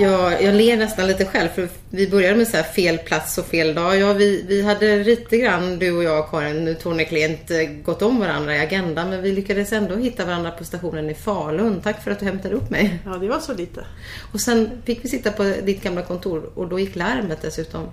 Jag, 0.00 0.42
jag 0.42 0.54
ler 0.54 0.76
nästan 0.76 1.06
lite 1.06 1.24
själv 1.24 1.48
för 1.48 1.68
vi 1.90 2.10
började 2.10 2.36
med 2.36 2.48
så 2.48 2.56
här 2.56 2.64
fel 2.64 2.98
plats 2.98 3.38
och 3.38 3.46
fel 3.46 3.74
dag. 3.74 3.98
Ja, 3.98 4.12
vi, 4.12 4.44
vi 4.48 4.62
hade 4.62 5.04
lite 5.04 5.36
grann, 5.36 5.78
du 5.78 5.96
och 5.96 6.04
jag 6.04 6.30
Karin, 6.30 6.64
nu 6.64 6.76
onekligen 6.84 7.30
inte 7.30 7.64
gått 7.64 8.02
om 8.02 8.20
varandra 8.20 8.56
i 8.56 8.60
agendan 8.60 9.10
men 9.10 9.22
vi 9.22 9.32
lyckades 9.32 9.72
ändå 9.72 9.96
hitta 9.96 10.24
varandra 10.24 10.50
på 10.50 10.64
stationen 10.64 11.10
i 11.10 11.14
Falun. 11.14 11.80
Tack 11.82 12.04
för 12.04 12.10
att 12.10 12.18
du 12.18 12.24
hämtade 12.24 12.54
upp 12.54 12.70
mig. 12.70 12.98
Ja, 13.04 13.10
det 13.10 13.28
var 13.28 13.38
så 13.38 13.54
lite. 13.54 13.84
Och 14.32 14.40
sen 14.40 14.70
fick 14.84 15.04
vi 15.04 15.08
sitta 15.08 15.32
på 15.32 15.42
ditt 15.42 15.82
gamla 15.82 16.02
kontor 16.02 16.50
och 16.54 16.68
då 16.68 16.78
gick 16.78 16.96
larmet 16.96 17.42
dessutom. 17.42 17.86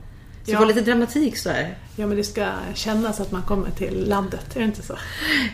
Så 0.45 0.51
Ja. 0.51 0.55
det 0.59 0.59
var 0.59 0.73
lite 0.73 0.81
dramatik 0.81 1.37
sådär. 1.37 1.75
Ja, 1.95 2.07
men 2.07 2.17
det 2.17 2.23
ska 2.23 2.47
kännas 2.73 3.19
att 3.19 3.31
man 3.31 3.41
kommer 3.43 3.69
till 3.71 4.09
landet, 4.09 4.55
är 4.55 4.59
det 4.59 4.65
inte 4.65 4.81
så? 4.81 4.93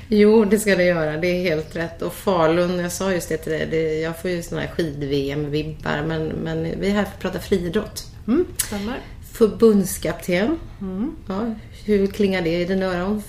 Jo, 0.08 0.45
det 0.45 0.59
ska 0.59 0.76
det 0.76 0.84
göra. 0.84 1.18
Det 1.18 1.27
är 1.27 1.41
helt 1.44 1.76
rätt. 1.76 2.02
Och 2.02 2.13
Falun, 2.13 2.80
jag 2.80 2.91
sa 2.91 3.12
just 3.12 3.30
det 3.30 3.38
till 3.38 3.52
dig, 3.52 3.68
det, 3.72 3.99
jag 3.99 4.22
får 4.22 4.32
ju 4.32 4.44
såna 4.44 4.62
här 4.62 4.68
skid-VM-vibbar. 4.68 6.04
Men, 6.08 6.27
men 6.27 6.63
vi 6.80 6.88
är 6.90 6.94
här 6.94 7.04
för 7.04 7.12
att 7.12 7.20
prata 7.20 7.40
friidrott. 7.40 8.04
Mm, 8.27 8.46
stämmer. 8.58 8.99
Förbundskapten. 9.34 10.58
Mm. 10.82 11.16
Ja, 11.27 11.55
hur 11.85 12.08
klingar 12.08 12.41
det 12.41 12.62
i 12.62 12.66
dina 12.66 12.85
öron? 12.85 13.23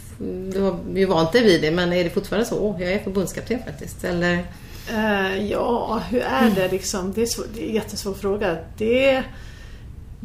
Du 0.52 0.60
har 0.60 0.78
ju 0.94 1.06
vant 1.06 1.32
dig 1.32 1.44
vid 1.44 1.62
det, 1.62 1.70
men 1.70 1.92
är 1.92 2.04
det 2.04 2.10
fortfarande 2.10 2.46
så? 2.48 2.58
Åh, 2.58 2.82
jag 2.82 2.92
är 2.92 2.98
förbundskapten 2.98 3.58
faktiskt. 3.66 4.04
Eller? 4.04 4.44
Eh, 4.90 5.46
ja, 5.50 6.02
hur 6.10 6.20
är 6.20 6.50
det 6.50 6.68
liksom? 6.68 7.12
Det 7.12 7.22
är, 7.22 7.26
svår, 7.26 7.44
det 7.54 7.64
är 7.64 7.68
en 7.68 7.74
jättesvår 7.74 8.14
fråga. 8.14 8.56
Det, 8.78 9.22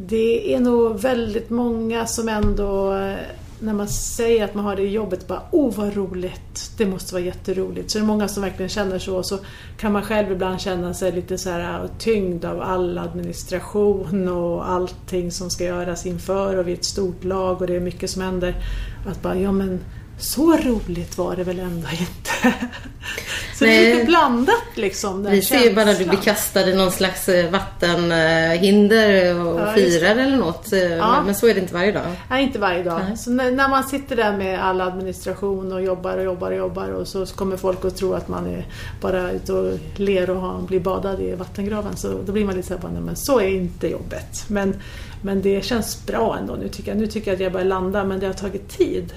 det 0.00 0.54
är 0.54 0.60
nog 0.60 1.00
väldigt 1.00 1.50
många 1.50 2.06
som 2.06 2.28
ändå, 2.28 2.92
eh, 2.92 3.16
när 3.60 3.72
man 3.72 3.88
säger 3.88 4.44
att 4.44 4.54
man 4.54 4.64
har 4.64 4.76
det 4.76 4.82
i 4.82 4.90
jobbet, 4.90 5.26
bara 5.26 5.42
åh 5.50 5.74
vad 5.74 5.96
roligt, 5.96 6.72
det 6.76 6.86
måste 6.86 7.14
vara 7.14 7.24
jätteroligt. 7.24 7.90
Så 7.90 7.98
det 7.98 8.04
är 8.04 8.06
många 8.06 8.28
som 8.28 8.42
verkligen 8.42 8.68
känner 8.68 8.98
så. 8.98 9.22
Så 9.22 9.38
kan 9.76 9.92
man 9.92 10.02
själv 10.02 10.32
ibland 10.32 10.60
känna 10.60 10.94
sig 10.94 11.12
lite 11.12 11.38
så 11.38 11.50
här 11.50 11.84
eh, 11.84 11.90
tyngd 11.98 12.44
av 12.44 12.60
all 12.60 12.98
administration 12.98 14.28
och 14.28 14.70
allting 14.70 15.32
som 15.32 15.50
ska 15.50 15.64
göras 15.64 16.06
inför 16.06 16.56
och 16.56 16.68
vi 16.68 16.72
är 16.72 16.76
ett 16.76 16.84
stort 16.84 17.24
lag 17.24 17.60
och 17.60 17.66
det 17.66 17.76
är 17.76 17.80
mycket 17.80 18.10
som 18.10 18.22
händer. 18.22 18.54
Att 19.06 19.22
bara, 19.22 19.36
ja 19.36 19.52
men 19.52 19.80
så 20.18 20.56
roligt 20.56 21.18
var 21.18 21.36
det 21.36 21.44
väl 21.44 21.58
ändå 21.58 21.88
inte. 21.90 22.58
Så 23.54 23.64
det 23.64 23.70
är 23.76 23.82
Nej. 23.82 23.94
lite 23.94 24.06
blandat 24.06 24.64
liksom. 24.74 25.22
Den 25.22 25.32
Vi 25.32 25.42
ser 25.42 25.58
ju 25.58 25.74
bara 25.74 25.84
när 25.84 25.94
du 25.94 26.04
blir 26.04 26.18
kastad 26.18 26.68
i 26.68 26.74
någon 26.76 26.92
slags 26.92 27.28
eh, 27.28 27.50
vattenhinder 27.50 29.40
och 29.46 29.60
Ja, 29.60 29.72
firar 29.72 30.16
eller 30.16 30.36
något. 30.36 30.72
Eh, 30.72 30.78
Ja. 30.96 31.22
Men 31.26 31.34
så 31.34 31.46
är 31.46 31.54
det 31.54 31.60
inte 31.60 31.74
varje 31.74 31.92
dag. 31.92 32.06
Nej, 32.30 32.44
inte 32.44 32.58
varje 32.58 32.82
dag. 32.82 33.00
Nej. 33.08 33.16
Så 33.16 33.30
när, 33.30 33.68
man 33.68 33.84
sitter 33.84 34.16
där 34.16 34.36
med 34.36 34.64
all 34.64 34.80
administration 34.80 35.72
och 35.72 35.82
jobbar 35.82 36.18
och 36.18 36.24
jobbar 36.24 36.50
och 36.50 36.56
jobbar 36.56 36.88
och 36.88 37.08
så 37.08 37.26
kommer 37.26 37.56
folk 37.56 37.84
att 37.84 37.96
tro 37.96 38.14
att 38.14 38.28
man 38.28 38.46
är 38.46 38.66
bara 39.00 39.32
ute 39.32 39.52
och 39.52 39.78
ler 39.96 40.30
och 40.30 40.62
blir 40.62 40.80
badad 40.80 41.20
i 41.20 41.34
vattengraven. 41.34 41.96
Så 41.96 42.08
då 42.26 42.32
blir 42.32 42.44
man 42.44 42.56
lite 42.56 42.68
såhär, 42.68 42.88
nej 42.92 43.02
men 43.02 43.16
så 43.16 43.40
är 43.40 43.48
inte 43.48 43.88
jobbet. 43.88 44.44
Men, 44.48 44.74
men 45.22 45.42
det 45.42 45.64
känns 45.64 46.06
bra 46.06 46.36
ändå 46.40 46.54
nu 46.54 46.68
tycker 46.68 46.90
jag. 46.90 46.98
Nu 46.98 47.06
tycker 47.06 47.30
jag 47.30 47.34
att 47.34 47.42
jag 47.42 47.52
börjar 47.52 47.66
landa 47.66 48.04
men 48.04 48.20
det 48.20 48.26
har 48.26 48.34
tagit 48.34 48.68
tid. 48.68 49.12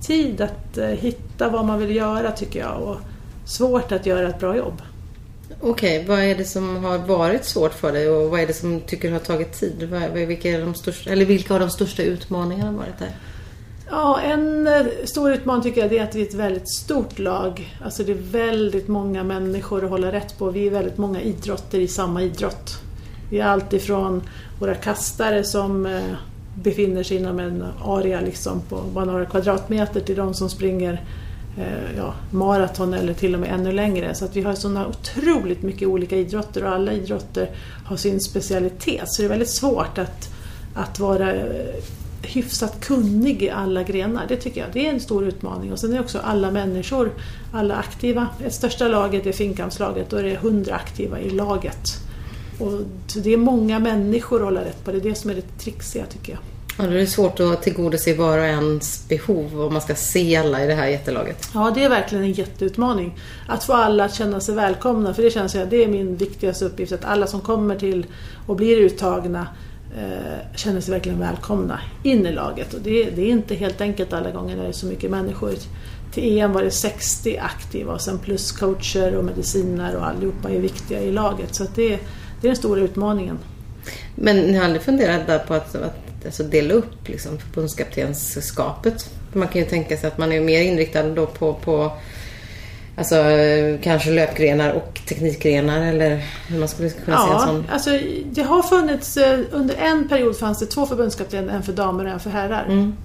Tid 0.00 0.40
att 0.40 0.78
eh, 0.78 0.86
hitta 0.86 1.48
vad 1.48 1.64
man 1.64 1.78
vill 1.78 1.96
göra 1.96 2.32
tycker 2.32 2.60
jag 2.60 2.82
och 2.82 2.96
svårt 3.44 3.92
att 3.92 4.06
göra 4.06 4.28
ett 4.28 4.38
bra 4.38 4.56
jobb. 4.56 4.82
Okej, 5.60 6.04
vad 6.08 6.18
är 6.18 6.34
det 6.34 6.44
som 6.44 6.84
har 6.84 6.98
varit 6.98 7.44
svårt 7.44 7.74
för 7.74 7.92
dig 7.92 8.08
och 8.08 8.30
vad 8.30 8.40
är 8.40 8.46
det 8.46 8.52
som 8.52 8.80
tycker 8.80 9.12
har 9.12 9.18
tagit 9.18 9.52
tid? 9.52 9.88
Vilka, 10.14 10.48
är 10.48 10.60
de 10.60 10.74
största, 10.74 11.10
eller 11.10 11.24
vilka 11.24 11.54
av 11.54 11.60
de 11.60 11.70
största 11.70 12.02
utmaningarna 12.02 12.70
har 12.70 12.78
varit 12.78 12.98
där? 12.98 13.10
Ja, 13.90 14.20
en 14.20 14.66
eh, 14.66 14.86
stor 15.04 15.32
utmaning 15.32 15.62
tycker 15.62 15.80
jag 15.80 15.92
är 15.92 16.02
att 16.02 16.14
vi 16.14 16.22
är 16.22 16.26
ett 16.26 16.34
väldigt 16.34 16.74
stort 16.74 17.18
lag. 17.18 17.76
Alltså 17.84 18.02
det 18.02 18.12
är 18.12 18.16
väldigt 18.32 18.88
många 18.88 19.24
människor 19.24 19.84
att 19.84 19.90
hålla 19.90 20.12
rätt 20.12 20.38
på. 20.38 20.50
Vi 20.50 20.66
är 20.66 20.70
väldigt 20.70 20.98
många 20.98 21.20
idrotter 21.20 21.78
i 21.78 21.88
samma 21.88 22.22
idrott. 22.22 22.80
Vi 23.30 23.40
är 23.40 23.46
alltifrån 23.46 24.22
våra 24.60 24.74
kastare 24.74 25.44
som 25.44 25.86
eh, 25.86 26.02
befinner 26.54 27.02
sig 27.02 27.16
inom 27.16 27.40
en 27.40 27.64
area 27.84 28.20
liksom 28.20 28.60
på 28.60 28.76
bara 28.76 29.04
några 29.04 29.26
kvadratmeter 29.26 30.00
till 30.00 30.16
de 30.16 30.34
som 30.34 30.50
springer 30.50 31.04
eh, 31.58 31.96
ja, 31.96 32.14
maraton 32.30 32.94
eller 32.94 33.14
till 33.14 33.34
och 33.34 33.40
med 33.40 33.50
ännu 33.50 33.72
längre. 33.72 34.14
Så 34.14 34.24
att 34.24 34.36
vi 34.36 34.42
har 34.42 34.54
sådana 34.54 34.86
otroligt 34.86 35.62
mycket 35.62 35.88
olika 35.88 36.16
idrotter 36.16 36.64
och 36.64 36.70
alla 36.70 36.92
idrotter 36.92 37.50
har 37.84 37.96
sin 37.96 38.20
specialitet. 38.20 39.04
Så 39.12 39.22
det 39.22 39.26
är 39.26 39.30
väldigt 39.30 39.50
svårt 39.50 39.98
att, 39.98 40.28
att 40.74 40.98
vara 40.98 41.34
eh, 41.34 41.74
hyfsat 42.22 42.80
kunnig 42.80 43.42
i 43.42 43.50
alla 43.50 43.82
grenar. 43.82 44.26
Det 44.28 44.36
tycker 44.36 44.60
jag. 44.60 44.70
Det 44.72 44.86
är 44.86 44.92
en 44.92 45.00
stor 45.00 45.24
utmaning. 45.24 45.72
Och 45.72 45.78
sen 45.78 45.92
är 45.92 46.00
också 46.00 46.18
alla 46.18 46.50
människor, 46.50 47.12
alla 47.52 47.74
aktiva. 47.74 48.26
Det 48.38 48.50
största 48.50 48.88
laget 48.88 49.26
är 49.26 49.32
Finnkampslaget. 49.32 50.10
Då 50.10 50.16
är 50.16 50.22
det 50.22 50.32
100 50.32 50.74
aktiva 50.74 51.20
i 51.20 51.30
laget. 51.30 52.09
Och 52.60 52.80
det 53.14 53.32
är 53.32 53.36
många 53.36 53.78
människor 53.78 54.36
att 54.36 54.44
hålla 54.44 54.64
rätt 54.64 54.84
på. 54.84 54.92
Det 54.92 54.98
är 54.98 55.02
det 55.02 55.14
som 55.14 55.30
är 55.30 55.34
det 55.34 55.58
trixiga 55.58 56.06
tycker 56.06 56.32
jag. 56.32 56.40
Ja, 56.78 56.86
då 56.86 56.92
är 56.92 56.98
det 56.98 57.06
svårt 57.06 57.40
att 57.40 57.62
tillgodose 57.62 58.14
var 58.14 58.38
och 58.38 58.44
ens 58.44 59.08
behov 59.08 59.60
om 59.62 59.72
man 59.72 59.82
ska 59.82 59.94
se 59.94 60.36
alla 60.36 60.64
i 60.64 60.66
det 60.66 60.74
här 60.74 60.86
jättelaget. 60.86 61.50
Ja, 61.54 61.72
det 61.74 61.84
är 61.84 61.88
verkligen 61.88 62.24
en 62.24 62.32
jätteutmaning. 62.32 63.18
Att 63.48 63.64
få 63.64 63.72
alla 63.72 64.04
att 64.04 64.14
känna 64.14 64.40
sig 64.40 64.54
välkomna, 64.54 65.14
för 65.14 65.22
det 65.22 65.30
känns 65.30 65.54
jag, 65.54 65.68
det 65.68 65.84
är 65.84 65.88
min 65.88 66.16
viktigaste 66.16 66.64
uppgift. 66.64 66.92
Att 66.92 67.04
alla 67.04 67.26
som 67.26 67.40
kommer 67.40 67.78
till 67.78 68.06
och 68.46 68.56
blir 68.56 68.76
uttagna 68.76 69.46
eh, 69.98 70.56
känner 70.56 70.80
sig 70.80 70.94
verkligen 70.94 71.20
välkomna 71.20 71.80
in 72.02 72.26
i 72.26 72.32
laget. 72.32 72.74
Och 72.74 72.80
det, 72.80 73.10
det 73.10 73.22
är 73.22 73.30
inte 73.30 73.54
helt 73.54 73.80
enkelt 73.80 74.12
alla 74.12 74.30
gånger 74.30 74.56
när 74.56 74.62
det 74.62 74.68
är 74.68 74.72
så 74.72 74.86
mycket 74.86 75.10
människor. 75.10 75.52
Till 76.12 76.38
EM 76.38 76.52
var 76.52 76.62
det 76.62 76.70
60 76.70 77.38
aktiva 77.38 77.92
och 77.92 78.00
sen 78.00 78.18
plus 78.18 78.52
coacher 78.52 79.16
och 79.16 79.24
mediciner 79.24 79.96
och 79.96 80.06
allihopa 80.06 80.50
är 80.50 80.58
viktiga 80.58 81.00
i 81.00 81.12
laget. 81.12 81.54
Så 81.54 81.62
att 81.62 81.74
det, 81.74 81.98
det 82.40 82.46
är 82.46 82.50
den 82.50 82.56
stora 82.56 82.80
utmaningen. 82.80 83.38
Men 84.14 84.36
ni 84.36 84.56
har 84.56 84.64
aldrig 84.64 84.82
funderat 84.82 85.26
där 85.26 85.38
på 85.38 85.54
att, 85.54 85.74
att 85.74 86.24
alltså 86.24 86.42
dela 86.42 86.74
upp 86.74 87.08
liksom, 87.08 87.38
förbundskaptenskapet? 87.38 89.10
Man 89.32 89.48
kan 89.48 89.60
ju 89.62 89.68
tänka 89.68 89.96
sig 89.96 90.08
att 90.08 90.18
man 90.18 90.32
är 90.32 90.40
mer 90.40 90.62
inriktad 90.62 91.02
då 91.02 91.26
på, 91.26 91.54
på 91.54 91.92
alltså, 92.96 93.16
kanske 93.82 94.10
löpgrenar 94.10 94.72
och 94.72 95.00
teknikgrenar 95.08 95.86
eller 95.86 96.24
hur 96.48 96.58
man 96.58 96.68
skulle 96.68 96.90
kunna 96.90 97.16
säga 97.16 97.26
en 97.26 97.40
Ja, 97.40 97.46
sån. 97.46 97.64
alltså 97.70 97.90
det 98.24 98.42
har 98.42 98.62
funnits, 98.62 99.16
eh, 99.16 99.40
under 99.50 99.74
en 99.74 100.08
period 100.08 100.38
fanns 100.38 100.58
det 100.58 100.66
två 100.66 100.86
förbundskaptener, 100.86 101.54
en 101.54 101.62
för 101.62 101.72
damer 101.72 102.04
och 102.04 102.10
en 102.10 102.20
för 102.20 102.30
herrar. 102.30 102.64
Mm. 102.68 102.96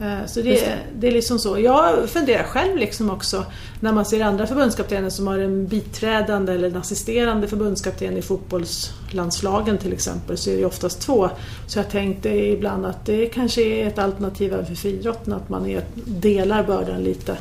Eh, 0.00 0.26
Så 0.26 0.40
det, 0.40 0.74
det 0.98 1.06
är 1.08 1.12
liksom 1.12 1.38
så. 1.38 1.58
Jag 1.58 2.08
funderar 2.08 2.42
själv 2.42 2.76
liksom 2.76 3.10
också 3.10 3.44
när 3.80 3.92
man 3.92 4.04
ser 4.04 4.20
andra 4.20 4.46
förbundskaptener 4.46 5.10
som 5.10 5.26
har 5.26 5.38
en 5.38 5.66
biträdande 5.66 6.52
eller 6.52 6.68
en 6.68 6.76
assisterande 6.76 7.48
förbundskapten 7.48 8.16
i 8.16 8.22
fotbollslandslagen 8.22 9.78
till 9.78 9.92
exempel 9.92 10.36
så 10.36 10.50
är 10.50 10.56
det 10.56 10.64
oftast 10.64 11.00
två. 11.00 11.30
Så 11.66 11.78
jag 11.78 11.90
tänkte 11.90 12.28
ibland 12.28 12.86
att 12.86 13.06
det 13.06 13.26
kanske 13.26 13.62
är 13.62 13.86
ett 13.86 13.98
alternativ 13.98 14.52
även 14.52 14.66
för 14.66 14.74
friidrotten 14.74 15.32
att 15.32 15.48
man 15.48 15.66
är, 15.66 15.82
delar 16.04 16.62
bördan 16.64 17.02
lite. 17.02 17.36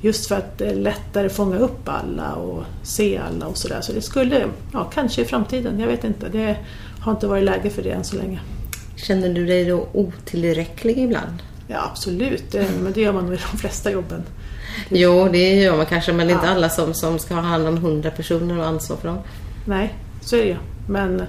Just 0.00 0.26
för 0.26 0.34
att 0.34 0.58
det 0.58 0.66
är 0.66 0.74
lättare 0.74 1.28
fånga 1.28 1.58
upp 1.58 1.88
alla 1.88 2.32
och 2.34 2.62
se 2.82 3.20
alla 3.28 3.46
och 3.46 3.56
sådär. 3.56 3.80
Så 3.80 3.92
det 3.92 4.02
skulle, 4.02 4.44
ja 4.72 4.84
kanske 4.94 5.22
i 5.22 5.24
framtiden, 5.24 5.80
jag 5.80 5.86
vet 5.86 6.04
inte. 6.04 6.28
Det 6.28 6.56
har 7.00 7.12
inte 7.12 7.26
varit 7.26 7.44
läge 7.44 7.70
för 7.70 7.82
det 7.82 7.90
än 7.90 8.04
så 8.04 8.16
länge. 8.16 8.40
Känner 8.96 9.28
du 9.28 9.46
dig 9.46 9.64
då 9.64 9.88
otillräcklig 9.92 10.98
ibland? 10.98 11.42
Ja 11.68 11.90
absolut, 11.92 12.44
det, 12.52 12.66
men 12.82 12.92
det 12.92 13.00
gör 13.00 13.12
man 13.12 13.24
nog 13.26 13.34
i 13.34 13.38
de 13.52 13.58
flesta 13.58 13.90
jobben. 13.90 14.22
Jo, 14.88 15.28
det 15.32 15.54
gör 15.54 15.76
man 15.76 15.86
kanske, 15.86 16.12
men 16.12 16.26
det 16.26 16.32
är 16.32 16.34
inte 16.34 16.46
Ja. 16.46 16.52
alla 16.52 16.68
som, 16.68 16.94
som 16.94 17.18
ska 17.18 17.34
ha 17.34 17.40
hand 17.42 17.68
om 17.68 17.76
100 17.76 18.10
personer 18.10 18.58
och 18.58 18.66
ansvar 18.66 18.96
för 18.96 19.08
dem. 19.08 19.18
Nej, 19.66 19.94
så 20.20 20.36
är 20.36 20.40
det 20.40 20.46
ju. 20.48 20.56
Men, 20.88 21.22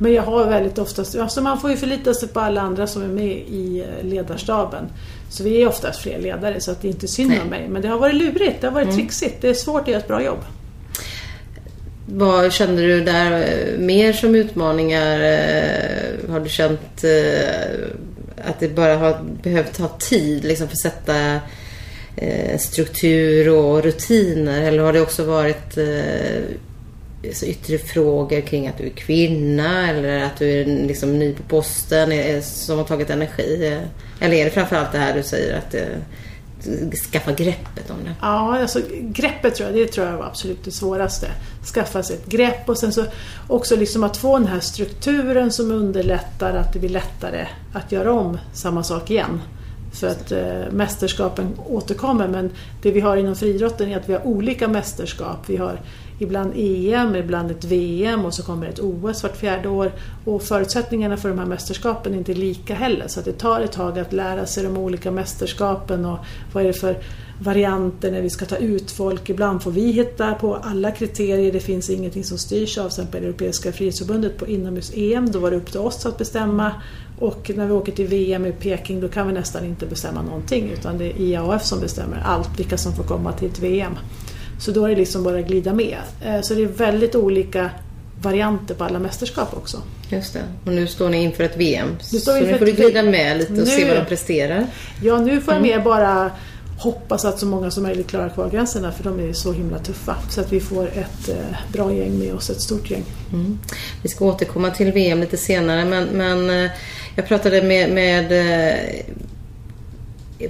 men 0.00 0.12
jag 0.12 0.22
har 0.22 0.46
väldigt 0.46 0.78
oftast, 0.78 1.16
alltså 1.16 1.40
man 1.42 1.60
får 1.60 1.70
ju 1.70 1.76
förlita 1.76 2.14
sig 2.14 2.28
på 2.28 2.40
alla 2.40 2.60
andra 2.60 2.86
som 2.86 3.02
är 3.02 3.08
med 3.08 3.36
i 3.36 3.84
eh, 4.00 4.06
ledarstaben. 4.06 4.84
Så 5.30 5.44
vi 5.44 5.62
är 5.62 5.68
oftast 5.68 6.00
fler 6.02 6.18
ledare 6.18 6.60
så 6.60 6.70
att 6.70 6.82
det 6.82 6.88
är 6.88 6.92
inte 6.92 7.08
synd. 7.08 7.30
Mm. 7.32 7.42
om 7.42 7.48
mig. 7.48 7.68
Men 7.68 7.82
det 7.82 7.88
har 7.88 7.98
varit 7.98 8.14
lurigt, 8.14 8.60
det 8.60 8.66
har 8.66 8.74
varit 8.74 8.94
trixigt. 8.94 9.42
Det 9.42 9.48
är 9.48 9.54
svårt 9.54 9.82
att 9.82 9.88
göra 9.88 9.98
ett 10.00 10.08
bra 10.08 10.22
jobb. 10.22 10.38
Vad 12.06 12.52
kände 12.52 12.82
du 12.82 13.00
där 13.04 13.32
eh, 13.32 13.78
mer 13.78 14.12
som 14.12 14.34
utmaningar? 14.34 15.20
Eh, 15.20 16.30
Har 16.30 16.40
du 16.40 16.48
känt 16.48 17.04
att 18.44 18.60
det 18.60 18.68
bara 18.68 18.96
har 18.96 19.20
behövt 19.42 19.76
ta 19.76 19.88
tid 19.88 20.44
liksom, 20.44 20.68
för 20.68 20.74
att 20.74 20.80
sätta 20.80 21.40
eh, 22.16 22.58
struktur 22.58 23.48
och 23.48 23.82
rutiner? 23.82 24.62
Eller 24.62 24.82
har 24.82 24.92
det 24.92 25.00
också 25.00 25.24
varit 25.24 25.78
eh, 25.78 26.42
så 27.32 27.46
yttre 27.46 27.78
frågor 27.78 28.40
kring 28.40 28.68
att 28.68 28.78
du 28.78 28.86
är 28.86 28.90
kvinna 28.90 29.90
eller 29.90 30.22
att 30.22 30.38
du 30.38 30.60
är 30.60 30.64
liksom 30.64 31.18
ny 31.18 31.34
på 31.34 31.42
posten 31.42 32.12
är, 32.12 32.40
som 32.40 32.78
har 32.78 32.84
tagit 32.84 33.10
energi? 33.10 33.80
Eller 34.20 34.36
är 34.36 34.44
det 34.44 34.50
framförallt 34.50 34.92
det 34.92 34.98
här 34.98 35.14
du 35.14 35.22
säger 35.22 35.58
att 35.58 35.70
det, 35.70 36.96
skaffa 37.12 37.32
greppet 37.32 37.90
om 37.90 37.96
det? 38.04 38.14
Ja, 38.20 38.58
alltså 38.60 38.80
greppet 39.02 39.54
tror 39.54 39.68
jag, 39.68 39.78
det 39.78 39.92
tror 39.92 40.06
jag 40.06 40.16
var 40.16 40.26
absolut 40.26 40.64
det 40.64 40.70
svåraste. 40.70 41.26
Skaffa 41.64 42.02
sig 42.02 42.16
ett 42.16 42.26
grepp 42.26 42.68
och 42.68 42.78
sen 42.78 42.92
så 42.92 43.04
också 43.48 43.76
liksom 43.76 44.04
att 44.04 44.16
få 44.16 44.38
den 44.38 44.46
här 44.46 44.60
strukturen 44.60 45.52
som 45.52 45.70
underlättar 45.70 46.54
att 46.54 46.72
det 46.72 46.78
blir 46.78 46.90
lättare 46.90 47.46
att 47.72 47.92
göra 47.92 48.12
om 48.12 48.38
samma 48.52 48.82
sak 48.82 49.10
igen. 49.10 49.40
För 49.92 50.06
att 50.06 50.32
eh, 50.32 50.72
mästerskapen 50.72 51.46
återkommer 51.66 52.28
men 52.28 52.50
det 52.82 52.90
vi 52.90 53.00
har 53.00 53.16
inom 53.16 53.36
friidrotten 53.36 53.88
är 53.88 53.96
att 53.96 54.08
vi 54.08 54.12
har 54.12 54.26
olika 54.26 54.68
mästerskap. 54.68 55.38
Vi 55.46 55.56
har 55.56 55.80
ibland 56.18 56.52
EM, 56.56 57.16
ibland 57.16 57.50
ett 57.50 57.64
VM 57.64 58.24
och 58.24 58.34
så 58.34 58.42
kommer 58.42 58.66
ett 58.66 58.80
OS 58.80 59.22
vart 59.22 59.36
fjärde 59.36 59.68
år. 59.68 59.92
Och 60.24 60.42
förutsättningarna 60.42 61.16
för 61.16 61.28
de 61.28 61.38
här 61.38 61.46
mästerskapen 61.46 62.14
är 62.14 62.18
inte 62.18 62.34
lika 62.34 62.74
heller 62.74 63.08
så 63.08 63.20
att 63.20 63.26
det 63.26 63.32
tar 63.32 63.60
ett 63.60 63.72
tag 63.72 63.98
att 63.98 64.12
lära 64.12 64.46
sig 64.46 64.64
de 64.64 64.76
olika 64.76 65.10
mästerskapen 65.10 66.04
och 66.04 66.18
vad 66.52 66.62
är 66.62 66.66
det 66.66 66.72
för 66.72 66.98
varianter 67.42 68.10
när 68.12 68.22
vi 68.22 68.30
ska 68.30 68.44
ta 68.44 68.56
ut 68.56 68.90
folk. 68.90 69.30
Ibland 69.30 69.62
får 69.62 69.70
vi 69.70 69.90
hitta 69.90 70.34
på 70.34 70.56
alla 70.56 70.90
kriterier, 70.90 71.52
det 71.52 71.60
finns 71.60 71.90
ingenting 71.90 72.24
som 72.24 72.38
styrs 72.38 72.78
av 72.78 72.86
exempel 72.86 73.24
Europeiska 73.24 73.72
frihetsförbundet 73.72 74.38
på 74.38 74.46
inomhus-EM. 74.46 75.30
Då 75.30 75.38
var 75.38 75.50
det 75.50 75.56
upp 75.56 75.70
till 75.70 75.80
oss 75.80 76.06
att 76.06 76.18
bestämma 76.18 76.72
och 77.18 77.50
när 77.54 77.66
vi 77.66 77.72
åker 77.72 77.92
till 77.92 78.06
VM 78.06 78.46
i 78.46 78.52
Peking 78.52 79.00
då 79.00 79.08
kan 79.08 79.26
vi 79.26 79.32
nästan 79.32 79.64
inte 79.64 79.86
bestämma 79.86 80.22
någonting 80.22 80.70
utan 80.70 80.98
det 80.98 81.04
är 81.04 81.20
IAAF 81.20 81.64
som 81.64 81.80
bestämmer 81.80 82.22
allt, 82.24 82.58
vilka 82.58 82.78
som 82.78 82.92
får 82.92 83.04
komma 83.04 83.32
till 83.32 83.48
ett 83.48 83.58
VM. 83.58 83.96
Så 84.64 84.70
då 84.70 84.84
är 84.84 84.88
det 84.90 84.96
liksom 84.96 85.22
bara 85.22 85.38
att 85.38 85.46
glida 85.46 85.72
med. 85.72 85.96
Eh, 86.24 86.40
så 86.42 86.54
det 86.54 86.62
är 86.62 86.66
väldigt 86.66 87.14
olika 87.14 87.70
varianter 88.22 88.74
på 88.74 88.84
alla 88.84 88.98
mästerskap 88.98 89.56
också. 89.56 89.82
Just 90.10 90.32
det. 90.32 90.42
Och 90.66 90.72
nu 90.72 90.86
står 90.86 91.08
ni 91.08 91.22
inför 91.22 91.44
ett 91.44 91.56
VM. 91.56 91.88
Nu 92.12 92.18
står 92.18 92.32
så 92.38 92.44
nu 92.46 92.58
får 92.58 92.66
du 92.66 92.72
glida 92.72 93.02
med 93.02 93.38
lite 93.38 93.52
och 93.52 93.58
Nu- 93.58 93.66
se 93.66 93.88
vad 93.88 93.96
de 93.96 94.04
presterar. 94.04 94.66
Ja, 95.02 95.18
nu 95.18 95.40
får 95.40 95.54
jag 95.54 95.60
Mm. 95.64 95.76
mer 95.78 95.84
bara 95.84 96.30
hoppas 96.78 97.24
att 97.24 97.38
så 97.38 97.46
många 97.46 97.70
som 97.70 97.82
möjligt 97.82 98.06
klarar 98.06 98.28
kvalgränserna 98.28 98.92
för 98.92 99.04
de 99.04 99.28
är 99.28 99.32
så 99.32 99.52
himla 99.52 99.78
tuffa. 99.78 100.16
Så 100.30 100.40
att 100.40 100.52
vi 100.52 100.60
får 100.60 100.86
ett 100.86 101.28
eh, 101.28 101.56
bra 101.72 101.92
gäng 101.92 102.18
med 102.18 102.34
oss, 102.34 102.50
ett 102.50 102.60
stort 102.60 102.90
gäng. 102.90 103.04
Mm. 103.32 103.58
Vi 104.02 104.08
ska 104.08 104.24
återkomma 104.24 104.70
till 104.70 104.92
VM 104.92 105.20
lite 105.20 105.36
senare 105.36 105.84
men, 105.84 106.04
men 106.04 106.64
eh, 106.64 106.70
jag 107.16 107.26
pratade 107.28 107.62
med, 107.62 107.90
med 107.90 108.32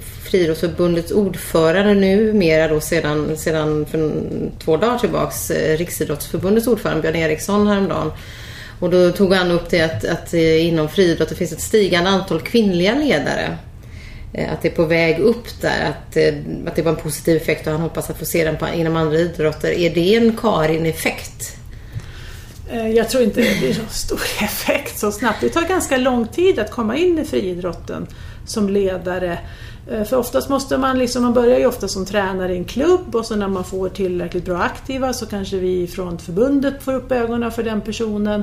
Friidrottsförbundets 0.01 1.13
ordförande 1.13 1.95
numera 1.95 2.69
då 2.69 2.81
sedan, 2.81 3.37
sedan 3.37 3.87
för 3.87 4.11
två 4.65 4.77
dagar 4.77 4.99
tillbaks, 4.99 5.51
eh, 5.51 5.77
Riksidrottsförbundets 5.79 6.67
ordförande 6.67 7.03
Björn 7.03 7.17
Eriksson 7.17 7.67
häromdagen. 7.67 8.13
Och 8.81 8.91
då 8.91 9.13
tog 9.13 9.35
han 9.35 9.51
upp 9.51 9.71
det 9.71 9.81
att, 9.81 10.05
att 10.05 10.35
eh, 10.35 10.67
inom 10.67 10.89
friidrott 10.89 11.29
det 11.29 11.35
finns 11.35 11.53
ett 11.53 11.61
stigande 11.61 12.11
antal 12.11 12.41
kvinnliga 12.41 12.95
ledare. 12.95 13.59
Eh, 14.35 14.53
att 14.53 14.63
det 14.63 14.69
är 14.69 14.73
på 14.73 14.85
väg 14.85 15.19
upp 15.19 15.61
där, 15.61 15.85
att, 15.89 16.17
att 16.69 16.77
det 16.77 16.83
var 16.83 16.91
en 16.91 16.97
positiv 16.97 17.37
effekt 17.37 17.67
och 17.67 17.73
han 17.73 17.83
hoppas 17.83 18.11
att 18.11 18.19
få 18.19 18.25
se 18.25 18.45
den 18.45 18.57
på, 18.57 18.69
inom 18.69 18.97
andra 18.97 19.19
idrotter. 19.19 19.71
Är 19.71 19.95
det 19.95 20.17
en 20.17 20.37
Karin-effekt? 20.37 21.57
Jag 22.95 23.11
tror 23.11 23.23
inte 23.23 23.41
det 23.41 23.59
blir 23.59 23.75
så 23.75 23.81
stor 23.91 24.21
effekt 24.41 24.99
så 24.99 25.13
snabbt. 25.13 25.41
Det 25.41 25.49
tar 25.49 25.63
ganska 25.63 25.97
lång 25.97 26.27
tid 26.27 26.59
att 26.59 26.71
komma 26.71 26.97
in 26.97 27.19
i 27.19 27.25
friidrotten 27.25 28.07
som 28.47 28.69
ledare. 28.69 29.39
Eh, 29.91 30.05
för 30.05 30.17
oftast 30.17 30.49
måste 30.49 30.79
man 30.79 30.99
liksom, 30.99 31.23
man 31.23 31.35
börjar 31.35 31.59
ju 31.59 31.67
ofta 31.67 31.89
som 31.89 32.07
tränare 32.07 32.55
i 32.55 32.57
en 32.57 32.65
klubb 32.65 33.17
och 33.17 33.27
så 33.27 33.37
när 33.37 33.49
man 33.49 33.65
får 33.65 33.89
tillräckligt 33.89 34.45
bra 34.45 34.59
aktiva 34.59 35.13
så 35.13 35.27
kanske 35.27 35.57
vi 35.57 35.87
från 35.87 36.19
förbundet 36.19 36.83
får 36.83 36.95
upp 36.95 37.13
ögonen 37.13 37.53
för 37.53 37.63
den 37.63 37.81
personen. 37.81 38.43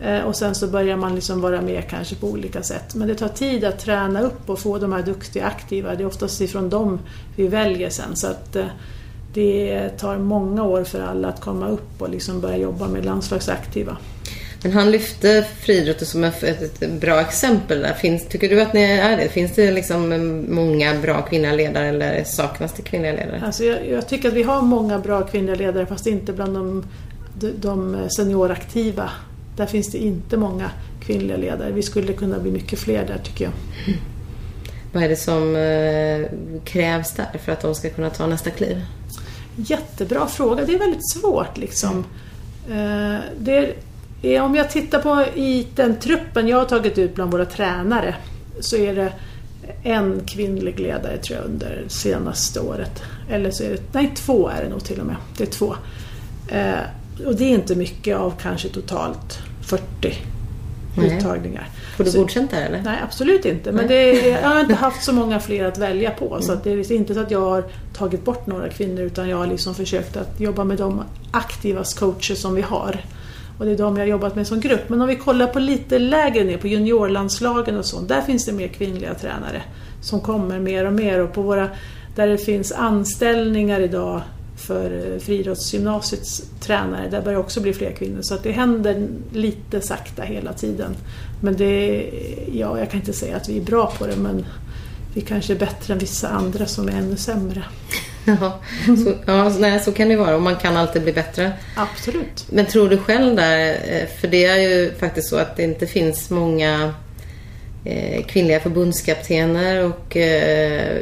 Eh, 0.00 0.20
och 0.20 0.36
sen 0.36 0.54
så 0.54 0.66
börjar 0.66 0.96
man 0.96 1.14
liksom 1.14 1.40
vara 1.40 1.62
med 1.62 1.90
kanske 1.90 2.14
på 2.14 2.26
olika 2.26 2.62
sätt. 2.62 2.94
Men 2.94 3.08
det 3.08 3.14
tar 3.14 3.28
tid 3.28 3.64
att 3.64 3.78
träna 3.78 4.20
upp 4.20 4.50
och 4.50 4.58
få 4.58 4.78
de 4.78 4.92
här 4.92 5.02
duktiga 5.02 5.46
aktiva. 5.46 5.94
Det 5.94 6.02
är 6.02 6.06
oftast 6.06 6.40
ifrån 6.40 6.70
dem 6.70 6.98
vi 7.36 7.48
väljer 7.48 7.90
sen. 7.90 8.16
Så 8.16 8.26
att 8.26 8.56
eh, 8.56 8.66
det 9.34 9.88
tar 9.98 10.18
många 10.18 10.62
år 10.64 10.84
för 10.84 11.02
alla 11.02 11.28
att 11.28 11.40
komma 11.40 11.68
upp 11.68 12.02
och 12.02 12.10
liksom 12.10 12.40
börja 12.40 12.56
jobba 12.56 12.88
med 12.88 13.04
landslagsaktiva. 13.04 13.96
Men 14.66 14.74
han 14.74 14.90
lyfte 14.90 15.46
friidrotten 15.60 16.06
som 16.06 16.24
ett, 16.24 16.42
ett, 16.42 16.82
ett 16.82 16.92
bra 16.92 17.20
exempel. 17.20 17.80
Där. 17.80 17.92
Finns, 17.94 18.28
tycker 18.28 18.48
du 18.48 18.60
att 18.62 18.72
ni 18.72 18.82
är 18.82 19.16
det? 19.16 19.28
Finns 19.28 19.54
det 19.54 19.70
liksom 19.70 20.08
många 20.48 20.94
bra 20.94 21.22
kvinnliga 21.22 21.52
ledare 21.52 21.86
eller 21.86 22.24
saknas 22.24 22.72
det 22.72 22.82
kvinnliga 22.82 23.12
ledare? 23.12 23.42
Alltså 23.46 23.64
jag, 23.64 23.88
jag 23.88 24.08
tycker 24.08 24.28
att 24.28 24.34
vi 24.34 24.42
har 24.42 24.62
många 24.62 24.98
bra 24.98 25.22
kvinnliga 25.22 25.54
ledare 25.54 25.86
fast 25.86 26.06
inte 26.06 26.32
bland 26.32 26.54
de, 26.54 26.84
de, 27.60 27.96
senioraktiva. 28.16 29.10
Där 29.56 29.66
finns 29.66 29.92
det 29.92 29.98
inte 29.98 30.36
många 30.36 30.70
kvinnliga 31.00 31.36
ledare. 31.36 31.72
Vi 31.72 31.82
skulle 31.82 32.12
kunna 32.12 32.38
bli 32.38 32.50
mycket 32.50 32.78
fler 32.78 33.06
där 33.06 33.18
tycker 33.24 33.44
jag. 33.44 33.52
Vad 34.92 35.02
är 35.02 35.08
det 35.08 35.16
som 35.16 35.56
eh, 35.56 36.38
krävs 36.64 37.12
där 37.12 37.38
för 37.44 37.52
att 37.52 37.60
de 37.60 37.74
ska 37.74 37.90
kunna 37.90 38.10
ta 38.10 38.26
nästa 38.26 38.50
kliv? 38.50 38.82
Jättebra 39.56 40.26
fråga. 40.26 40.64
Det 40.64 40.74
är 40.74 40.78
väldigt 40.78 41.10
svårt 41.10 41.56
liksom. 41.58 42.04
Eh, 42.70 43.20
Det 43.38 43.56
är, 43.56 43.74
om 44.40 44.54
jag 44.54 44.70
tittar 44.70 44.98
på 45.02 45.24
i 45.40 45.66
den 45.74 45.96
truppen 45.96 46.48
jag 46.48 46.56
har 46.56 46.64
tagit 46.64 46.98
ut 46.98 47.14
bland 47.14 47.32
våra 47.32 47.44
tränare 47.44 48.14
så 48.60 48.76
är 48.76 48.94
det 48.94 49.12
en 49.82 50.20
kvinnlig 50.26 50.80
ledare 50.80 51.16
tror 51.18 51.38
jag 51.38 51.46
under 51.46 51.84
senaste 51.88 52.60
året. 52.60 53.02
Eller 53.30 53.50
så 53.50 53.62
är 53.64 53.68
det, 53.70 53.80
nej 53.92 54.12
två 54.16 54.48
är 54.48 54.62
det 54.62 54.68
nog 54.68 54.84
till 54.84 55.00
och 55.00 55.06
med. 55.06 55.16
Det 55.36 55.42
är 55.44 55.46
två. 55.50 55.74
Eh, 56.48 57.26
Och 57.26 57.34
det 57.36 57.44
är 57.44 57.48
inte 57.54 57.74
mycket 57.74 58.16
av 58.16 58.34
kanske 58.42 58.68
totalt 58.68 59.38
40 59.62 59.82
Nej. 60.96 61.16
uttagningar. 61.18 61.68
Får 61.96 62.04
du 62.04 62.10
Så- 62.10 62.18
godkänt 62.18 62.50
där 62.50 62.62
eller? 62.66 62.82
Nej, 62.82 62.98
absolut 63.04 63.44
inte. 63.44 63.72
Men 63.72 63.90
är, 63.90 64.28
jag 64.30 64.48
har 64.48 64.60
inte 64.60 64.74
haft 64.74 65.04
så 65.04 65.12
många 65.12 65.40
fler 65.40 65.64
att 65.64 65.78
välja 65.78 66.10
på. 66.10 66.38
Så 66.40 66.52
att 66.52 66.64
det 66.64 66.70
är 66.70 66.92
inte 66.92 67.14
så 67.14 67.20
att 67.20 67.30
jag 67.30 67.40
har 67.40 67.64
tagit 67.94 68.24
bort 68.24 68.46
några 68.46 68.68
kvinnor 68.68 69.00
utan 69.00 69.28
jag 69.28 69.36
har 69.36 69.46
liksom 69.46 69.74
försökt 69.74 70.16
att 70.16 70.40
jobba 70.40 70.64
med 70.64 70.78
de 70.78 71.02
aktivas 71.30 71.94
coacher 71.94 72.34
som 72.34 72.54
vi 72.54 72.62
har. 72.62 73.00
Och 73.58 73.64
det 73.64 73.72
är 73.72 73.76
de 73.76 73.96
jag 73.96 74.02
har 74.02 74.10
jobbat 74.10 74.36
med 74.36 74.46
som 74.46 74.60
grupp. 74.60 74.88
Men 74.88 75.02
om 75.02 75.08
vi 75.08 75.16
kollar 75.16 75.46
på 75.46 75.58
lite 75.58 75.98
lägre 75.98 76.44
ner, 76.44 76.58
på 76.58 76.68
juniorlandslagen 76.68 77.76
och 77.76 77.84
sånt. 77.84 78.08
Där 78.08 78.20
finns 78.20 78.44
det 78.44 78.52
mer 78.52 78.68
kvinnliga 78.68 79.14
tränare 79.14 79.62
som 80.00 80.20
kommer 80.20 80.58
mer 80.58 80.86
och 80.86 80.92
mer. 80.92 81.20
Och 81.20 81.32
på 81.32 81.42
våra, 81.42 81.68
där 82.16 82.26
det 82.26 82.38
finns 82.38 82.72
anställningar 82.72 83.80
idag 83.80 84.22
för 84.56 85.12
eh, 85.12 85.18
friidrottsgymnasiets 85.18 86.42
tränare, 86.60 87.08
där 87.10 87.22
börjar 87.22 87.38
också 87.38 87.60
bli 87.60 87.72
fler 87.72 87.92
kvinnor. 87.92 88.22
Så 88.22 88.34
att 88.34 88.42
det 88.42 88.52
händer 88.52 89.08
lite 89.32 89.80
sakta 89.80 90.22
hela 90.22 90.52
tiden. 90.52 90.96
Men 91.40 91.56
det, 91.56 92.04
ja, 92.52 92.78
jag 92.78 92.90
kan 92.90 93.00
inte 93.00 93.12
säga 93.12 93.36
att 93.36 93.48
vi 93.48 93.58
är 93.58 93.62
bra 93.62 93.92
på 93.98 94.06
det 94.06 94.16
men 94.16 94.46
vi 95.14 95.20
kanske 95.20 95.52
är 95.52 95.58
bättre 95.58 95.92
än 95.92 95.98
vissa 95.98 96.28
andra 96.28 96.66
som 96.66 96.88
är 96.88 96.92
ännu 96.92 97.16
sämre. 97.16 97.64
Ja, 98.26 98.60
så, 99.04 99.14
ja 99.26 99.48
nej, 99.58 99.80
så 99.80 99.92
kan 99.92 100.08
det 100.08 100.16
vara 100.16 100.36
och 100.36 100.42
man 100.42 100.56
kan 100.56 100.76
alltid 100.76 101.02
bli 101.02 101.12
bättre. 101.12 101.52
Absolut. 101.74 102.46
Men 102.50 102.66
tror 102.66 102.88
du 102.88 102.98
själv 102.98 103.36
där, 103.36 103.68
eh, 103.68 104.06
för 104.20 104.28
det 104.28 104.44
är 104.44 104.56
ju 104.56 104.92
faktiskt 104.98 105.28
så 105.28 105.36
att 105.36 105.56
det 105.56 105.62
inte 105.62 105.86
finns 105.86 106.30
många 106.30 106.94
eh, 107.84 108.24
kvinnliga 108.24 108.60
förbundskaptener 108.60 109.84
och 109.84 110.16
eh, 110.16 110.96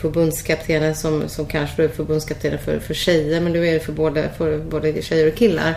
förbundskaptener 0.00 0.94
som, 0.94 1.28
som 1.28 1.46
kanske 1.46 1.84
är 1.84 1.88
förbundskaptener 1.88 2.56
för, 2.56 2.78
för 2.78 2.94
tjejer 2.94 3.40
men 3.40 3.52
du 3.52 3.68
är 3.68 3.72
det 3.74 3.80
för 3.80 3.92
både, 3.92 4.30
för 4.38 4.58
både 4.58 5.02
tjejer 5.02 5.28
och 5.28 5.34
killar. 5.34 5.74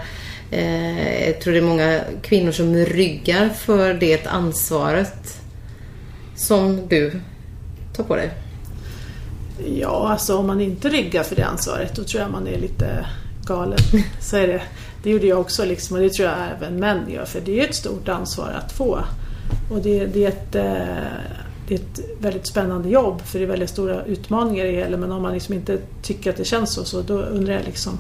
Eh, 0.52 1.28
jag 1.28 1.40
tror 1.40 1.54
det 1.54 1.60
är 1.60 1.64
många 1.64 2.00
kvinnor 2.22 2.52
som 2.52 2.76
ryggar 2.76 3.50
för 3.50 3.94
det 3.94 4.28
ansvaret 4.28 5.42
som 6.36 6.88
du 6.88 7.12
tar 7.96 8.04
på 8.04 8.16
dig. 8.16 8.30
Ja, 9.66 10.10
alltså 10.10 10.38
om 10.38 10.48
man 10.48 10.62
inte 10.62 10.90
ryggar 10.90 11.24
för 11.24 11.36
det 11.36 11.46
ansvaret 11.46 11.96
då 11.96 12.04
tror 12.04 12.22
jag 12.22 12.32
man 12.32 12.48
är 12.48 12.60
lite 12.60 13.06
galen. 13.46 13.80
Så 14.20 14.38
är 14.38 14.48
det. 14.48 14.62
Det 15.04 15.10
gjorde 15.10 15.28
jag 15.28 15.40
också 15.40 15.66
liksom, 15.66 15.96
och 15.96 16.04
det 16.04 16.10
tror 16.10 16.30
jag 16.30 16.38
även 16.58 16.80
män 16.80 17.10
gör 17.10 17.26
för 17.26 17.42
det 17.42 17.60
är 17.60 17.68
ett 17.68 17.76
stort 17.76 18.10
ansvar 18.10 18.62
att 18.66 18.72
få. 18.72 19.00
Och 19.72 19.82
det, 19.82 20.06
det, 20.06 20.26
är 20.26 20.30
ett, 20.30 20.56
eh, 20.56 21.14
det 21.68 21.76
är 21.76 21.80
ett 21.80 22.00
väldigt 22.20 22.48
spännande 22.48 22.90
jobb 22.90 23.22
för 23.22 23.40
det 23.40 23.46
är 23.46 23.50
väldigt 23.50 23.70
stora 23.70 24.04
utmaningar 24.04 24.66
i 24.66 24.72
det 24.72 24.78
hela 24.78 24.98
men 24.98 25.12
om 25.12 25.22
man 25.22 25.34
liksom 25.34 25.54
inte 25.54 25.78
tycker 26.02 26.30
att 26.30 26.38
det 26.38 26.46
känns 26.46 26.74
så, 26.74 26.84
så 26.84 27.02
då 27.02 27.22
undrar 27.22 27.54
jag 27.54 27.64
liksom 27.66 28.00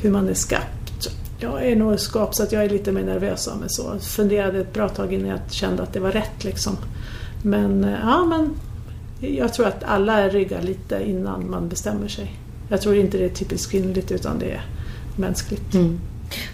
hur 0.00 0.10
man 0.10 0.28
är 0.28 0.34
skapt. 0.34 1.08
Jag 1.38 1.66
är 1.66 1.76
nog 1.76 2.00
skapt 2.00 2.34
så 2.34 2.42
att 2.42 2.52
jag 2.52 2.64
är 2.64 2.68
lite 2.68 2.92
mer 2.92 3.02
nervös 3.02 3.48
av 3.48 3.58
mig 3.58 3.68
så. 3.70 3.98
Funderade 3.98 4.60
ett 4.60 4.72
bra 4.72 4.88
tag 4.88 5.12
innan 5.12 5.28
jag 5.28 5.40
kände 5.50 5.82
att 5.82 5.92
det 5.92 6.00
var 6.00 6.10
rätt 6.10 6.44
liksom. 6.44 6.76
Men 7.42 7.84
eh, 7.84 7.98
ja, 8.02 8.24
men 8.24 8.54
jag 9.30 9.54
tror 9.54 9.66
att 9.66 9.84
alla 9.84 10.28
ryggar 10.28 10.62
lite 10.62 11.02
innan 11.04 11.50
man 11.50 11.68
bestämmer 11.68 12.08
sig. 12.08 12.32
Jag 12.68 12.80
tror 12.80 12.96
inte 12.96 13.18
det 13.18 13.24
är 13.24 13.28
typiskt 13.28 13.70
kvinnligt 13.70 14.12
utan 14.12 14.38
det 14.38 14.50
är 14.50 14.64
mänskligt. 15.16 15.74
Mm. 15.74 16.00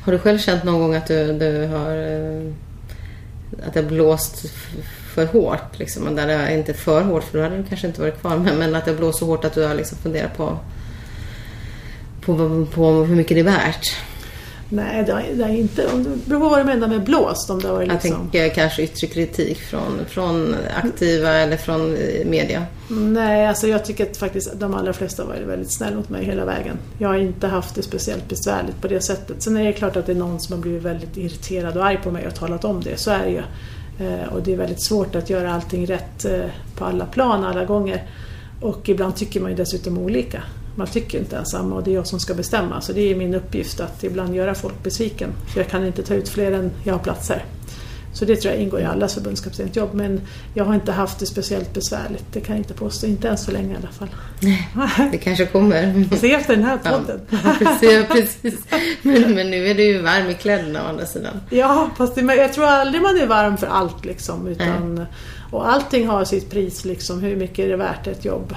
Har 0.03 0.13
du 0.13 0.19
själv 0.19 0.39
känt 0.39 0.65
någon 0.65 0.81
gång 0.81 0.95
att 0.95 1.07
du, 1.07 1.39
du 1.39 1.67
har 1.67 1.97
eh, 1.97 2.53
att 3.67 3.75
det 3.75 3.83
har 3.83 3.89
blåst 3.89 4.51
för 5.15 5.27
hårt? 5.27 5.79
Liksom, 5.79 6.17
där 6.17 6.27
det 6.27 6.33
är 6.33 6.57
inte 6.57 6.75
för 6.75 7.03
hårt 7.03 7.25
för 7.25 7.39
då 7.39 7.45
hade 7.45 7.57
du 7.57 7.65
kanske 7.65 7.87
inte 7.87 8.01
varit 8.01 8.21
kvar. 8.21 8.37
Men, 8.37 8.59
men 8.59 8.75
att 8.75 8.85
det 8.85 8.91
har 8.91 8.99
blåst 8.99 9.19
så 9.19 9.27
hårt 9.27 9.45
att 9.45 9.55
du 9.55 9.63
har 9.63 9.75
liksom 9.75 9.99
funderat 9.99 10.37
på, 10.37 10.59
på, 12.21 12.37
på, 12.37 12.67
på 12.67 12.91
hur 12.91 13.17
mycket 13.17 13.37
det 13.37 13.41
är 13.41 13.45
värt. 13.45 13.97
Nej, 14.73 15.05
det 15.05 15.13
har, 15.13 15.23
det 15.35 15.43
har 15.45 15.51
inte... 15.51 15.83
Det 15.83 16.17
beror 16.27 16.41
på 16.41 16.49
vad 16.49 16.59
du 16.59 16.65
menar 16.65 16.89
med 16.89 17.03
blåst. 17.05 17.51
Om 17.51 17.61
det 17.61 17.69
har 17.69 17.75
varit 17.75 17.89
Jag 17.89 17.95
liksom... 17.95 18.31
tänker 18.31 18.49
kanske 18.49 18.83
yttre 18.83 19.07
kritik 19.07 19.59
från, 19.59 20.05
från 20.09 20.55
aktiva 20.83 21.31
eller 21.31 21.57
från 21.57 21.97
eh, 21.97 22.27
media. 22.27 22.63
Nej, 22.89 23.47
alltså 23.47 23.67
jag 23.69 23.85
tycker 23.85 24.11
att 24.11 24.17
faktiskt 24.17 24.61
de 24.61 24.75
allra 24.75 24.93
flesta 24.93 25.23
har 25.23 25.29
varit 25.29 25.47
väldigt 25.49 25.73
snälla 25.73 25.97
mot 25.97 26.09
mig 26.09 26.25
hela 26.25 26.45
vägen. 26.45 26.77
Jag 26.99 27.09
har 27.09 27.17
inte 27.17 27.47
haft 27.47 27.75
det 27.75 27.83
speciellt 27.83 28.29
besvärligt 28.29 28.81
på 28.81 28.89
det 28.89 29.01
sättet. 29.01 29.43
Sen 29.43 29.57
är 29.57 29.65
det 29.65 29.73
klart 29.73 29.97
att 29.97 30.07
det 30.07 30.13
är 30.13 30.17
någon 30.17 30.41
som 30.41 30.55
har 30.55 30.63
blivit 30.63 30.83
väldigt 30.83 31.17
irriterad 31.17 31.77
och 31.77 31.87
arg 31.87 31.99
på 32.03 32.11
mig 32.11 32.27
och 32.27 32.35
talat 32.35 32.65
om 32.65 32.81
det. 32.83 32.97
Så 32.97 33.11
är 33.11 33.25
det 33.25 33.31
ju. 33.31 33.43
Eh, 34.07 34.33
Och 34.33 34.43
det 34.43 34.53
är 34.53 34.57
väldigt 34.57 34.83
svårt 34.83 35.15
att 35.15 35.31
göra 35.31 35.53
allting 35.55 35.87
rätt 35.87 36.25
eh, 36.25 36.41
på 36.77 36.85
alla 36.85 37.07
plan 37.07 37.45
alla 37.45 37.65
gånger. 37.65 38.03
Och 38.61 38.89
ibland 38.89 39.17
tycker 39.17 39.41
man 39.41 39.51
ju 39.51 39.57
dessutom 39.57 39.99
olika. 39.99 40.43
Man 40.81 40.89
tycker 40.89 41.19
inte 41.19 41.37
ens 41.37 41.51
samma 41.51 41.77
och 41.77 41.83
det 41.83 41.91
är 41.91 41.95
jag 41.95 42.07
som 42.07 42.21
ska 42.21 42.35
bestämma. 42.35 42.81
Så 42.81 42.93
det 42.93 43.11
är 43.11 43.15
min 43.15 43.35
uppgift 43.35 43.81
att 43.81 44.05
ibland 44.05 44.35
göra 44.35 44.55
folk 44.55 44.83
besviken. 44.83 45.31
För 45.53 45.61
jag 45.61 45.69
kan 45.69 45.87
inte 45.87 46.03
ta 46.03 46.15
ut 46.15 46.29
fler 46.29 46.53
än 46.53 46.71
jag 46.85 46.95
har 46.95 46.99
platser. 47.01 47.45
Så 48.15 48.25
det 48.25 48.37
tror 48.37 48.55
jag 48.55 48.63
ingår 48.63 48.81
i 48.81 48.85
allas 48.85 49.15
förbundskaptensjobb. 49.15 49.95
Men 49.95 50.21
jag 50.55 50.65
har 50.65 50.75
inte 50.75 50.93
haft 50.93 51.19
det 51.19 51.27
speciellt 51.27 51.75
besvärligt. 51.75 52.25
Det 52.33 52.41
kan 52.41 52.57
jag 52.57 52.61
inte 52.61 52.75
påstå. 52.75 53.07
Inte 53.07 53.29
än 53.29 53.39
så 53.39 53.51
länge 53.51 53.73
i 53.75 53.77
alla 53.77 53.89
fall. 53.89 54.09
Det 55.13 55.19
kanske 55.19 55.47
kommer. 55.47 56.17
Se 56.17 56.35
efter 56.35 56.55
den 56.57 56.65
här 56.65 56.79
Ja, 56.85 56.91
podden. 56.91 57.21
precis. 57.59 58.07
precis. 58.09 58.61
Men, 59.03 59.35
men 59.35 59.51
nu 59.51 59.67
är 59.67 59.75
du 59.75 59.83
ju 59.85 60.03
varm 60.03 60.31
i 60.31 60.35
kläderna 60.35 60.83
å 60.85 60.89
andra 60.89 61.07
sidan. 61.07 61.41
Ja, 61.51 61.91
fast 61.97 62.15
det, 62.15 62.21
jag 62.35 62.53
tror 62.53 62.65
aldrig 62.65 63.03
man 63.03 63.17
är 63.21 63.27
varm 63.27 63.57
för 63.57 63.67
allt 63.67 64.05
liksom. 64.05 64.47
Utan, 64.47 65.07
och 65.51 65.73
allting 65.73 66.09
har 66.09 66.25
sitt 66.25 66.51
pris 66.51 66.85
liksom. 66.85 67.21
Hur 67.23 67.37
mycket 67.37 67.59
är 67.59 67.69
det 67.69 67.77
värt 67.77 68.07
ett 68.07 68.25
jobb? 68.25 68.55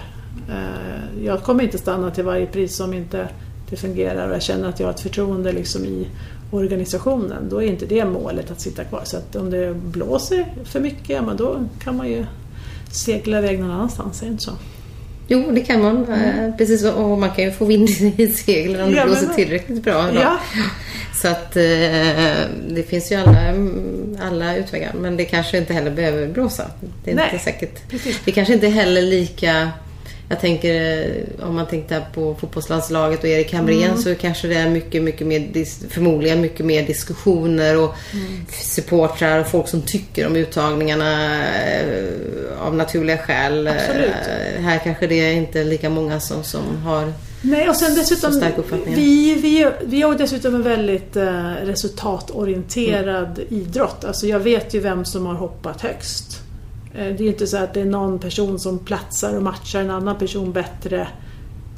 Eh, 0.50 1.26
Jag 1.26 1.44
kommer 1.44 1.64
inte 1.64 1.78
stanna 1.78 2.12
till 2.12 2.24
varje 2.24 2.46
pris 2.46 2.80
om 2.80 2.94
inte 2.94 3.28
det 3.70 3.76
fungerar 3.76 4.28
och 4.30 4.36
jag 4.36 4.42
känner 4.42 4.70
att 4.70 4.80
jag 4.80 4.88
har 4.88 4.94
ett 4.94 5.00
förtroende 5.00 5.52
liksom 5.52 5.86
i 5.86 6.08
organisationen. 6.52 7.50
Då 7.50 7.64
är 7.64 7.68
inte 7.68 7.86
det 7.86 8.06
målet 8.06 8.52
att 8.52 8.62
sitta 8.62 8.84
kvar. 8.84 9.02
Så 9.04 9.18
att 9.18 9.36
om 9.36 9.50
det 9.50 9.74
blåser 9.74 10.46
för 10.66 10.80
mycket, 10.80 11.24
men 11.24 11.38
då 11.38 11.64
kan 11.84 11.98
man 11.98 12.10
ju 12.10 12.26
segla 12.92 13.38
iväg 13.40 13.60
någon 13.60 13.72
annanstans. 13.72 14.22
Är 14.22 14.26
det 14.26 14.32
inte 14.32 14.44
så? 14.44 14.52
Jo, 15.28 15.52
det 15.52 15.62
kan 15.62 15.82
man. 15.82 16.06
Eh, 16.14 16.56
Precis, 16.58 16.84
och 16.86 17.18
man 17.18 17.30
kan 17.32 17.44
ju 17.44 17.52
få 17.52 17.66
vind 17.66 17.90
i 18.18 18.28
seglen 18.28 18.82
om 18.82 18.92
det 18.92 18.98
Ja, 18.98 19.04
men 19.06 19.12
blåser 19.12 19.28
vad- 19.28 19.36
tillräckligt 19.36 19.84
bra. 19.84 20.02
Då. 20.14 20.20
Ja. 20.20 20.38
Så 21.22 21.28
att 21.28 21.56
eh, 21.56 21.64
det 22.70 22.88
finns 22.90 23.12
ju 23.12 23.16
alla, 23.16 23.54
alla 24.22 24.56
utvägar. 24.58 24.94
Men 25.02 25.18
det 25.18 25.26
kanske 25.26 25.58
inte 25.58 25.74
heller 25.74 25.92
behöver 25.92 26.28
blåsa. 26.28 26.64
Det 27.04 27.12
är 27.12 27.16
Nej, 27.16 27.30
inte 27.34 27.44
säkert. 27.44 27.90
precis. 27.90 28.20
Det 28.26 28.32
kanske 28.32 28.54
inte 28.54 28.68
heller 28.68 29.02
lika... 29.02 29.70
Jag 30.30 30.40
tänker 30.40 31.02
eh, 31.40 31.48
om 31.48 31.56
man 31.56 31.68
tänkte 31.68 32.02
på 32.14 32.36
fotbollslandslaget 32.36 33.20
och 33.20 33.26
Erik 33.30 33.54
Hamrén 33.54 33.84
Mm. 33.84 33.98
så 33.98 34.16
kanske 34.16 34.48
det 34.48 34.56
är 34.56 34.70
mycket, 34.70 35.04
mycket 35.04 35.28
mer, 35.28 35.66
förmodligen 35.90 36.42
mycket 36.42 36.66
mer 36.66 36.88
diskussioner 36.88 37.78
och 37.84 37.96
Mm. 38.14 38.46
supportrar 38.52 39.40
och 39.40 39.48
folk 39.48 39.68
som 39.68 39.82
tycker 39.82 40.28
om 40.28 40.36
uttagningarna 40.36 41.36
eh, 41.46 42.04
av 42.60 42.76
naturliga 42.76 43.18
skäl. 43.18 43.68
Absolut. 43.68 44.10
Eh, 44.58 44.62
Här 44.64 44.80
kanske 44.84 45.08
det 45.08 45.16
är 45.20 45.32
inte 45.34 45.64
lika 45.64 45.90
många 45.90 46.20
som, 46.20 46.44
som 46.44 46.78
har 46.84 47.14
Nej, 47.46 47.70
och 47.70 47.76
sen 47.76 47.96
dessutom, 47.96 48.42
vi, 48.86 49.34
vi, 49.36 49.70
vi 49.86 50.02
har 50.02 50.16
dessutom 50.16 50.56
en 50.56 50.64
väldigt 50.64 51.18
resultatorienterad 51.64 53.40
idrott. 53.50 54.06
Alltså 54.06 54.28
jag 54.28 54.40
vet 54.40 54.74
ju 54.74 54.80
vem 54.80 55.06
som 55.06 55.26
har 55.26 55.34
hoppat 55.34 55.82
högst. 55.82 56.40
Eh, 56.96 57.16
det 57.16 57.24
är 57.24 57.28
inte 57.28 57.48
så 57.48 57.58
att 57.58 57.74
det 57.74 57.82
är 57.82 57.86
någon 57.86 58.20
person 58.20 58.60
som 58.60 58.80
platsar 58.80 59.36
och 59.36 59.44
matchar 59.44 59.82
en 59.82 59.90
annan 59.90 60.18
person 60.18 60.52
bättre 60.52 61.08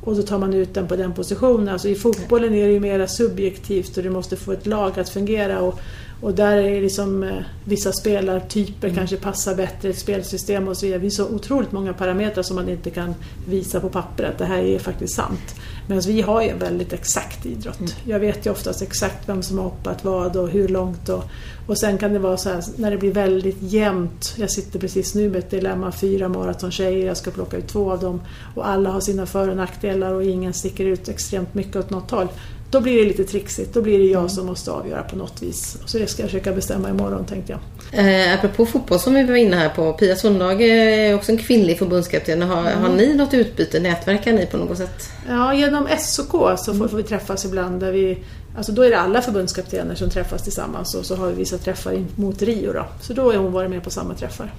och 0.05 0.15
då 0.15 0.21
tar 0.21 0.37
man 0.37 0.53
ut 0.53 0.73
den 0.73 0.87
på 0.87 0.95
den 0.95 1.13
positionen. 1.13 1.69
Alltså 1.69 1.87
I 1.87 1.95
fotbollen 1.95 2.53
är 2.53 2.67
det 2.67 2.73
ju 2.73 2.79
mera 2.79 3.07
subjektivt 3.07 3.97
och 3.97 4.03
du 4.03 4.09
måste 4.09 4.35
få 4.35 4.51
ett 4.51 4.65
lag 4.65 4.99
att 4.99 5.09
fungera. 5.09 5.61
Och, 5.61 5.79
och 6.21 6.33
där 6.33 6.57
är 6.57 6.81
liksom 6.81 7.23
eh, 7.23 7.35
vissa 7.65 7.91
spelartyper 7.91 8.89
kanske 8.89 9.17
passar 9.17 9.55
bättre 9.55 9.87
i 9.87 9.91
ett 9.91 9.99
spelsystem 9.99 10.67
och 10.67 10.77
så 10.77 10.85
vidare. 10.85 10.99
Det 10.99 11.01
finns 11.01 11.15
så 11.15 11.29
otroligt 11.29 11.71
många 11.71 11.93
parametrar 11.93 12.43
som 12.43 12.55
man 12.55 12.69
inte 12.69 12.89
kan 12.89 13.15
visa 13.47 13.79
på 13.79 13.89
papper 13.89 14.23
att 14.23 14.37
det 14.37 14.45
här 14.45 14.63
är 14.63 14.79
faktiskt 14.79 15.15
sant. 15.15 15.55
Medan 15.87 16.03
vi 16.07 16.21
har 16.21 16.41
ju 16.41 16.49
en 16.49 16.59
väldigt 16.59 16.93
exakt 16.93 17.45
idrott. 17.45 17.95
Jag 18.03 18.19
vet 18.19 18.45
ju 18.45 18.51
oftast 18.51 18.81
exakt 18.81 19.29
vem 19.29 19.43
som 19.43 19.57
har 19.57 19.65
hoppat 19.65 20.03
vad 20.03 20.37
och 20.37 20.49
hur 20.49 20.67
långt. 20.67 21.09
Och, 21.09 21.23
och 21.67 21.77
sen 21.77 21.97
kan 21.97 22.13
det 22.13 22.19
vara 22.19 22.37
så 22.37 22.49
här 22.49 22.63
när 22.75 22.91
det 22.91 22.97
blir 22.97 23.13
väldigt 23.13 23.57
jämnt. 23.59 24.33
Jag 24.37 24.51
sitter 24.51 24.79
precis 24.79 25.15
nu 25.15 25.29
med 25.29 25.39
ett 25.39 25.49
dilemma, 25.49 25.91
fyra 25.91 26.29
maratontjejer, 26.29 27.07
jag 27.07 27.17
ska 27.17 27.31
plocka 27.31 27.57
ut 27.57 27.67
två 27.67 27.91
av 27.91 27.99
dem. 27.99 28.21
Och 28.55 28.67
alla 28.67 28.89
har 28.89 28.99
sina 28.99 29.25
för 29.25 29.49
och 29.49 29.57
nackdelar 29.57 30.13
och 30.13 30.23
ingen 30.23 30.53
sticker 30.53 30.85
ut 30.85 31.09
extremt 31.09 31.53
mycket 31.53 31.75
åt 31.75 31.89
något 31.89 32.11
håll. 32.11 32.27
Då 32.75 32.81
blir 32.81 32.97
det 32.97 33.03
lite 33.05 33.23
trixigt. 33.23 33.73
Då 33.73 33.81
blir 33.81 33.99
det 33.99 34.05
jag 34.05 34.31
som 34.31 34.45
måste 34.45 34.71
avgöra 34.71 35.03
på 35.03 35.15
något 35.15 35.41
vis. 35.43 35.77
Så 35.85 35.97
det 35.97 36.07
ska 36.07 36.21
jag 36.23 36.29
försöka 36.29 36.51
bestämma 36.53 36.89
imorgon 36.89 37.25
tänkte 37.25 37.51
jag. 37.91 38.05
Eh, 38.25 38.33
apropå 38.33 38.65
fotboll 38.65 38.99
som 38.99 39.13
vi 39.13 39.23
var 39.23 39.35
inne 39.35 39.55
här 39.55 39.69
på. 39.69 39.93
Pia 39.93 40.15
Sundhage 40.15 40.61
är 40.61 41.15
också 41.15 41.31
en 41.31 41.37
kvinnlig 41.37 41.79
förbundskapten. 41.79 42.41
Har, 42.41 42.59
Mm. 42.59 42.81
har 42.81 42.89
ni 42.89 43.13
något 43.13 43.33
utbyte? 43.33 43.79
Nätverkar 43.79 44.33
ni 44.33 44.45
på 44.45 44.57
något 44.57 44.77
sätt? 44.77 45.09
Ja, 45.29 45.53
genom 45.53 45.87
SOK 45.99 46.31
så 46.59 46.73
får, 46.73 46.87
får 46.87 46.97
vi 46.97 47.03
träffas 47.03 47.45
ibland. 47.45 47.79
Där 47.79 47.91
vi, 47.91 48.17
alltså 48.57 48.71
då 48.71 48.81
är 48.81 48.89
det 48.89 48.99
alla 48.99 49.21
förbundskaptener 49.21 49.95
som 49.95 50.09
träffas 50.09 50.43
tillsammans 50.43 50.95
och 50.95 51.05
så 51.05 51.15
har 51.15 51.27
vi 51.27 51.33
vissa 51.35 51.57
träffar 51.57 52.05
mot 52.15 52.41
Rio. 52.41 52.73
Då. 52.73 52.85
Så 53.01 53.13
då 53.13 53.31
har 53.31 53.37
hon 53.37 53.51
varit 53.51 53.69
med 53.69 53.83
på 53.83 53.89
samma 53.89 54.13
träffar. 54.13 54.53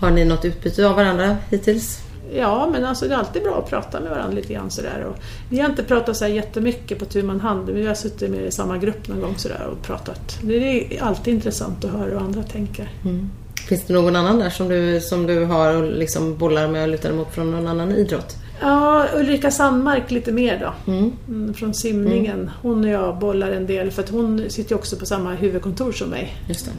Har 0.00 0.10
ni 0.10 0.24
något 0.24 0.44
utbyte 0.44 0.86
av 0.88 0.96
varandra 0.96 1.36
hittills? 1.50 1.98
Ja, 2.34 2.68
men 2.72 2.84
alltså 2.84 3.08
det 3.08 3.14
är 3.14 3.18
alltid 3.18 3.42
bra 3.42 3.58
att 3.58 3.70
prata 3.70 4.00
med 4.00 4.10
varandra 4.10 4.34
lite 4.34 4.52
grann 4.52 4.70
sådär. 4.70 5.04
Och 5.08 5.16
vi 5.50 5.60
har 5.60 5.70
inte 5.70 5.82
pratat 5.82 6.16
så 6.16 6.24
här 6.24 6.32
jättemycket 6.32 6.98
på 6.98 7.04
tu 7.04 7.22
man 7.22 7.40
hand, 7.40 7.66
men 7.66 7.74
vi 7.74 7.86
har 7.86 7.94
suttit 7.94 8.30
med 8.30 8.46
i 8.46 8.50
samma 8.50 8.78
grupp 8.78 9.08
någon 9.08 9.20
gång 9.20 9.34
sådär 9.36 9.66
och 9.72 9.86
pratat. 9.86 10.38
Det 10.42 10.96
är 10.96 11.02
alltid 11.02 11.34
intressant 11.34 11.84
att 11.84 11.90
höra 11.90 12.04
hur 12.04 12.16
andra 12.16 12.42
tänker. 12.42 12.90
Mm. 13.04 13.30
Finns 13.68 13.84
det 13.84 13.92
någon 13.92 14.16
annan 14.16 14.38
där 14.38 14.50
som 14.50 14.68
du, 14.68 15.00
som 15.00 15.26
du 15.26 15.44
har 15.44 15.76
och 15.76 15.92
liksom 15.92 16.38
bollar 16.38 16.68
med 16.68 16.82
och 16.82 16.88
lutar 16.88 17.10
emot 17.10 17.34
från 17.34 17.50
någon 17.50 17.66
annan 17.66 17.92
idrott? 17.92 18.36
Ja, 18.60 19.06
Ulrika 19.14 19.50
Sandmark 19.50 20.10
lite 20.10 20.32
mer 20.32 20.58
då. 20.60 20.92
Mm. 20.92 21.12
Mm, 21.28 21.54
från 21.54 21.74
simningen. 21.74 22.50
Hon 22.62 22.84
och 22.84 22.90
jag 22.90 23.18
bollar 23.18 23.50
en 23.50 23.66
del 23.66 23.90
för 23.90 24.02
att 24.02 24.08
hon 24.08 24.44
sitter 24.50 24.70
ju 24.70 24.76
också 24.76 24.96
på 24.96 25.06
samma 25.06 25.34
huvudkontor 25.34 25.92
som 25.92 26.08
mig. 26.08 26.36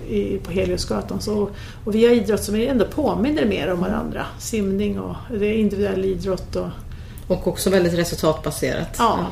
I, 0.10 0.38
på 0.38 0.52
Heliosgatan. 0.52 1.22
Så, 1.22 1.50
och 1.86 1.96
vi 1.96 2.06
har 2.08 2.14
idrott 2.14 2.44
som 2.44 2.56
ändå 2.56 2.86
påminner 2.86 3.46
mer 3.46 3.72
om 3.74 3.80
varandra. 3.80 4.26
Simning 4.40 5.00
och 5.00 5.16
det 5.40 5.46
är 5.46 5.54
individuell 5.54 6.06
idrott. 6.06 6.56
Och, 6.56 6.68
Och 7.28 7.48
också 7.48 7.70
väldigt 7.70 7.94
resultatbaserat. 7.94 8.96
ja, 8.98 9.28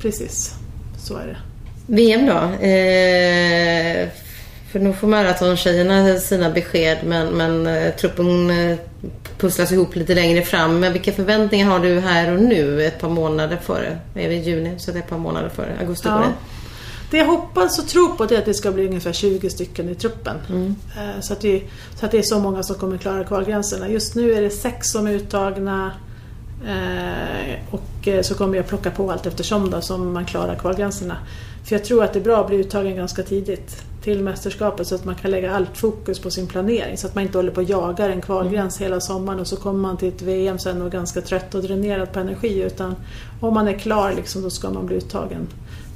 precis. 0.00 0.54
Så 0.98 1.16
är 1.16 1.26
det. 1.26 1.36
VM 1.86 2.26
då? 2.26 2.64
Eh, 2.66 4.08
för 4.72 4.78
nu 4.78 4.92
får 4.92 5.08
maratontjejerna 5.08 6.18
sina 6.18 6.50
besked 6.50 6.98
men, 7.04 7.28
men 7.28 7.66
eh, 7.66 7.94
truppen 7.94 8.50
eh, 8.50 8.76
pusslas 9.38 9.72
ihop 9.72 9.96
lite 9.96 10.14
längre 10.14 10.42
fram. 10.42 10.80
Men 10.80 10.92
vilka 10.92 11.12
förväntningar 11.12 11.66
har 11.70 11.78
du 11.78 12.00
här 12.00 12.32
och 12.32 12.42
nu 12.42 12.84
ett 12.86 13.00
par 13.00 13.08
månader 13.08 13.56
före? 13.56 13.98
Är 14.14 14.30
i 14.30 14.38
juni 14.38 14.74
så 14.78 14.90
det 14.90 14.98
är 14.98 15.02
ett 15.02 15.08
par 15.08 15.18
månader 15.18 15.48
före 15.48 15.76
augusti 15.80 16.08
Ja. 16.08 16.18
det. 16.18 16.32
Det 17.10 17.16
jag 17.16 17.26
hoppas 17.26 17.78
och 17.78 17.88
tror 17.88 18.08
på 18.08 18.26
det 18.26 18.34
är 18.34 18.38
att 18.38 18.44
det 18.44 18.54
ska 18.54 18.70
bli 18.72 18.86
ungefär 18.86 19.12
20 19.12 19.50
stycken 19.50 19.88
i 19.88 19.94
truppen. 19.94 20.36
Mm. 20.48 20.74
Eh, 20.96 21.20
Så, 21.20 21.32
att 21.32 21.40
det, 21.40 21.62
så 22.00 22.06
att 22.06 22.12
det 22.12 22.18
är 22.18 22.22
så 22.22 22.38
många 22.38 22.62
som 22.62 22.76
kommer 22.76 22.96
klara 22.98 23.24
kvalgränserna. 23.24 23.88
Just 23.88 24.14
nu 24.14 24.32
är 24.32 24.42
det 24.42 24.50
sex 24.50 24.90
som 24.90 25.06
är 25.06 25.12
uttagna 25.12 25.92
och 27.70 28.08
så 28.22 28.34
kommer 28.34 28.56
jag 28.56 28.66
plocka 28.66 28.90
på 28.90 29.12
allt 29.12 29.26
eftersom 29.26 29.70
då, 29.70 29.80
som 29.80 30.12
man 30.12 30.24
klarar 30.24 30.54
kvalgränserna. 30.54 31.16
För 31.64 31.74
jag 31.74 31.84
tror 31.84 32.04
att 32.04 32.12
det 32.12 32.18
är 32.18 32.24
bra 32.24 32.40
att 32.40 32.46
bli 32.46 32.56
uttagen 32.56 32.96
ganska 32.96 33.22
tidigt 33.22 33.82
till 34.02 34.22
mästerskapet 34.22 34.86
så 34.86 34.94
att 34.94 35.04
man 35.04 35.14
kan 35.14 35.30
lägga 35.30 35.54
allt 35.54 35.76
fokus 35.76 36.18
på 36.18 36.30
sin 36.30 36.46
planering 36.46 36.96
så 36.96 37.06
att 37.06 37.14
man 37.14 37.24
inte 37.24 37.38
håller 37.38 37.50
på 37.50 37.60
och 37.60 37.70
jagar 37.70 38.10
en 38.10 38.20
kvalgräns 38.20 38.80
hela 38.80 39.00
sommaren 39.00 39.40
och 39.40 39.46
så 39.46 39.56
kommer 39.56 39.78
man 39.78 39.96
till 39.96 40.08
ett 40.08 40.22
VM 40.22 40.58
sen 40.58 40.82
och 40.82 40.92
ganska 40.92 41.20
trött 41.20 41.54
och 41.54 41.62
dränerad 41.62 42.12
på 42.12 42.20
energi 42.20 42.62
utan 42.62 42.94
om 43.40 43.54
man 43.54 43.68
är 43.68 43.78
klar 43.78 44.12
liksom, 44.16 44.42
då 44.42 44.50
ska 44.50 44.70
man 44.70 44.86
bli 44.86 44.96
uttagen. 44.96 45.48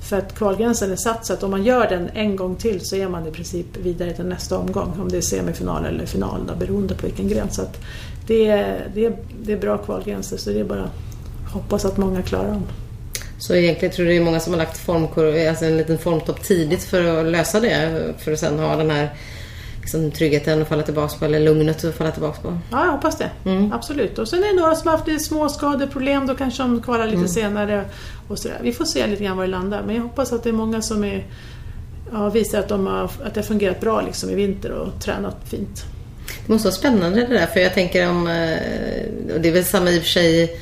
För 0.09 0.19
att 0.19 0.35
kvalgränsen 0.35 0.93
är 0.93 0.97
satt 0.97 1.27
så 1.27 1.33
att 1.33 1.43
om 1.43 1.51
man 1.51 1.65
gör 1.65 1.89
den 1.89 2.09
en 2.15 2.37
gång 2.37 2.57
till 2.57 2.81
så 2.81 2.97
är 2.97 3.09
man 3.09 3.27
i 3.27 3.31
princip 3.31 3.77
vidare 3.77 4.13
till 4.13 4.25
nästa 4.25 4.59
omgång. 4.59 4.93
Om 5.01 5.09
det 5.09 5.17
är 5.17 5.21
semifinal 5.21 5.85
eller 5.85 6.07
final 6.07 6.41
då, 6.47 6.55
beroende 6.55 6.95
på 6.95 7.07
vilken 7.07 7.29
gräns. 7.29 7.57
Så 7.57 7.63
att 7.63 7.81
det, 8.27 8.49
är, 8.49 8.91
det, 8.95 9.07
är, 9.07 9.17
det 9.43 9.53
är 9.53 9.61
bra 9.61 9.79
kvalgränser 9.79 10.37
så 10.37 10.51
det 10.51 10.61
är 10.61 10.65
bara 10.65 10.91
hoppas 11.53 11.85
att 11.85 11.97
många 11.97 12.23
klarar 12.23 12.49
dem. 12.49 12.63
Så 13.43 13.55
egentligen 13.55 13.95
tror 13.95 14.07
du 14.07 14.11
det 14.11 14.17
är 14.17 14.25
många 14.25 14.41
som 14.41 14.53
har 14.53 14.59
lagt 14.59 14.79
formkurv, 14.79 15.49
alltså 15.49 15.65
en 15.65 15.77
liten 15.77 15.99
formtopp 15.99 16.43
tidigt 16.43 16.83
för 16.85 17.21
att 17.21 17.27
lösa 17.27 17.61
det. 17.61 18.15
För 18.19 18.33
att 18.33 18.39
sen 18.39 18.59
ha 18.59 18.77
den 18.77 18.91
här 18.91 19.11
liksom, 19.81 20.11
tryggheten 20.11 20.63
att 20.63 20.69
falla 20.69 20.83
tillbaka 20.83 21.19
på 21.19 21.25
eller 21.25 21.41
lugnet 21.41 21.85
att 21.85 21.95
falla 21.95 22.11
tillbaka 22.11 22.43
på. 22.43 22.59
Ja, 22.71 22.85
jag 22.85 22.93
hoppas 22.93 23.19
det. 23.19 23.31
Absolut. 23.73 24.19
Och 24.19 24.29
sen 24.29 24.39
är 24.45 24.47
det 24.47 24.61
några 24.61 24.75
som 24.75 24.89
har 24.91 24.99
haft 24.99 25.27
små 25.27 25.49
skadeproblem. 25.49 26.27
Då 26.27 26.35
kanske 26.35 26.63
de 26.63 26.83
kvalar 26.83 27.07
lite 27.07 27.29
senare. 27.29 27.85
Och 28.29 28.39
sådär. 28.39 28.59
Vi 28.63 28.73
får 28.73 28.85
se 28.85 29.07
lite 29.07 29.25
grann 29.25 29.37
var 29.37 29.45
det 29.45 29.51
landar. 29.51 29.83
Men 29.87 29.95
jag 29.95 30.03
hoppas 30.03 30.33
att 30.33 30.43
det 30.43 30.49
är 30.49 30.53
många 30.53 30.83
som 30.83 31.05
är, 31.05 31.27
ja, 32.13 32.29
visar 32.29 32.59
att, 32.59 32.69
de 32.69 32.87
har, 32.87 33.05
att 33.05 33.35
det 33.35 33.41
har 33.41 33.47
fungerat 33.47 33.81
bra 33.81 34.01
liksom, 34.01 34.31
i 34.31 34.35
vinter 34.35 34.71
och 34.71 35.03
tränat 35.03 35.37
fint. 35.45 35.85
Det 36.47 36.53
måste 36.53 36.67
vara 36.69 36.75
spännande 36.75 37.21
det 37.21 37.35
där 37.35 37.47
för 37.47 37.61
jag 37.61 37.75
tänker 37.75 38.09
om, 38.09 38.27
eh, 38.27 39.35
och 39.35 39.41
det 39.41 39.49
är 39.49 39.53
väl 39.53 39.65
samma 39.65 39.91
i 39.91 39.99
och 39.99 40.03
för 40.03 40.11
sig 40.11 40.59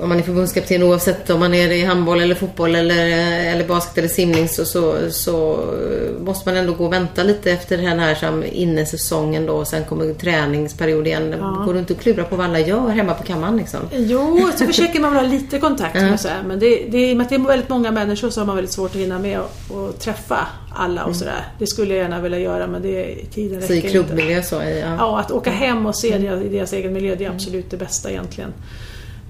om 0.00 0.08
man 0.08 0.18
är 0.18 0.22
förbundskapten 0.22 0.82
oavsett 0.82 1.30
om 1.30 1.40
man 1.40 1.54
är 1.54 1.72
i 1.72 1.84
handboll 1.84 2.20
eller 2.20 2.34
fotboll 2.34 2.74
eller, 2.74 3.06
eller 3.52 3.64
basket 3.68 3.98
eller 3.98 4.08
simning 4.08 4.48
så, 4.48 4.64
så, 4.64 4.94
så 5.10 5.64
måste 6.20 6.48
man 6.48 6.56
ändå 6.58 6.72
gå 6.72 6.84
och 6.84 6.92
vänta 6.92 7.22
lite 7.22 7.50
efter 7.52 7.76
den 7.78 7.98
här 7.98 8.14
som 8.14 8.44
innesäsongen 8.52 9.46
då 9.46 9.52
och 9.52 9.66
sen 9.68 9.84
kommer 9.84 10.14
träningsperiod 10.14 11.06
igen. 11.06 11.34
Ja. 11.40 11.62
Går 11.66 11.72
du 11.72 11.78
inte 11.78 11.92
och 11.92 12.00
klurar 12.00 12.24
på 12.24 12.36
vad 12.36 12.46
alla 12.46 12.58
gör 12.60 12.88
hemma 12.88 13.14
på 13.14 13.22
kammaren 13.24 13.56
liksom? 13.56 13.80
Jo, 13.92 14.48
så 14.56 14.66
försöker 14.66 15.00
man 15.00 15.14
väl 15.14 15.24
ha 15.24 15.32
lite 15.32 15.58
kontakt 15.58 15.94
med 15.94 16.20
så 16.20 16.28
här, 16.28 16.42
men 16.42 16.58
det, 16.58 16.84
det, 16.90 17.10
i 17.10 17.12
och 17.12 17.16
med 17.16 17.24
att 17.24 17.30
det 17.30 17.34
är 17.36 17.38
väldigt 17.46 17.68
många 17.68 17.90
människor 17.90 18.30
så 18.30 18.40
har 18.40 18.46
man 18.46 18.56
väldigt 18.56 18.72
svårt 18.72 18.90
att 18.90 18.96
hinna 19.00 19.18
med 19.18 19.40
och, 19.40 19.76
och 19.76 19.98
träffa 19.98 20.46
alla 20.76 21.04
och 21.04 21.16
sådär. 21.16 21.44
Det 21.58 21.66
skulle 21.66 21.94
jag 21.94 22.02
gärna 22.02 22.20
vilja 22.20 22.38
göra 22.38 22.66
men 22.66 22.82
det, 22.82 23.16
tiden 23.34 23.62
Så 23.62 23.72
i 23.72 23.76
räcker 23.76 23.88
inte. 23.88 23.90
klubbmiljö 23.90 24.42
så? 24.42 24.62
i- 24.62 24.80
Ja. 24.80 24.96
Ja, 24.98 25.18
att 25.18 25.30
åka 25.30 25.50
hem 25.50 25.86
och 25.86 25.96
se 25.96 26.18
deras, 26.18 26.42
i 26.42 26.48
deras 26.48 26.72
egen 26.72 26.92
miljö, 26.92 27.14
det 27.14 27.24
är 27.24 27.30
absolut 27.30 27.70
det 27.70 27.76
bästa 27.76 28.10
egentligen. 28.10 28.52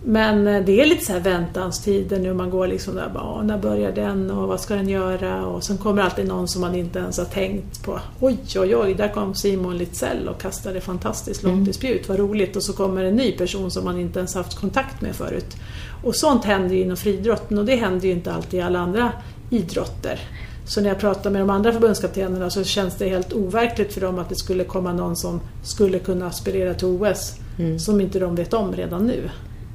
Men 0.07 0.47
eh, 0.47 0.65
det 0.65 0.81
är 0.81 0.87
lite 0.87 1.05
så 1.05 1.13
här 1.13 1.21
väntanstider 1.21 2.19
nu 2.19 2.35
man 2.35 2.51
går 2.51 2.67
liksom 2.67 2.95
där 2.95 3.09
bara, 3.15 3.25
"Åh, 3.25 3.45
när 3.45 3.59
börjar 3.59 3.93
den 3.93 4.31
och 4.31 4.49
vad 4.49 4.61
ska 4.61 4.75
den 4.75 4.89
göra? 4.89 5.47
Och 5.47 5.65
sen 5.65 5.79
kommer 5.79 6.03
alltid 6.03 6.29
någon 6.29 6.49
som 6.49 6.61
man 6.61 6.75
inte 6.75 6.99
ens 6.99 7.19
har 7.19 7.25
tänkt 7.25 7.85
på. 7.85 8.01
Oj, 8.21 8.39
oj, 8.57 8.77
oj, 8.77 8.95
där 8.95 9.09
kom 9.09 9.35
Simon 9.35 9.79
Litzell 9.79 10.29
och 10.29 10.41
kastade 10.41 10.81
fantastiskt 10.81 11.43
långt 11.43 11.69
i 11.69 11.73
spjut, 11.73 12.09
vad 12.09 12.19
roligt. 12.19 12.57
Och 12.57 12.63
så 12.63 12.73
kommer 12.73 13.05
en 13.05 13.17
ny 13.17 13.33
person 13.33 13.71
som 13.71 13.85
man 13.85 13.99
inte 14.01 14.19
ens 14.19 14.35
haft 14.35 14.61
kontakt 14.61 15.01
med 15.01 15.15
förut. 15.17 15.57
Och 16.05 16.15
sånt 16.17 16.45
händer 16.45 16.75
ju 16.75 16.83
inom 16.83 16.97
friidrotten 16.97 17.59
och 17.59 17.65
det 17.65 17.77
händer 17.77 18.07
ju 18.07 18.13
inte 18.13 18.33
alltid 18.33 18.61
i 18.61 18.63
alla 18.63 18.79
andra 18.79 19.13
idrotter. 19.51 20.21
Så 20.67 20.81
när 20.81 20.89
jag 20.89 20.99
pratar 20.99 21.31
med 21.31 21.41
de 21.41 21.51
andra 21.51 21.73
förbundskaptenerna 21.73 22.51
så 22.51 22.65
känns 22.65 22.95
det 22.97 23.09
helt 23.09 23.33
overkligt 23.33 23.93
för 23.93 24.01
dem 24.01 24.19
att 24.19 24.29
det 24.29 24.37
skulle 24.37 24.65
komma 24.65 24.93
någon 24.93 25.17
som 25.17 25.41
skulle 25.63 25.99
kunna 25.99 26.27
aspirera 26.27 26.75
till 26.75 26.87
OS 26.87 27.35
som 27.79 28.01
inte 28.01 28.19
de 28.19 28.35
vet 28.35 28.53
om 28.55 28.73
redan 28.73 29.07
nu. 29.07 29.31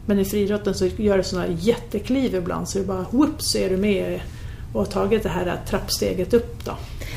Men 0.10 0.20
i 0.20 0.25
friidrotten 0.25 0.74
så 0.74 0.86
gör 0.98 1.18
det 1.18 1.24
sådana 1.24 1.48
jättekliv 1.60 2.36
ibland 2.36 2.70
så 2.70 2.78
det 2.80 2.84
bara 2.86 3.06
whoops 3.12 3.46
så 3.51 3.58
är 3.58 3.70
du 3.70 3.78
med 3.78 4.20
och 4.74 4.80
har 4.80 4.86
tagit 4.86 5.24
det 5.24 5.30
här 5.30 5.60
trappsteget 5.70 6.34
upp 6.34 6.66
då. 6.66 6.72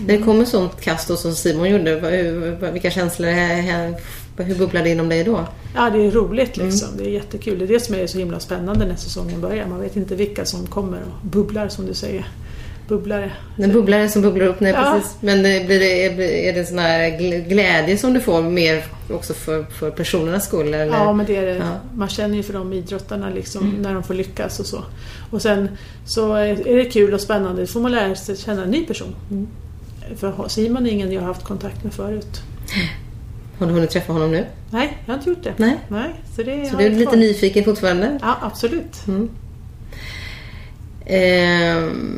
När 0.07 0.17
det 0.19 0.23
kommer 0.23 0.45
sånt 0.45 0.81
kast 0.81 1.09
då 1.09 1.17
som 1.17 1.35
Simon 1.35 1.71
gjorde, 1.71 2.71
vilka 2.73 2.91
känslor, 2.91 3.29
är- 3.29 3.95
hur 4.37 4.55
bubblar 4.55 4.83
det 4.83 4.91
inom 4.91 5.09
dig 5.09 5.25
då? 5.25 5.47
Ja, 5.75 5.91
det 5.91 6.07
är 6.07 6.11
roligt 6.11 6.57
liksom. 6.57 6.89
Det 6.99 7.05
är 7.05 7.09
jättekul. 7.11 7.59
Det 7.59 7.65
är 7.65 7.69
det 7.69 7.81
som 7.81 7.95
är 7.95 8.07
så 8.07 8.19
himla 8.19 8.41
spännande 8.41 8.87
när 8.87 8.97
säsongen 8.97 9.41
börjar. 9.41 9.67
Man 9.67 9.81
vet 9.81 9.97
inte 9.97 10.15
vilka 10.15 10.45
som 10.45 10.67
kommer 10.67 10.99
och 10.99 11.27
bubblar 11.27 11.69
som 11.69 11.87
du 11.87 11.95
säger. 11.95 12.27
Bubblare. 12.89 13.31
Den 13.57 13.73
bubblare 13.73 14.09
som 14.09 14.23
bubblar 14.23 14.47
upp, 14.47 14.61
nej 14.61 14.73
Ja. 14.73 14.93
precis. 14.95 15.17
Men 15.21 15.43
blir 15.43 15.79
det, 15.81 16.07
är- 16.07 16.17
det 16.53 16.59
en 16.61 16.67
sån 16.67 16.79
här 16.79 16.99
gl- 17.19 17.49
glädje 17.49 17.99
som 17.99 18.13
du 18.13 18.21
får 18.21 18.43
mer 18.43 18.85
också 19.11 19.35
för, 19.35 19.65
för 19.65 19.91
personernas 19.91 20.45
skull? 20.47 20.67
Eller? 20.75 20.87
Ja, 20.87 21.13
men 21.13 21.27
det 21.27 21.37
är 21.37 21.43
det. 21.47 21.55
Ja. 21.57 21.81
Man 21.95 22.09
känner 22.09 22.37
ju 22.37 22.43
för 22.43 22.53
de 22.53 22.73
idrottarna 22.73 23.31
liksom, 23.31 23.71
när 23.83 23.95
de 23.95 24.03
får 24.03 24.15
lyckas 24.15 24.61
och 24.61 24.67
så. 24.67 24.85
Och 25.31 25.43
sen 25.43 25.69
så 26.07 26.35
är 26.35 26.77
det 26.77 26.85
kul 26.85 27.15
och 27.15 27.21
spännande. 27.21 27.63
Då 27.63 27.67
får 27.67 27.81
man 27.81 27.93
lära 27.93 28.15
sig 28.15 28.37
känna 28.37 28.63
en 28.65 28.71
ny 28.71 28.85
person. 28.87 29.15
För 30.17 30.49
Simon 30.49 30.87
är 30.87 30.91
ingen 30.91 31.13
jag 31.13 31.21
har 31.21 31.29
haft 31.29 31.45
kontakt 31.45 31.85
med 31.85 31.93
förut. 31.95 32.43
Har 33.59 33.67
du 33.67 33.73
hunnit 33.73 33.91
träffa 33.91 34.13
honom 34.13 34.31
nu? 34.33 34.45
Nej, 34.71 34.99
jag 35.07 35.13
har 35.13 35.19
inte 35.19 35.31
gjort 35.31 35.43
det. 35.45 35.53
Nej. 35.57 35.79
Nej 35.89 36.09
så 36.37 36.43
det 36.43 36.71
Så 36.71 36.77
du 36.77 36.85
är 36.85 36.91
lite 36.91 37.05
kvar. 37.05 37.17
nyfiken 37.17 37.65
fortfarande? 37.65 38.19
Ja, 38.23 38.37
absolut. 38.43 38.97
Ehm, 41.07 42.09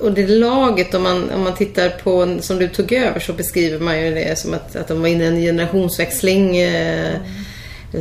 och 0.00 0.12
det 0.12 0.26
laget, 0.26 0.94
om 0.94 1.02
man, 1.02 1.30
om 1.30 1.42
man 1.44 1.54
tittar 1.54 1.88
på 1.88 2.38
som 2.40 2.58
du 2.58 2.68
tog 2.68 2.92
över 2.92 3.20
så 3.20 3.32
beskriver 3.32 3.78
man 3.78 4.00
ju 4.02 4.14
det 4.14 4.38
som 4.38 4.54
att, 4.54 4.76
att 4.76 4.88
de 4.88 5.00
var 5.00 5.08
inne 5.08 5.24
i 5.24 5.26
en 5.28 5.40
generationsväxling. 5.40 6.56
Eh, 6.56 7.14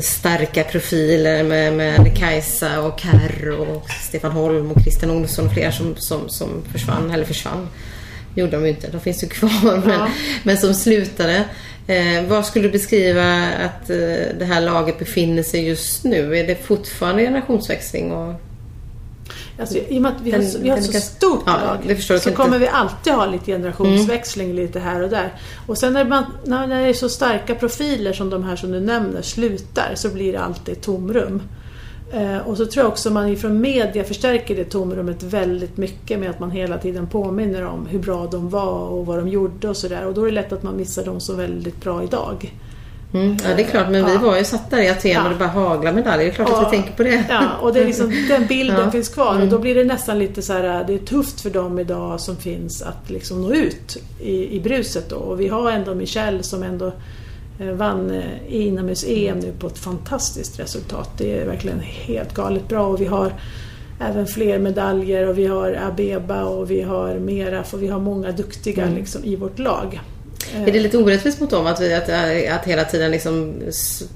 Starka 0.02 0.64
profiler 0.64 1.44
med, 1.44 1.74
med 1.74 2.18
Kajsa 2.18 2.82
och 2.82 3.00
Carro 3.00 3.76
och 3.76 3.90
Stefan 3.90 4.32
Holm 4.32 4.72
och 4.72 4.82
Christian 4.82 5.12
Olsson 5.12 5.46
och 5.46 5.54
flera 5.54 5.72
som, 5.72 5.96
som, 5.98 6.30
som 6.30 6.50
försvann, 6.72 7.12
eller 7.12 7.26
försvann. 7.26 7.68
gjorde 8.36 8.52
de 8.52 8.64
ju 8.64 8.70
inte, 8.70 8.88
de 8.92 9.02
finns 9.02 9.24
ju 9.24 9.28
kvar. 9.28 9.82
Men, 9.86 10.00
Ja. 10.00 10.08
men 10.44 10.58
som 10.58 10.74
slutade. 10.74 11.44
Eh, 11.88 12.24
vad 12.28 12.46
skulle 12.46 12.68
du 12.68 12.72
beskriva 12.72 13.48
att 13.66 13.90
eh, 13.90 13.98
det 14.40 14.46
här 14.46 14.62
laget 14.62 15.00
befinner 15.00 15.44
sig 15.44 15.68
just 15.68 16.04
nu? 16.04 16.38
Är 16.38 16.48
det 16.48 16.56
fortfarande 16.66 17.24
generationsväxling? 17.24 18.12
Och... 18.12 18.34
Alltså, 19.60 19.78
I 19.78 19.98
och 19.98 20.02
med 20.02 20.12
att 20.12 20.22
vi 20.22 20.32
har, 20.32 20.40
Den- 20.40 20.64
vi 20.64 20.70
har 20.70 20.78
så 20.78 20.92
kan- 20.92 21.02
stort 21.02 21.44
Ja, 21.46 21.52
lag 21.66 21.78
det 21.88 21.96
förstår 21.96 22.18
så 22.18 22.32
kommer 22.32 22.60
vi 22.60 22.68
alltid 22.68 23.14
ha 23.14 23.26
lite 23.26 23.46
generationsväxling 23.52 24.54
lite 24.56 24.80
här 24.80 25.04
och 25.04 25.10
där. 25.10 25.34
Och 25.68 25.78
sen 25.78 25.94
när, 25.94 26.06
man, 26.06 26.24
när 26.46 26.68
det 26.68 26.76
är 26.76 26.94
så 26.94 27.10
starka 27.10 27.56
profiler 27.56 28.14
som 28.14 28.30
de 28.30 28.44
här 28.44 28.56
som 28.56 28.72
du 28.72 28.80
nämner 28.80 29.22
slutar 29.22 29.92
så 29.96 30.10
blir 30.10 30.32
det 30.34 30.40
alltid 30.40 30.82
tomrum. 30.82 31.42
Eh, 32.14 32.38
och 32.38 32.58
så 32.58 32.66
tror 32.66 32.84
jag 32.86 32.92
också 32.92 33.10
man 33.12 33.28
ifrån 33.30 33.62
media 33.62 34.04
förstärker 34.04 34.56
det 34.56 34.64
tomrummet 34.64 35.24
väldigt 35.24 35.78
mycket 35.78 36.20
med 36.20 36.30
att 36.30 36.40
man 36.40 36.52
hela 36.52 36.78
tiden 36.78 37.08
påminner 37.08 37.66
om 37.66 37.86
hur 37.86 38.00
bra 38.00 38.28
de 38.32 38.50
var 38.50 38.80
och 38.88 39.06
vad 39.06 39.18
de 39.18 39.28
gjorde 39.28 39.70
och 39.70 39.78
sådär. 39.78 40.06
Och 40.06 40.14
då 40.14 40.22
är 40.22 40.26
det 40.26 40.32
lätt 40.32 40.54
att 40.54 40.64
man 40.64 40.78
missar 40.78 41.06
dem 41.06 41.20
som 41.20 41.38
väldigt 41.38 41.82
bra 41.84 42.04
idag. 42.04 42.54
Mm, 43.16 43.38
ja, 43.44 43.50
det 43.56 43.64
är 43.64 43.68
klart. 43.68 43.90
Men 43.90 44.06
vi 44.06 44.14
Ja. 44.14 44.20
var 44.20 44.38
ju 44.38 44.44
satt 44.44 44.70
där 44.70 44.82
i 44.82 44.90
Aten 44.90 45.12
Ja. 45.12 45.24
och 45.24 45.30
det 45.30 45.36
bara 45.36 45.50
haglar 45.50 45.94
medaljer. 45.94 46.26
Det 46.26 46.32
är 46.32 46.36
klart 46.36 46.50
att 46.50 46.56
Ja. 46.62 46.70
vi 46.72 46.78
tänker 46.78 46.94
på 46.94 47.04
det. 47.04 47.24
Ja, 47.30 47.42
och 47.62 47.74
det 47.74 47.80
är 47.82 47.86
liksom, 47.86 48.10
den 48.30 48.46
bilden 48.48 48.92
finns 48.92 49.10
kvar 49.10 49.42
och 49.42 49.48
då 49.48 49.60
blir 49.60 49.76
det 49.76 49.84
nästan 49.84 50.20
lite 50.20 50.42
så 50.42 50.54
här, 50.54 50.84
det 50.88 50.94
är 50.94 50.98
tufft 50.98 51.42
för 51.42 51.50
dem 51.50 51.80
idag 51.80 52.20
som 52.22 52.36
finns 52.38 52.82
att 52.82 53.10
liksom 53.10 53.42
nå 53.42 53.54
ut 53.54 53.98
i, 54.22 54.56
i 54.56 54.60
bruset 54.60 55.10
då. 55.10 55.16
Och 55.16 55.40
vi 55.40 55.48
har 55.48 55.72
ändå 55.72 55.96
Michelle 55.96 56.44
som 56.44 56.64
ändå 56.64 56.92
eh, 57.60 57.72
vann 57.72 58.12
eh, 58.12 58.22
inomhus-EM 58.56 59.40
nu 59.40 59.54
på 59.60 59.68
ett 59.68 59.78
fantastiskt 59.78 60.60
resultat. 60.60 61.10
Det 61.18 61.40
är 61.40 61.46
verkligen 61.46 61.80
helt 61.80 62.34
galet 62.34 62.68
bra 62.68 62.88
och 62.88 63.02
vi 63.02 63.06
har 63.06 63.34
även 64.00 64.28
fler 64.28 64.60
medaljer 64.60 65.28
och 65.30 65.38
vi 65.38 65.46
har 65.46 65.80
Abeba 65.88 66.44
och 66.44 66.72
vi 66.72 66.82
har 66.82 67.16
Meraf 67.20 67.74
och 67.74 67.84
vi 67.84 67.88
har 67.88 68.00
många 68.00 68.32
duktiga 68.32 68.86
liksom, 68.96 69.24
i 69.24 69.36
vårt 69.36 69.60
lag. 69.60 70.00
Är 70.56 70.72
det 70.72 70.80
lite 70.80 70.98
orättvist 70.98 71.40
mot 71.40 71.50
dem 71.50 71.68
att, 71.68 71.82
vi, 71.82 71.94
att, 71.94 72.10
att 72.60 72.66
hela 72.66 72.84
tiden 72.84 73.12
liksom 73.12 73.54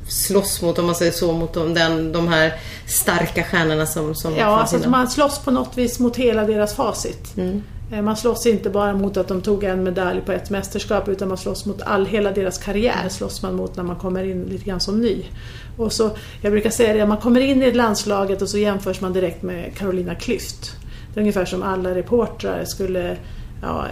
slåss 0.07 0.61
mot, 0.61 0.79
om 0.79 0.85
man 0.85 0.95
säger 0.95 1.11
så, 1.11 1.31
mot 1.31 1.53
de, 1.53 1.73
den, 1.73 2.11
de 2.11 2.27
här 2.27 2.53
starka 2.87 3.43
stjärnorna 3.43 3.85
som, 3.85 4.15
som 4.15 4.35
Ja, 4.35 4.45
alltså 4.45 4.75
innan? 4.77 4.91
man 4.91 5.09
slåss 5.09 5.39
på 5.39 5.51
något 5.51 5.77
vis 5.77 5.99
mot 5.99 6.17
hela 6.17 6.43
deras 6.43 6.75
facit. 6.75 7.37
Eh, 7.91 8.01
Man 8.01 8.17
slåss 8.17 8.45
inte 8.45 8.69
bara 8.69 8.93
mot 8.93 9.17
att 9.17 9.27
de 9.27 9.41
tog 9.41 9.63
en 9.63 9.83
medalj 9.83 10.21
på 10.25 10.31
ett 10.31 10.49
mästerskap 10.49 11.07
utan 11.07 11.27
man 11.27 11.37
slåss 11.37 11.65
mot 11.65 11.81
all, 11.81 12.05
hela 12.05 12.31
deras 12.31 12.57
karriär 12.57 13.09
slåss 13.09 13.41
man 13.41 13.55
mot 13.55 13.75
när 13.75 13.83
man 13.83 13.95
kommer 13.95 14.23
in 14.23 14.43
lite 14.43 14.65
grann 14.65 14.79
som 14.79 15.01
ny. 15.01 15.25
Och 15.77 15.93
så, 15.93 16.09
jag 16.41 16.51
brukar 16.51 16.69
säga 16.69 16.93
det, 16.93 17.05
man 17.05 17.17
kommer 17.17 17.39
in 17.41 17.63
i 17.63 17.71
landslaget 17.71 18.41
och 18.41 18.49
så 18.49 18.57
jämförs 18.57 19.01
man 19.01 19.13
direkt 19.13 19.41
med 19.43 19.77
Carolina 19.77 20.13
Klüft. 20.13 20.71
Det 21.13 21.19
är 21.19 21.21
ungefär 21.21 21.45
som 21.45 21.63
alla 21.63 21.95
reportrar 21.95 22.65
skulle 22.65 23.17
ja, 23.61 23.87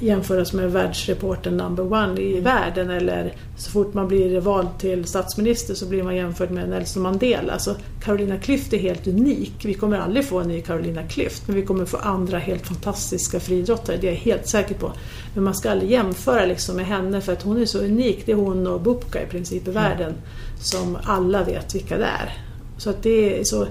jämföras 0.00 0.52
med 0.52 0.72
världsreporten 0.72 1.56
number 1.56 1.92
one 1.92 2.20
i 2.20 2.40
världen 2.40 2.90
eller 2.90 3.32
så 3.56 3.70
fort 3.70 3.94
man 3.94 4.08
blir 4.08 4.40
vald 4.40 4.68
till 4.78 5.04
statsminister 5.04 5.74
så 5.74 5.86
blir 5.86 6.02
man 6.02 6.16
jämförd 6.16 6.50
med 6.50 6.68
Nelson 6.68 7.02
Mandela. 7.02 7.52
Alltså 7.52 7.76
Carolina 8.04 8.36
Klüft 8.36 8.74
är 8.74 8.78
helt 8.78 9.06
unik. 9.06 9.52
Vi 9.64 9.74
kommer 9.74 9.98
aldrig 9.98 10.24
få 10.24 10.40
en 10.40 10.48
ny 10.48 10.60
Carolina 10.60 11.02
Klüft 11.02 11.42
men 11.46 11.56
vi 11.56 11.62
kommer 11.62 11.84
få 11.84 11.96
andra 11.96 12.38
helt 12.38 12.66
fantastiska 12.66 13.40
friidrottare, 13.40 13.96
det 13.96 14.08
är 14.08 14.12
jag 14.12 14.18
helt 14.18 14.48
säker 14.48 14.74
på. 14.74 14.92
Men 15.34 15.44
man 15.44 15.54
ska 15.54 15.70
aldrig 15.70 15.90
jämföra 15.90 16.46
liksom 16.46 16.76
med 16.76 16.86
henne 16.86 17.20
för 17.20 17.32
att 17.32 17.42
hon 17.42 17.62
är 17.62 17.66
så 17.66 17.78
unik. 17.78 18.22
Det 18.26 18.32
är 18.32 18.36
hon 18.36 18.66
och 18.66 18.80
Bubka 18.80 19.22
i 19.22 19.26
princip 19.26 19.68
i 19.68 19.70
världen 19.70 20.14
som 20.60 20.98
alla 21.04 21.44
vet 21.44 21.74
vilka 21.74 21.98
det 21.98 22.04
är. 22.04 22.38
Så 22.78 22.90
att 22.90 23.02
det 23.02 23.40
är 23.40 23.44
så 23.44 23.66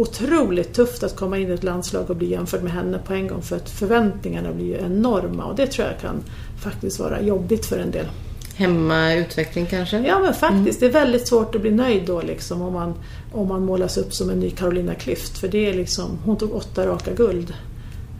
otroligt 0.00 0.74
tufft 0.74 1.02
att 1.02 1.16
komma 1.16 1.38
in 1.38 1.50
i 1.50 1.52
ett 1.52 1.64
landslag 1.64 2.10
och 2.10 2.16
bli 2.16 2.30
jämförd 2.30 2.62
med 2.62 2.72
henne 2.72 2.98
på 2.98 3.14
en 3.14 3.28
gång 3.28 3.42
för 3.42 3.56
att 3.56 3.70
förväntningarna 3.70 4.52
blir 4.52 4.66
ju 4.66 4.76
enorma 4.76 5.44
och 5.44 5.56
det 5.56 5.66
tror 5.66 5.88
jag 5.88 6.00
kan 6.00 6.22
faktiskt 6.62 6.98
vara 6.98 7.20
jobbigt 7.20 7.66
för 7.66 7.78
en 7.78 7.90
del. 7.90 8.06
Hemmautveckling 8.54 9.66
kanske? 9.66 9.98
Ja 9.98 10.18
men 10.18 10.34
faktiskt, 10.34 10.80
det 10.80 10.86
är 10.86 10.90
väldigt 10.90 11.28
svårt 11.28 11.54
att 11.54 11.60
bli 11.60 11.70
nöjd 11.70 12.02
då 12.06 12.22
liksom 12.22 12.62
om 12.62 12.72
man, 12.72 12.94
om 13.32 13.48
man 13.48 13.64
målas 13.64 13.96
upp 13.96 14.14
som 14.14 14.30
en 14.30 14.40
ny 14.40 14.50
Carolina 14.50 14.94
Klüft 14.94 15.38
för 15.38 15.48
det 15.48 15.70
är 15.70 15.74
liksom, 15.74 16.18
hon 16.24 16.36
tog 16.36 16.54
åtta 16.54 16.86
raka 16.86 17.12
guld. 17.14 17.54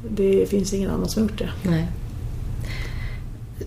Det 0.08 0.46
finns 0.48 0.74
ingen 0.74 0.90
annan 0.90 1.08
som 1.08 1.22
har 1.22 1.30
gjort 1.30 1.38
det. 1.38 1.50
Nej. 1.62 1.88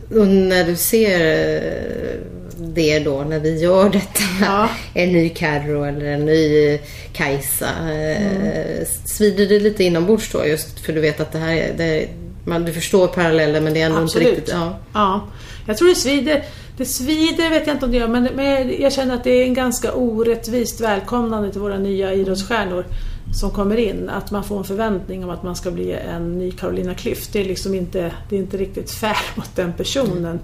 Och 0.10 0.27
när 0.27 0.63
du 0.63 0.75
ser 0.75 1.19
eh, 1.56 2.19
det 2.58 2.99
då, 2.99 3.23
när 3.23 3.39
vi 3.39 3.60
gör 3.60 3.89
detta, 3.89 4.23
Ja. 4.41 4.69
en 4.93 5.12
ny 5.12 5.29
Carro 5.29 5.84
eller 5.84 6.06
en 6.06 6.25
ny 6.25 6.79
Kajsa, 7.13 7.69
eh, 7.91 8.86
svider 9.06 9.45
det 9.45 9.60
lite 9.60 9.84
inombords 9.84 10.32
då? 10.32 10.45
Just 10.45 10.79
för 10.79 10.93
du 10.93 11.01
vet 11.01 11.19
att 11.19 11.32
det 11.32 11.39
här 11.39 11.56
är, 11.56 11.73
det, 11.77 12.08
man, 12.45 12.65
du 12.65 12.73
förstår 12.73 13.08
parallellen 13.08 13.63
men 13.63 13.73
det 13.73 13.82
är 13.82 13.86
ändå 13.86 14.01
Absolut. 14.01 14.27
inte 14.27 14.39
riktigt... 14.39 14.56
Ja. 14.56 14.79
Ja, 14.93 15.27
jag 15.67 15.77
tror 15.77 15.88
det 15.88 15.95
svider. 15.95 16.43
Det 16.77 16.86
svider 16.86 17.49
vet 17.49 17.67
jag 17.67 17.75
inte 17.75 17.86
om 17.86 17.91
det 17.91 17.97
gör, 17.97 18.08
men, 18.08 18.29
men 18.36 18.82
jag 18.82 18.93
känner 18.93 19.15
att 19.15 19.23
det 19.23 19.32
är 19.32 19.43
en 19.43 19.53
ganska 19.53 19.93
orättvist 19.93 20.82
välkomnande 20.82 21.51
till 21.51 21.62
våra 21.62 21.77
nya 21.77 22.13
idrottsstjärnor 22.13 22.86
som 23.31 23.51
kommer 23.51 23.77
in. 23.77 24.09
Att 24.09 24.31
man 24.31 24.43
får 24.43 24.57
en 24.57 24.63
förväntning 24.63 25.23
om 25.23 25.29
att 25.29 25.43
man 25.43 25.55
ska 25.55 25.71
bli 25.71 25.91
en 25.91 26.38
ny 26.38 26.51
Carolina 26.51 26.93
Klüft. 26.93 27.29
Det 27.33 27.41
är 27.41 27.45
liksom 27.45 27.73
inte, 27.75 28.12
det 28.29 28.36
är 28.36 28.39
inte 28.39 28.57
riktigt 28.57 28.91
fair 28.91 29.17
mot 29.36 29.55
den 29.55 29.73
personen. 29.73 30.39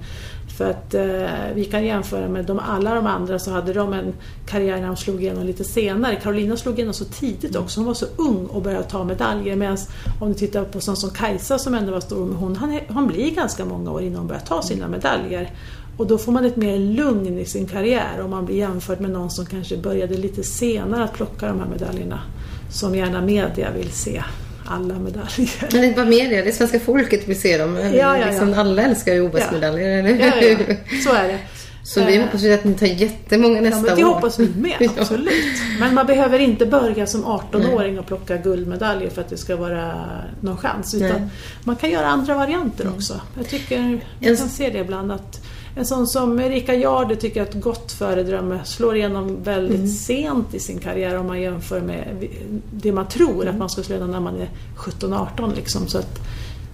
För 0.57 0.69
att 0.69 0.93
eh, 0.93 1.53
vi 1.55 1.65
kan 1.65 1.85
jämföra 1.85 2.27
med 2.27 2.45
de, 2.45 2.59
alla 2.59 2.95
de 2.95 3.07
andra 3.07 3.39
så 3.39 3.51
hade 3.51 3.73
de 3.73 3.93
en 3.93 4.13
karriär 4.45 4.79
när 4.79 4.87
de 4.87 4.95
slog 4.95 5.21
igenom 5.21 5.45
lite 5.45 5.63
senare. 5.63 6.15
Carolina 6.15 6.57
slog 6.57 6.75
igenom 6.75 6.93
så 6.93 7.05
tidigt 7.05 7.55
också. 7.55 7.79
Hon 7.79 7.87
var 7.87 7.93
så 7.93 8.05
ung 8.15 8.45
och 8.45 8.61
började 8.61 8.83
ta 8.83 9.03
medaljer. 9.03 9.55
Medan 9.55 9.77
om 10.19 10.27
du 10.29 10.33
tittar 10.33 10.63
på 10.63 10.81
sån 10.81 10.97
som 10.97 11.09
Kajsa 11.09 11.59
som 11.59 11.73
ändå 11.73 11.91
var 11.91 11.99
stor, 11.99 12.33
hon, 12.33 12.55
han, 12.55 12.79
han 12.87 13.07
blir 13.07 13.31
ganska 13.31 13.65
många 13.65 13.91
år 13.91 14.01
innan 14.01 14.17
hon 14.17 14.27
börjar 14.27 14.41
ta 14.41 14.61
sina 14.61 14.87
medaljer. 14.87 15.51
Och 15.97 16.07
då 16.07 16.17
får 16.17 16.31
man 16.31 16.45
ett 16.45 16.55
mer 16.55 16.79
lugn 16.79 17.37
i 17.37 17.45
sin 17.45 17.67
karriär 17.67 18.21
om 18.21 18.29
man 18.29 18.45
blir 18.45 18.55
jämförd 18.55 19.01
med 19.01 19.11
någon 19.11 19.29
som 19.29 19.45
kanske 19.45 19.77
började 19.77 20.17
lite 20.17 20.43
senare 20.43 21.03
att 21.03 21.13
plocka 21.13 21.47
de 21.47 21.59
här 21.59 21.67
medaljerna. 21.67 22.21
Som 22.69 22.95
gärna 22.95 23.21
media 23.21 23.71
vill 23.71 23.91
se 23.91 24.23
alla 24.65 24.93
medaljer. 24.99 25.51
Men 25.62 25.69
det 25.69 25.77
är 25.77 25.84
inte 25.84 25.95
bara 26.01 26.10
media, 26.10 26.41
det 26.43 26.49
är 26.49 26.51
svenska 26.51 26.79
folket 26.79 27.27
vill 27.27 27.41
se 27.41 27.58
dem. 27.58 27.77
Ja, 27.93 28.17
ja, 28.17 28.25
liksom, 28.25 28.49
ja. 28.49 28.60
Alla 28.60 28.82
älskar 28.84 29.13
ju 29.13 29.21
OS-medaljer, 29.21 29.89
eller 29.99 30.10
hur? 30.10 30.77
Så 31.03 31.13
är 31.13 31.27
det. 31.27 31.38
Så 31.84 32.05
vi 32.05 32.15
Eh, 32.17 32.21
hoppas 32.23 32.41
ju 32.41 32.53
att 32.53 32.63
ni 32.63 32.73
tar 32.73 32.86
jättemånga 32.86 33.62
nästa 33.62 33.77
Ja, 33.79 33.84
men 33.86 33.95
det 33.95 34.03
år. 34.03 34.13
hoppas 34.13 34.39
vi 34.39 34.49
med, 34.55 34.89
absolut. 34.99 35.32
Men 35.79 35.93
man 35.93 36.05
behöver 36.05 36.39
inte 36.39 36.65
börja 36.65 37.08
som 37.08 37.25
18-åring 37.25 37.99
och 37.99 38.08
plocka 38.08 38.38
guldmedaljer 38.38 39.10
för 39.10 39.21
att 39.21 39.29
det 39.29 39.38
ska 39.38 39.55
vara 39.55 39.93
någon 40.41 40.58
chans. 40.58 40.93
Utan 40.93 41.10
Nej. 41.10 41.21
man 41.63 41.75
kan 41.75 41.89
göra 41.89 42.08
andra 42.08 42.36
varianter 42.36 42.88
också. 42.95 43.21
Jag 43.38 43.47
tycker 43.49 43.79
man 43.79 44.01
En- 44.21 44.36
kan 44.38 44.49
se 44.49 44.69
det 44.69 44.79
ibland. 44.79 45.12
att 45.12 45.41
En 45.79 45.85
sån 45.85 46.07
som 46.07 46.39
Erika 46.39 46.75
Jarde 46.75 47.15
tycker 47.15 47.39
jag 47.39 47.47
är 47.47 47.51
ett 47.57 47.63
gott 47.63 47.91
föredöme. 47.91 48.59
Slår 48.65 48.95
igenom 48.95 49.43
väldigt 49.43 49.75
Mm. 49.77 49.87
sent 49.87 50.53
i 50.53 50.59
sin 50.59 50.79
karriär 50.79 51.17
om 51.17 51.27
man 51.27 51.41
jämför 51.41 51.81
med 51.81 52.27
det 52.71 52.91
man 52.91 53.07
tror 53.07 53.41
Mm. 53.41 53.47
att 53.47 53.55
man 53.59 53.69
ska 53.69 53.83
slå 53.83 53.95
igenom 53.95 54.11
när 54.11 54.19
man 54.19 54.35
är 54.41 54.49
17-18. 54.77 55.53
Liksom. 55.55 55.87
Så 55.87 55.97
att 55.97 56.19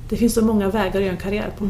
det 0.09 0.15
finns 0.15 0.33
så 0.33 0.45
många 0.45 0.69
vägar 0.69 0.87
att 0.95 1.01
göra 1.01 1.11
en 1.11 1.17
karriär 1.17 1.49
på. 1.57 1.69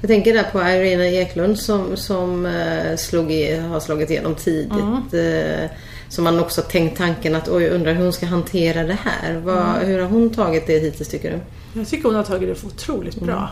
Jag 0.00 0.08
tänker 0.08 0.34
där 0.34 0.42
på 0.52 0.58
Irina 0.60 1.06
Eklund 1.06 1.58
som, 1.58 1.96
som 1.96 2.46
eh, 2.46 2.96
slog 2.96 3.32
i, 3.32 3.56
har 3.56 3.80
slagit 3.80 4.10
igenom 4.10 4.34
tidigt. 4.34 4.72
Mm. 5.12 5.64
Eh, 5.64 5.70
som 6.08 6.24
man 6.24 6.40
också 6.40 6.62
tänkt 6.62 6.98
tanken 6.98 7.34
att 7.34 7.48
oj, 7.48 7.68
undrar 7.68 7.92
hur 7.92 8.02
hon 8.02 8.12
ska 8.12 8.26
hantera 8.26 8.82
det 8.84 8.98
här. 9.04 9.36
Vad, 9.38 9.56
Mm. 9.76 9.86
Hur 9.88 9.98
har 10.02 10.08
hon 10.08 10.30
tagit 10.30 10.66
det 10.66 10.78
hittills 10.78 11.08
tycker 11.08 11.30
du? 11.30 11.38
Jag 11.80 11.88
tycker 11.88 12.04
hon 12.04 12.14
har 12.14 12.22
tagit 12.24 12.60
det 12.60 12.66
otroligt 12.68 13.20
bra. 13.20 13.48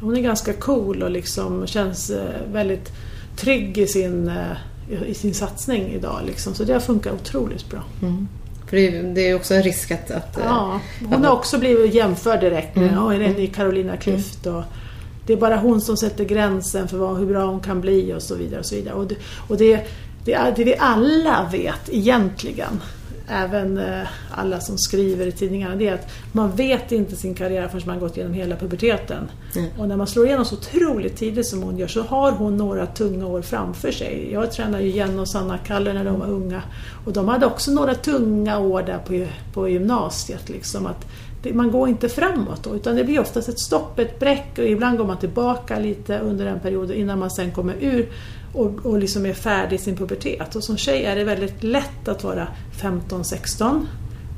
Hon 0.00 0.16
är 0.16 0.20
ganska 0.20 0.52
cool 0.52 1.02
och 1.02 1.10
liksom 1.10 1.66
känns 1.66 2.10
eh, 2.10 2.24
väldigt 2.52 2.92
trygg 3.36 3.78
i 3.78 3.86
sin, 3.86 4.28
eh, 4.28 5.02
i 5.06 5.14
sin 5.14 5.34
satsning 5.34 5.92
idag. 5.92 6.20
Liksom. 6.26 6.54
Så 6.54 6.64
det 6.64 6.72
har 6.72 6.80
funkat 6.80 7.12
otroligt 7.12 7.70
bra. 7.70 7.82
För 8.66 8.76
det, 8.76 8.86
är- 9.22 9.28
ju 9.28 9.34
också 9.34 9.54
en 9.54 9.62
risk 9.62 9.90
att... 9.90 10.10
att 10.10 10.38
eh, 10.38 10.44
Ja, 10.46 10.80
hon 11.10 11.24
har 11.24 11.32
också 11.32 11.58
blivit 11.58 11.94
jämförd 11.94 12.40
direkt 12.40 12.76
med 12.76 12.88
Mm. 12.92 13.04
mm. 13.04 13.22
en 13.22 13.32
ny 13.32 13.46
Carolina 13.46 13.96
Klüft. 13.96 14.46
Och 14.58 14.62
det 15.26 15.32
är 15.32 15.36
bara 15.36 15.56
hon 15.56 15.80
som 15.80 15.96
sätter 15.96 16.24
gränsen 16.24 16.88
för 16.88 16.96
vad, 16.98 17.18
hur 17.18 17.26
bra 17.26 17.46
hon 17.46 17.60
kan 17.60 17.80
bli 17.80 18.14
och 18.14 18.22
så 18.22 18.34
vidare. 18.34 18.60
Och, 18.60 18.66
så 18.66 18.74
vidare. 18.74 18.94
och, 18.94 19.06
det, 19.06 19.16
och 19.48 19.56
det, 19.56 19.86
det, 20.24 20.52
det 20.56 20.64
vi 20.64 20.76
alla 20.78 21.48
vet 21.52 21.88
egentligen, 21.88 22.80
även 23.28 23.78
eh, 23.78 24.06
alla 24.30 24.60
som 24.60 24.78
skriver 24.78 25.26
i 25.26 25.32
tidningarna, 25.32 25.76
det 25.76 25.88
är 25.88 25.94
att 25.94 26.10
man 26.32 26.56
vet 26.56 26.92
inte 26.92 27.16
sin 27.16 27.34
karriär 27.34 27.68
förrän 27.68 27.86
man 27.86 28.00
gått 28.00 28.16
igenom 28.16 28.34
hela 28.34 28.56
puberteten. 28.56 29.30
Mm. 29.56 29.68
Och 29.78 29.88
när 29.88 29.96
man 29.96 30.06
slår 30.06 30.26
igenom 30.26 30.44
så 30.44 30.54
otroligt 30.54 31.16
tidigt 31.16 31.46
som 31.46 31.62
hon 31.62 31.78
gör 31.78 31.88
så 31.88 32.02
har 32.02 32.32
hon 32.32 32.56
några 32.56 32.86
tunga 32.86 33.26
år 33.26 33.42
framför 33.42 33.92
sig. 33.92 34.28
Jag 34.32 34.52
tränade 34.52 34.82
ju 34.82 34.90
Jenny 34.90 35.18
och 35.18 35.28
Sanna 35.28 35.58
Kalle 35.58 35.92
när 35.92 36.04
de 36.04 36.20
var 36.20 36.26
unga 36.26 36.62
och 37.04 37.12
de 37.12 37.28
hade 37.28 37.46
också 37.46 37.70
några 37.70 37.94
tunga 37.94 38.58
år 38.58 38.82
där 38.82 38.98
på, 38.98 39.26
på 39.52 39.68
gymnasiet. 39.68 40.48
Liksom, 40.48 40.86
att 40.86 41.06
det, 41.42 41.54
man 41.54 41.70
går 41.70 41.88
inte 41.88 42.08
framåt 42.08 42.64
då, 42.64 42.74
utan 42.74 42.96
det 42.96 43.04
blir 43.04 43.20
oftast 43.20 43.48
ett 43.48 43.60
stopp, 43.60 43.98
ett 43.98 44.18
bräck 44.18 44.58
och 44.58 44.64
ibland 44.64 44.98
går 44.98 45.04
man 45.04 45.18
tillbaka 45.18 45.78
lite 45.78 46.18
under 46.18 46.46
en 46.46 46.60
period 46.60 46.90
innan 46.90 47.18
man 47.18 47.30
sen 47.30 47.50
kommer 47.50 47.74
ur 47.80 48.08
och, 48.56 48.86
och 48.86 48.98
liksom 48.98 49.26
är 49.26 49.32
färdig 49.32 49.76
i 49.76 49.78
sin 49.78 49.96
pubertet. 49.96 50.56
Och 50.56 50.64
som 50.64 50.76
tjej 50.76 51.04
är 51.04 51.16
det 51.16 51.24
väldigt 51.24 51.62
lätt 51.62 52.08
att 52.08 52.24
vara 52.24 52.48
15-16 52.80 53.86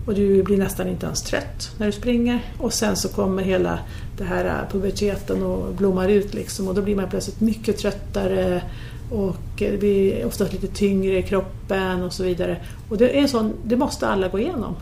och 0.06 0.14
du 0.14 0.42
blir 0.42 0.58
nästan 0.58 0.88
inte 0.88 1.06
ens 1.06 1.22
trött 1.22 1.70
när 1.78 1.86
du 1.86 1.92
springer. 1.92 2.40
Och 2.58 2.72
sen 2.72 2.96
så 2.96 3.08
kommer 3.08 3.42
hela 3.42 3.78
det 4.18 4.24
här 4.24 4.44
äh, 4.44 4.72
puberteten 4.72 5.42
och 5.42 5.74
blommar 5.74 6.08
ut 6.08 6.34
liksom 6.34 6.68
och 6.68 6.74
då 6.74 6.82
blir 6.82 6.96
man 6.96 7.10
plötsligt 7.10 7.40
mycket 7.40 7.78
tröttare 7.78 8.62
och 9.10 9.62
äh, 9.62 9.70
det 9.72 9.78
blir 9.78 10.26
oftast 10.26 10.52
lite 10.52 10.66
tyngre 10.66 11.18
i 11.18 11.22
kroppen 11.22 12.02
och 12.02 12.12
så 12.12 12.24
vidare. 12.24 12.56
Och 12.88 12.98
det 12.98 13.18
är 13.18 13.22
en 13.22 13.28
sån, 13.28 13.52
det 13.64 13.76
måste 13.76 14.08
alla 14.08 14.28
gå 14.28 14.38
igenom. 14.38 14.76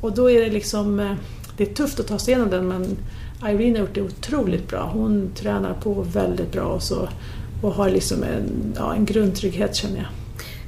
Och 0.00 0.12
då 0.12 0.30
är 0.30 0.40
det 0.40 0.50
liksom, 0.50 1.00
äh, 1.00 1.12
det 1.56 1.70
är 1.70 1.74
tufft 1.74 2.00
att 2.00 2.06
ta 2.06 2.18
sig 2.18 2.34
igenom 2.34 2.50
den 2.50 2.68
men 2.68 2.96
Irene 3.44 3.78
har 3.78 3.86
gjort 3.86 3.94
det 3.94 4.02
otroligt 4.02 4.68
bra. 4.68 4.90
Hon 4.92 5.30
tränar 5.34 5.74
på 5.74 6.06
väldigt 6.12 6.52
bra 6.52 6.64
och, 6.64 6.82
så, 6.82 7.08
och 7.62 7.72
har 7.72 7.90
liksom 7.90 8.22
en, 8.22 8.74
ja, 8.76 8.94
en 8.94 9.04
grundtrygghet 9.04 9.76
känner 9.76 9.96
jag. 9.96 10.06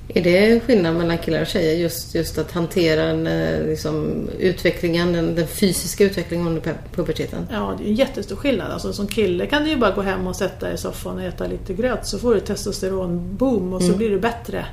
Är 0.09 0.22
det 0.22 0.61
skillnad 0.61 0.94
mellan 0.94 1.18
killar 1.18 1.40
och 1.40 1.46
tjejer? 1.46 1.74
Just, 1.78 2.14
just 2.14 2.38
att 2.38 2.52
hantera 2.52 3.04
den, 3.07 3.26
eh, 3.26 3.66
liksom, 3.66 4.28
utvecklingen, 4.38 5.12
den, 5.12 5.35
den 5.35 5.46
fysiska 5.46 6.04
utvecklingen 6.04 6.46
under 6.46 6.61
pu- 6.61 6.74
puberteten? 6.94 7.46
Ja, 7.50 7.74
det 7.78 7.85
är 7.85 7.88
en 7.88 7.94
jättestor 7.94 8.37
skillnad. 8.37 8.72
Alltså, 8.72 8.92
som 8.92 9.07
kille 9.07 9.46
kan 9.46 9.64
du 9.64 9.70
ju 9.70 9.76
bara 9.76 9.90
gå 9.90 10.02
hem 10.02 10.26
och 10.26 10.37
sätta 10.37 10.66
dig 10.66 10.74
i 10.74 10.78
soffan 10.78 11.16
och 11.16 11.22
äta 11.22 11.46
lite 11.46 11.74
gröt 11.74 12.07
så 12.07 12.18
får 12.18 12.35
du 12.35 12.40
testosteronboom 12.40 13.72
och 13.72 13.80
så 13.80 13.87
Mm. 13.87 13.98
blir 13.98 14.11
du 14.11 14.18
bättre. 14.20 14.66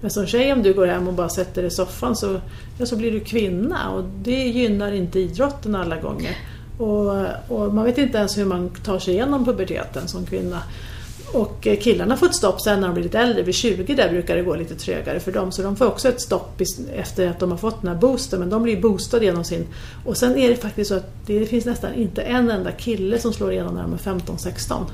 Men 0.00 0.10
som 0.10 0.26
tjej 0.26 0.52
om 0.52 0.62
du 0.62 0.72
går 0.74 0.86
hem 0.86 1.08
och 1.08 1.14
bara 1.14 1.28
sätter 1.28 1.62
dig 1.62 1.68
i 1.68 1.74
soffan 1.74 2.16
så, 2.16 2.40
ja, 2.78 2.86
så 2.86 2.96
blir 2.96 3.12
du 3.12 3.20
kvinna 3.20 3.90
och 3.90 4.04
det 4.22 4.30
gynnar 4.48 4.92
inte 4.92 5.20
idrotten 5.20 5.74
alla 5.74 5.96
gånger. 5.96 6.36
Och, 6.78 7.26
och 7.48 7.74
man 7.74 7.84
vet 7.84 7.98
inte 7.98 8.18
ens 8.18 8.38
hur 8.38 8.44
man 8.44 8.70
tar 8.84 8.98
sig 8.98 9.14
igenom 9.14 9.44
puberteten 9.44 10.08
som 10.08 10.26
kvinna. 10.26 10.62
Och 11.36 11.66
eh, 11.66 11.78
killarna 11.78 12.16
får 12.16 12.26
ett 12.26 12.34
stopp 12.34 12.60
sen 12.60 12.80
när 12.80 12.88
de 12.88 12.94
blir 12.94 13.04
lite 13.04 13.18
äldre, 13.18 13.42
vid 13.42 13.54
20 13.54 13.94
där 13.94 14.10
brukar 14.10 14.36
det 14.36 14.42
gå 14.42 14.56
lite 14.56 14.74
trögare 14.74 15.20
för 15.20 15.32
dem. 15.32 15.52
Så 15.52 15.62
de 15.62 15.76
får 15.76 15.86
också 15.86 16.08
ett 16.08 16.20
stopp 16.20 16.60
efter 16.94 17.28
att 17.28 17.38
de 17.38 17.50
har 17.50 17.58
fått 17.58 17.82
den 17.82 17.90
här 17.90 18.00
boosten, 18.00 18.40
men 18.40 18.50
de 18.50 18.62
blir 18.62 18.80
boostade 18.80 19.24
genom 19.24 19.44
sin... 19.44 19.66
Och 20.04 20.16
sen 20.16 20.36
är 20.36 20.48
det 20.48 20.56
faktiskt 20.56 20.88
så 20.88 20.94
att 20.94 21.12
det 21.26 21.46
finns 21.46 21.64
nästan 21.64 21.94
inte 21.94 22.22
en 22.22 22.50
enda 22.50 22.72
kille 22.72 23.18
som 23.18 23.32
slår 23.32 23.52
igenom 23.52 23.74
när 23.74 23.82
de 23.82 23.92
är 23.92 23.98
15-16. 23.98 24.84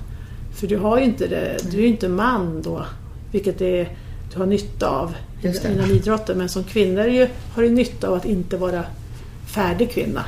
För 0.56 0.66
du 0.66 0.76
har 0.76 0.98
ju 0.98 1.04
inte 1.04 1.26
det, 1.26 1.56
du 1.70 1.76
är 1.76 1.82
ju 1.82 1.88
inte 1.88 2.08
man 2.08 2.62
då, 2.62 2.84
vilket 3.32 3.60
är, 3.60 3.96
du 4.32 4.38
har 4.38 4.46
nytta 4.46 4.88
av 4.88 5.14
inom 5.64 5.90
idrotten. 5.90 6.38
Men 6.38 6.48
som 6.48 6.64
kvinnor 6.64 7.00
är 7.00 7.08
ju, 7.08 7.28
har 7.54 7.62
du 7.62 7.70
nytta 7.70 8.08
av 8.08 8.14
att 8.14 8.24
inte 8.24 8.56
vara 8.56 8.84
färdig 9.54 9.90
kvinna. 9.90 10.24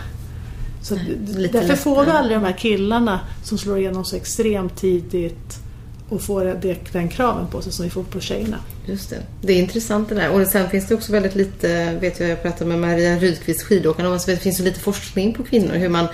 Så 0.82 0.94
Nej, 0.94 1.48
därför 1.52 1.76
får 1.76 1.96
du 1.96 2.00
lättare. 2.00 2.18
aldrig 2.18 2.36
de 2.36 2.44
här 2.44 2.58
killarna 2.58 3.20
som 3.44 3.58
slår 3.58 3.78
igenom 3.78 4.04
så 4.04 4.16
extremt 4.16 4.76
tidigt 4.76 5.63
och 6.08 6.22
får 6.22 6.44
det, 6.44 6.76
den 6.92 7.08
kraven 7.08 7.46
på 7.46 7.62
sig 7.62 7.72
som 7.72 7.84
vi 7.84 7.90
får 7.90 8.02
på 8.02 8.20
tjejerna. 8.20 8.56
Just 8.86 9.10
det. 9.10 9.16
Det 9.42 9.52
är 9.52 9.58
intressant 9.58 10.08
det 10.08 10.14
där. 10.14 10.30
Och 10.30 10.46
sen 10.46 10.70
finns 10.70 10.86
det 10.88 10.94
också 10.94 11.12
väldigt 11.12 11.34
lite, 11.34 11.98
vet 12.00 12.20
jag, 12.20 12.28
jag 12.28 12.42
pratade 12.42 12.64
med 12.70 12.78
Maria 12.78 13.16
Rydqvist, 13.18 13.62
skidåkaren, 13.62 14.10
om 14.10 14.16
att 14.16 14.26
det 14.26 14.36
finns 14.36 14.56
så 14.56 14.62
lite 14.62 14.80
forskning 14.80 15.34
på 15.34 15.42
kvinnor, 15.42 15.74
hur 15.74 15.88
man 15.88 16.06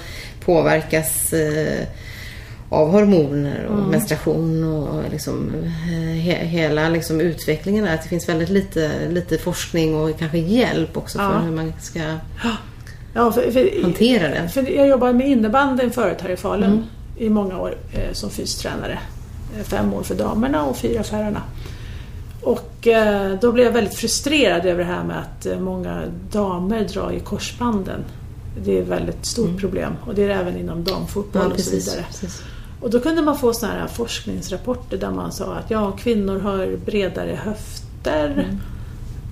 påverkas 0.44 1.33
eh, 1.33 1.87
av 2.68 2.90
hormoner 2.90 3.64
och 3.64 3.79
Mm. 3.79 3.90
menstruation 3.90 4.64
och 4.64 5.03
liksom, 5.11 5.53
eh, 5.64 5.98
he, 6.20 6.44
hela 6.46 6.88
liksom, 6.88 7.20
utvecklingen 7.20 7.85
där. 7.85 7.94
Att 7.94 8.03
det 8.03 8.09
finns 8.09 8.29
väldigt 8.29 8.48
lite, 8.48 8.90
lite 9.09 9.38
forskning 9.38 9.94
och 9.94 10.18
kanske 10.18 10.38
hjälp 10.38 10.96
också 10.96 11.18
för 11.18 11.24
Ja. 11.33 11.38
hur 11.38 11.50
man 11.53 11.72
ska 11.81 12.00
Ja, 13.14 13.33
för, 13.33 13.50
för, 13.50 13.83
hantera 13.83 14.29
det. 14.29 14.48
För 14.48 14.70
jag 14.76 14.88
jobbade 14.88 15.12
med 15.12 15.29
innebandyn 15.29 15.90
förut 15.90 16.18
här 16.22 16.29
i 16.31 16.37
Falun 16.37 16.64
Mm. 16.72 16.85
i 17.18 17.29
många 17.31 17.59
år 17.59 17.74
eh, 17.92 18.12
som 18.12 18.31
fystränare. 18.31 18.98
Eh, 19.58 19.62
Fem 19.64 19.94
år 19.94 20.02
för 20.02 20.14
damerna 20.14 20.64
och 20.64 20.76
fyra 20.76 21.02
för 21.02 21.16
herrarna. 21.16 21.42
Och 22.42 22.86
eh, 22.86 23.38
då 23.40 23.52
blev 23.52 23.66
jag 23.66 23.72
väldigt 23.72 23.94
frustrerad 23.94 24.66
över 24.66 24.78
det 24.84 24.90
här 24.90 25.04
med 25.04 25.18
att 25.18 25.46
eh, 25.46 25.58
många 25.60 26.02
damer 26.32 26.84
drar 26.84 27.10
i 27.12 27.20
korsbanden. 27.20 28.04
Det 28.64 28.78
är 28.78 28.82
ett 28.82 28.88
väldigt 28.88 29.26
stort 29.26 29.58
problem 29.60 29.92
och 30.06 30.14
det 30.14 30.22
är 30.24 30.28
det 30.28 30.34
även 30.34 30.56
inom 30.56 30.84
damfotboll 30.84 31.42
Mm. 31.42 31.52
Ja, 31.52 31.54
och 31.54 31.60
så 31.60 31.70
vidare. 31.70 32.04
precis. 32.08 32.42
Och 32.80 32.90
då 32.90 33.00
kunde 33.00 33.22
man 33.22 33.38
få 33.38 33.52
såna 33.52 33.72
här 33.72 33.86
forskningsrapporter 33.86 34.96
där 34.96 35.10
man 35.10 35.32
sa 35.32 35.54
att 35.54 35.70
ja, 35.70 35.90
kvinnor 35.92 36.38
har 36.40 36.76
bredare 36.86 37.38
höfter 37.44 38.30
Mm. 38.30 38.56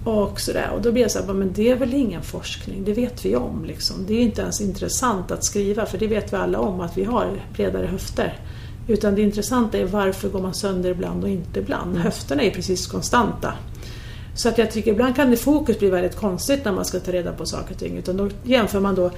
och 0.04 0.40
sådär. 0.40 0.70
Och 0.74 0.83
då 0.83 0.92
blev 0.92 1.02
jag 1.02 1.11
så 1.11 1.18
här, 1.26 1.33
men 1.33 1.52
det 1.52 1.70
är 1.70 1.76
väl 1.76 1.94
ingen 1.94 2.22
forskning, 2.22 2.85
det 2.85 2.92
vet 2.92 3.24
vi 3.24 3.37
om. 3.37 3.64
Liksom. 3.64 3.96
Det 4.07 4.14
är 4.14 4.20
inte 4.22 4.42
ens 4.42 4.61
intressant 4.61 5.31
att 5.31 5.44
skriva 5.44 5.87
för 5.87 5.98
det 5.98 6.07
vet 6.07 6.33
vi 6.33 6.37
alla 6.37 6.59
om 6.61 6.81
att 6.81 6.96
vi 6.98 7.04
har 7.04 7.26
bredare 7.54 7.87
höfter. 7.87 8.38
Utan 8.88 9.14
det 9.14 9.22
intressanta 9.22 9.79
är 9.79 9.85
varför 9.85 10.29
går 10.29 10.40
man 10.40 10.55
sönder 10.55 10.90
ibland 10.90 11.24
och 11.24 11.31
inte 11.31 11.61
ibland. 11.61 11.90
Mm. 11.90 12.03
Höfterna 12.03 12.42
är 12.42 12.51
precis 12.51 12.87
konstanta. 12.87 13.53
Så 14.35 14.48
att 14.48 14.59
jag 14.59 14.70
tycker 14.70 14.92
ibland 14.92 15.16
kan 15.16 15.31
det 15.31 15.37
fokus 15.37 15.79
bli 15.79 15.90
väldigt 15.90 16.16
konstigt 16.16 16.64
när 16.64 16.72
man 16.72 16.85
ska 16.85 17.01
ta 17.01 17.12
reda 17.12 17.33
på 17.33 17.46
saker 17.46 17.74
och 17.74 17.81
ting. 17.81 17.96
Utan 17.96 18.16
då 18.16 18.29
jämför 18.44 18.81
man 18.81 18.94
då 18.94 19.11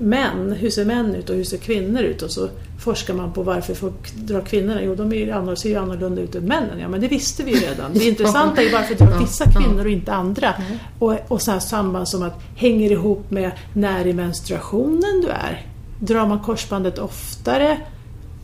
män, 0.00 0.52
hur 0.52 0.70
ser 0.70 0.84
män 0.84 1.14
ut 1.14 1.30
och 1.30 1.36
hur 1.36 1.44
ser 1.44 1.56
kvinnor 1.56 2.02
ut? 2.02 2.22
Och 2.22 2.30
så 2.30 2.48
forskar 2.80 3.14
man 3.14 3.32
på 3.32 3.42
varför 3.42 3.74
folk 3.74 4.14
drar 4.14 4.40
kvinnorna. 4.40 4.82
Jo, 4.82 4.94
de 4.94 5.12
är 5.12 5.54
ser 5.54 5.68
ju 5.68 5.76
annorlunda 5.76 6.22
ut 6.22 6.34
än 6.34 6.44
männen. 6.44 6.78
Ja, 6.78 6.88
men 6.88 7.00
det 7.00 7.08
visste 7.08 7.42
vi 7.42 7.50
ju 7.50 7.60
redan. 7.60 7.92
Det 7.94 8.04
intressanta 8.08 8.62
är 8.62 8.72
varför 8.72 8.94
drar 8.94 9.18
vissa 9.18 9.44
kvinnor 9.44 9.84
och 9.84 9.90
inte 9.90 10.12
andra. 10.12 10.54
Och, 10.98 11.16
och 11.28 11.42
så 11.42 11.50
här 11.50 11.58
samband 11.58 12.08
som 12.08 12.22
att 12.22 12.42
hänger 12.56 12.92
ihop 12.92 13.30
med 13.30 13.50
när 13.74 14.06
i 14.06 14.12
menstruationen 14.12 15.20
du 15.22 15.28
är. 15.28 15.66
Drar 16.00 16.26
man 16.26 16.40
korsbandet 16.40 16.98
oftare 16.98 17.78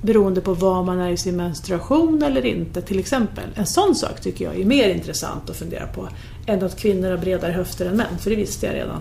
beroende 0.06 0.40
på 0.40 0.54
var 0.54 0.82
man 0.82 0.98
är 1.00 1.10
i 1.10 1.16
sin 1.16 1.36
menstruation 1.36 2.22
eller 2.22 2.46
inte 2.46 2.82
till 2.82 2.98
exempel. 2.98 3.44
En 3.54 3.66
sån 3.66 3.94
sak 3.94 4.20
tycker 4.20 4.44
jag 4.44 4.60
är 4.60 4.64
mer 4.64 4.88
intressant 4.88 5.50
att 5.50 5.56
fundera 5.56 5.86
på 5.86 6.08
än 6.46 6.62
att 6.64 6.76
kvinnor 6.76 7.10
har 7.10 7.16
bredare 7.18 7.52
höfter 7.52 7.86
än 7.86 7.96
män, 7.96 8.18
för 8.20 8.30
det 8.30 8.36
visste 8.36 8.66
jag 8.66 8.74
redan. 8.74 9.00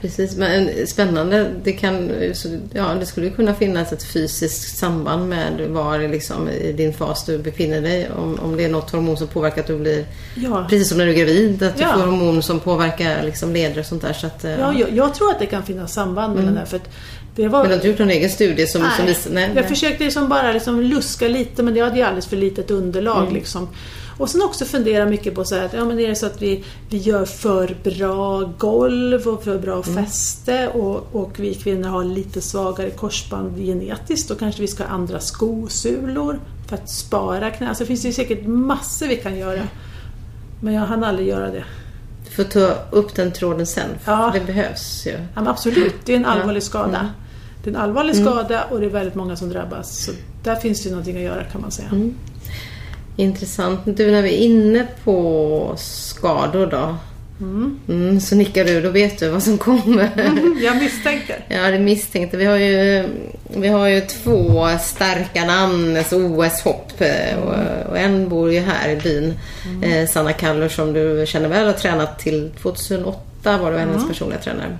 Precis, 0.00 0.36
men 0.36 0.70
spännande. 0.86 1.50
Det, 1.64 1.72
kan, 1.72 2.10
ja, 2.72 2.94
det 3.00 3.06
skulle 3.06 3.30
kunna 3.30 3.54
finnas 3.54 3.92
ett 3.92 4.02
fysiskt 4.02 4.78
samband 4.78 5.28
med 5.28 5.68
var 5.70 5.98
liksom, 6.08 6.48
i 6.48 6.72
din 6.72 6.92
fas 6.92 7.24
du 7.26 7.38
befinner 7.38 7.80
dig. 7.80 8.08
Om, 8.16 8.38
om 8.42 8.56
det 8.56 8.64
är 8.64 8.68
något 8.68 8.90
hormon 8.90 9.16
som 9.16 9.26
påverkar 9.26 9.60
att 9.60 9.66
du 9.66 9.78
blir, 9.78 10.04
Ja. 10.34 10.66
precis 10.70 10.88
som 10.88 10.98
när 10.98 11.06
du 11.06 11.10
är 11.12 11.16
gravid, 11.16 11.62
att 11.62 11.76
du 11.76 11.82
Ja. 11.82 11.92
får 11.92 12.00
hormon 12.00 12.42
som 12.42 12.60
påverkar 12.60 13.22
liksom, 13.22 13.52
leder 13.52 13.78
och 13.80 13.86
sånt 13.86 14.02
där. 14.02 14.12
Så 14.12 14.26
att, 14.26 14.44
eh, 14.44 14.50
Ja, 14.60 14.74
jag, 14.78 14.90
jag 14.92 15.14
tror 15.14 15.30
att 15.30 15.38
det 15.38 15.46
kan 15.46 15.62
finnas 15.62 15.92
samband 15.92 16.34
mellan 16.36 16.52
det 16.54 16.58
här. 16.58 16.66
För 16.66 16.80
det 17.36 17.48
var, 17.48 17.58
Men 17.58 17.68
du 17.68 17.72
har 17.72 17.76
inte 17.76 17.88
gjort 17.88 17.98
någon 17.98 18.10
egen 18.10 18.30
studie 18.30 18.66
som, 18.66 18.86
som 18.96 19.06
visar... 19.06 19.30
Nej, 19.30 19.44
jag 19.46 19.54
nej. 19.54 19.68
försökte 19.68 20.04
liksom 20.04 20.28
bara 20.28 20.52
liksom 20.52 20.80
luska 20.80 21.28
lite 21.28 21.62
men 21.62 21.74
det 21.74 21.80
hade 21.80 21.96
ju 21.96 22.02
alldeles 22.02 22.26
för 22.26 22.36
litet 22.36 22.70
underlag. 22.70 23.22
Mm. 23.22 23.34
Liksom. 23.34 23.68
Och 24.18 24.30
sen 24.30 24.42
också 24.42 24.64
fundera 24.64 25.06
mycket 25.06 25.34
på 25.34 25.44
så 25.44 25.54
här, 25.54 25.64
att, 25.64 25.72
ja, 25.72 25.84
men 25.84 26.00
är 26.00 26.08
det 26.08 26.14
så 26.14 26.26
att 26.26 26.42
vi, 26.42 26.64
vi 26.90 26.98
gör 26.98 27.24
för 27.24 27.76
bra 27.84 28.50
golv 28.58 29.28
och 29.28 29.44
för 29.44 29.58
bra 29.58 29.82
Mm. 29.86 30.04
fäste 30.04 30.68
och, 30.68 31.08
och 31.12 31.32
vi 31.36 31.54
kvinnor 31.54 31.88
har 31.88 32.04
lite 32.04 32.40
svagare 32.40 32.90
korsband 32.90 33.56
genetiskt. 33.58 34.28
Då 34.28 34.34
kanske 34.34 34.60
vi 34.60 34.68
ska 34.68 34.84
ha 34.84 34.90
andra 34.90 35.20
skosulor 35.20 36.40
för 36.68 36.76
att 36.76 36.90
spara 36.90 37.50
knä. 37.50 37.68
Alltså, 37.68 37.84
det 37.84 37.88
finns 37.88 38.04
ju 38.04 38.12
säkert 38.12 38.46
massor 38.46 39.06
vi 39.06 39.16
kan 39.16 39.36
göra. 39.38 39.62
Men 40.60 40.74
jag 40.74 40.82
hann 40.82 41.04
aldrig 41.04 41.28
göra 41.28 41.50
det. 41.50 41.64
Du 42.28 42.30
får 42.30 42.44
ta 42.44 42.74
upp 42.90 43.14
den 43.14 43.32
tråden 43.32 43.66
sen, 43.66 43.88
Ja. 44.04 44.30
det 44.34 44.40
behövs 44.40 45.06
ju. 45.06 45.12
Ja, 45.34 45.42
absolut, 45.46 45.94
det 46.04 46.12
är 46.12 46.16
en 46.16 46.24
allvarlig 46.24 46.62
skada. 46.62 46.98
Mm. 46.98 47.06
Det 47.66 47.70
är 47.70 47.74
en 47.74 47.80
allvarlig 47.80 48.16
skada 48.16 48.64
och 48.70 48.80
det 48.80 48.86
är 48.86 48.90
väldigt 48.90 49.14
många 49.14 49.36
som 49.36 49.48
drabbas. 49.48 50.04
Så 50.04 50.12
där 50.44 50.56
finns 50.56 50.82
det 50.84 50.90
någonting 50.90 51.16
att 51.16 51.22
göra 51.22 51.44
kan 51.44 51.60
man 51.60 51.70
säga. 51.70 51.88
Mm. 51.92 52.14
Intressant. 53.16 53.80
Du, 53.84 54.10
när 54.10 54.22
vi 54.22 54.34
är 54.34 54.38
inne 54.38 54.86
på 55.04 55.74
skador 55.76 56.66
då. 56.66 56.96
Mm, 57.88 58.20
så 58.20 58.34
nickar 58.36 58.64
du, 58.64 58.80
då 58.80 58.90
vet 58.90 59.18
du 59.18 59.28
vad 59.28 59.42
som 59.42 59.58
kommer. 59.58 60.10
Jag 60.62 60.76
misstänker. 60.76 61.44
Ja, 61.48 61.70
det 61.70 61.78
misstänkte. 61.78 62.36
Vi 62.36 62.44
har 62.44 62.56
ju, 62.56 63.04
vi 63.56 63.68
har 63.68 63.86
ju 63.88 64.00
två 64.00 64.68
starka 64.80 65.44
namn, 65.44 65.96
alltså 65.96 66.16
OS-hopp. 66.16 67.00
eh, 67.00 67.38
Och, 67.38 67.90
och 67.90 67.98
en 67.98 68.28
bor 68.28 68.52
ju 68.52 68.60
här 68.60 68.88
i 68.88 68.96
byn. 68.96 69.34
Eh, 69.82 70.08
Sanna 70.08 70.32
Kallur 70.32 70.68
som 70.68 70.92
du 70.92 71.24
känner 71.26 71.48
väl 71.48 71.66
har 71.66 71.72
tränat 71.72 72.18
till 72.18 72.50
2008 72.62 73.58
var 73.58 73.72
du 73.72 73.78
hennes 73.78 74.08
personliga 74.08 74.38
tränare. 74.38 74.78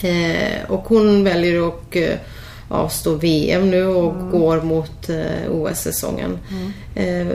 Eh, 0.00 0.70
och 0.70 0.80
hon 0.80 1.24
väljer 1.24 1.68
att 1.68 1.96
eh, 1.96 2.18
avstå 2.68 3.14
VM 3.14 3.70
nu 3.70 3.86
och 3.86 4.30
går 4.30 4.60
mot 4.60 5.08
eh, 5.08 5.50
OS-säsongen. 5.50 6.38
Eh, 6.94 7.26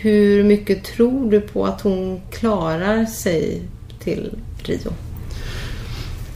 hur 0.00 0.44
mycket 0.44 0.84
tror 0.84 1.30
du 1.30 1.40
på 1.40 1.66
att 1.66 1.80
hon 1.80 2.20
klarar 2.30 3.04
sig 3.04 3.62
till 3.98 4.38
Rio? 4.62 4.92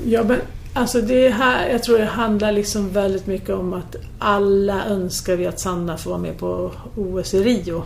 Ja, 0.05 0.23
men 0.23 0.41
alltså 0.73 1.01
det 1.01 1.29
här, 1.29 1.69
jag 1.69 1.83
tror 1.83 1.99
det 1.99 2.05
handlar 2.05 2.53
liksom 2.53 2.91
väldigt 2.91 3.27
mycket 3.27 3.51
om 3.51 3.73
att 3.73 3.97
alla 4.19 4.85
önskar 4.87 5.37
vi 5.37 5.47
att 5.47 5.61
Sanna 5.61 5.97
får 5.97 6.11
vara 6.11 6.21
med 6.21 6.39
på 6.39 6.73
OS 6.97 7.35
i 7.35 7.43
Rio. 7.43 7.83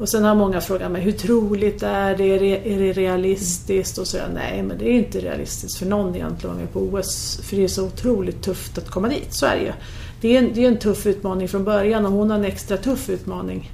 Och 0.00 0.08
sen 0.08 0.24
har 0.24 0.34
många 0.34 0.60
frågat 0.60 0.92
mig 0.92 1.02
hur 1.02 1.12
troligt 1.12 1.82
är 1.82 2.16
det? 2.16 2.24
Är 2.24 2.40
det, 2.40 2.74
är 2.74 2.78
det 2.78 2.92
realistiskt? 2.92 3.98
Och 3.98 4.06
så 4.06 4.10
säger 4.10 4.24
jag 4.24 4.34
nej, 4.34 4.62
men 4.62 4.78
det 4.78 4.88
är 4.88 4.92
inte 4.92 5.20
realistiskt 5.20 5.78
för 5.78 5.86
någon 5.86 6.14
egentligen 6.14 6.56
att 6.56 6.72
på 6.72 6.80
OS. 6.80 7.40
För 7.42 7.56
det 7.56 7.64
är 7.64 7.68
så 7.68 7.86
otroligt 7.86 8.42
tufft 8.42 8.78
att 8.78 8.90
komma 8.90 9.08
dit, 9.08 9.34
så 9.34 9.46
är 9.46 9.56
det 9.56 9.62
ju. 9.62 9.72
Det 10.20 10.36
är 10.36 10.38
en, 10.38 10.50
det 10.54 10.64
är 10.64 10.68
en 10.68 10.78
tuff 10.78 11.06
utmaning 11.06 11.48
från 11.48 11.64
början 11.64 12.06
och 12.06 12.12
hon 12.12 12.30
har 12.30 12.38
en 12.38 12.44
extra 12.44 12.76
tuff 12.76 13.10
utmaning. 13.10 13.70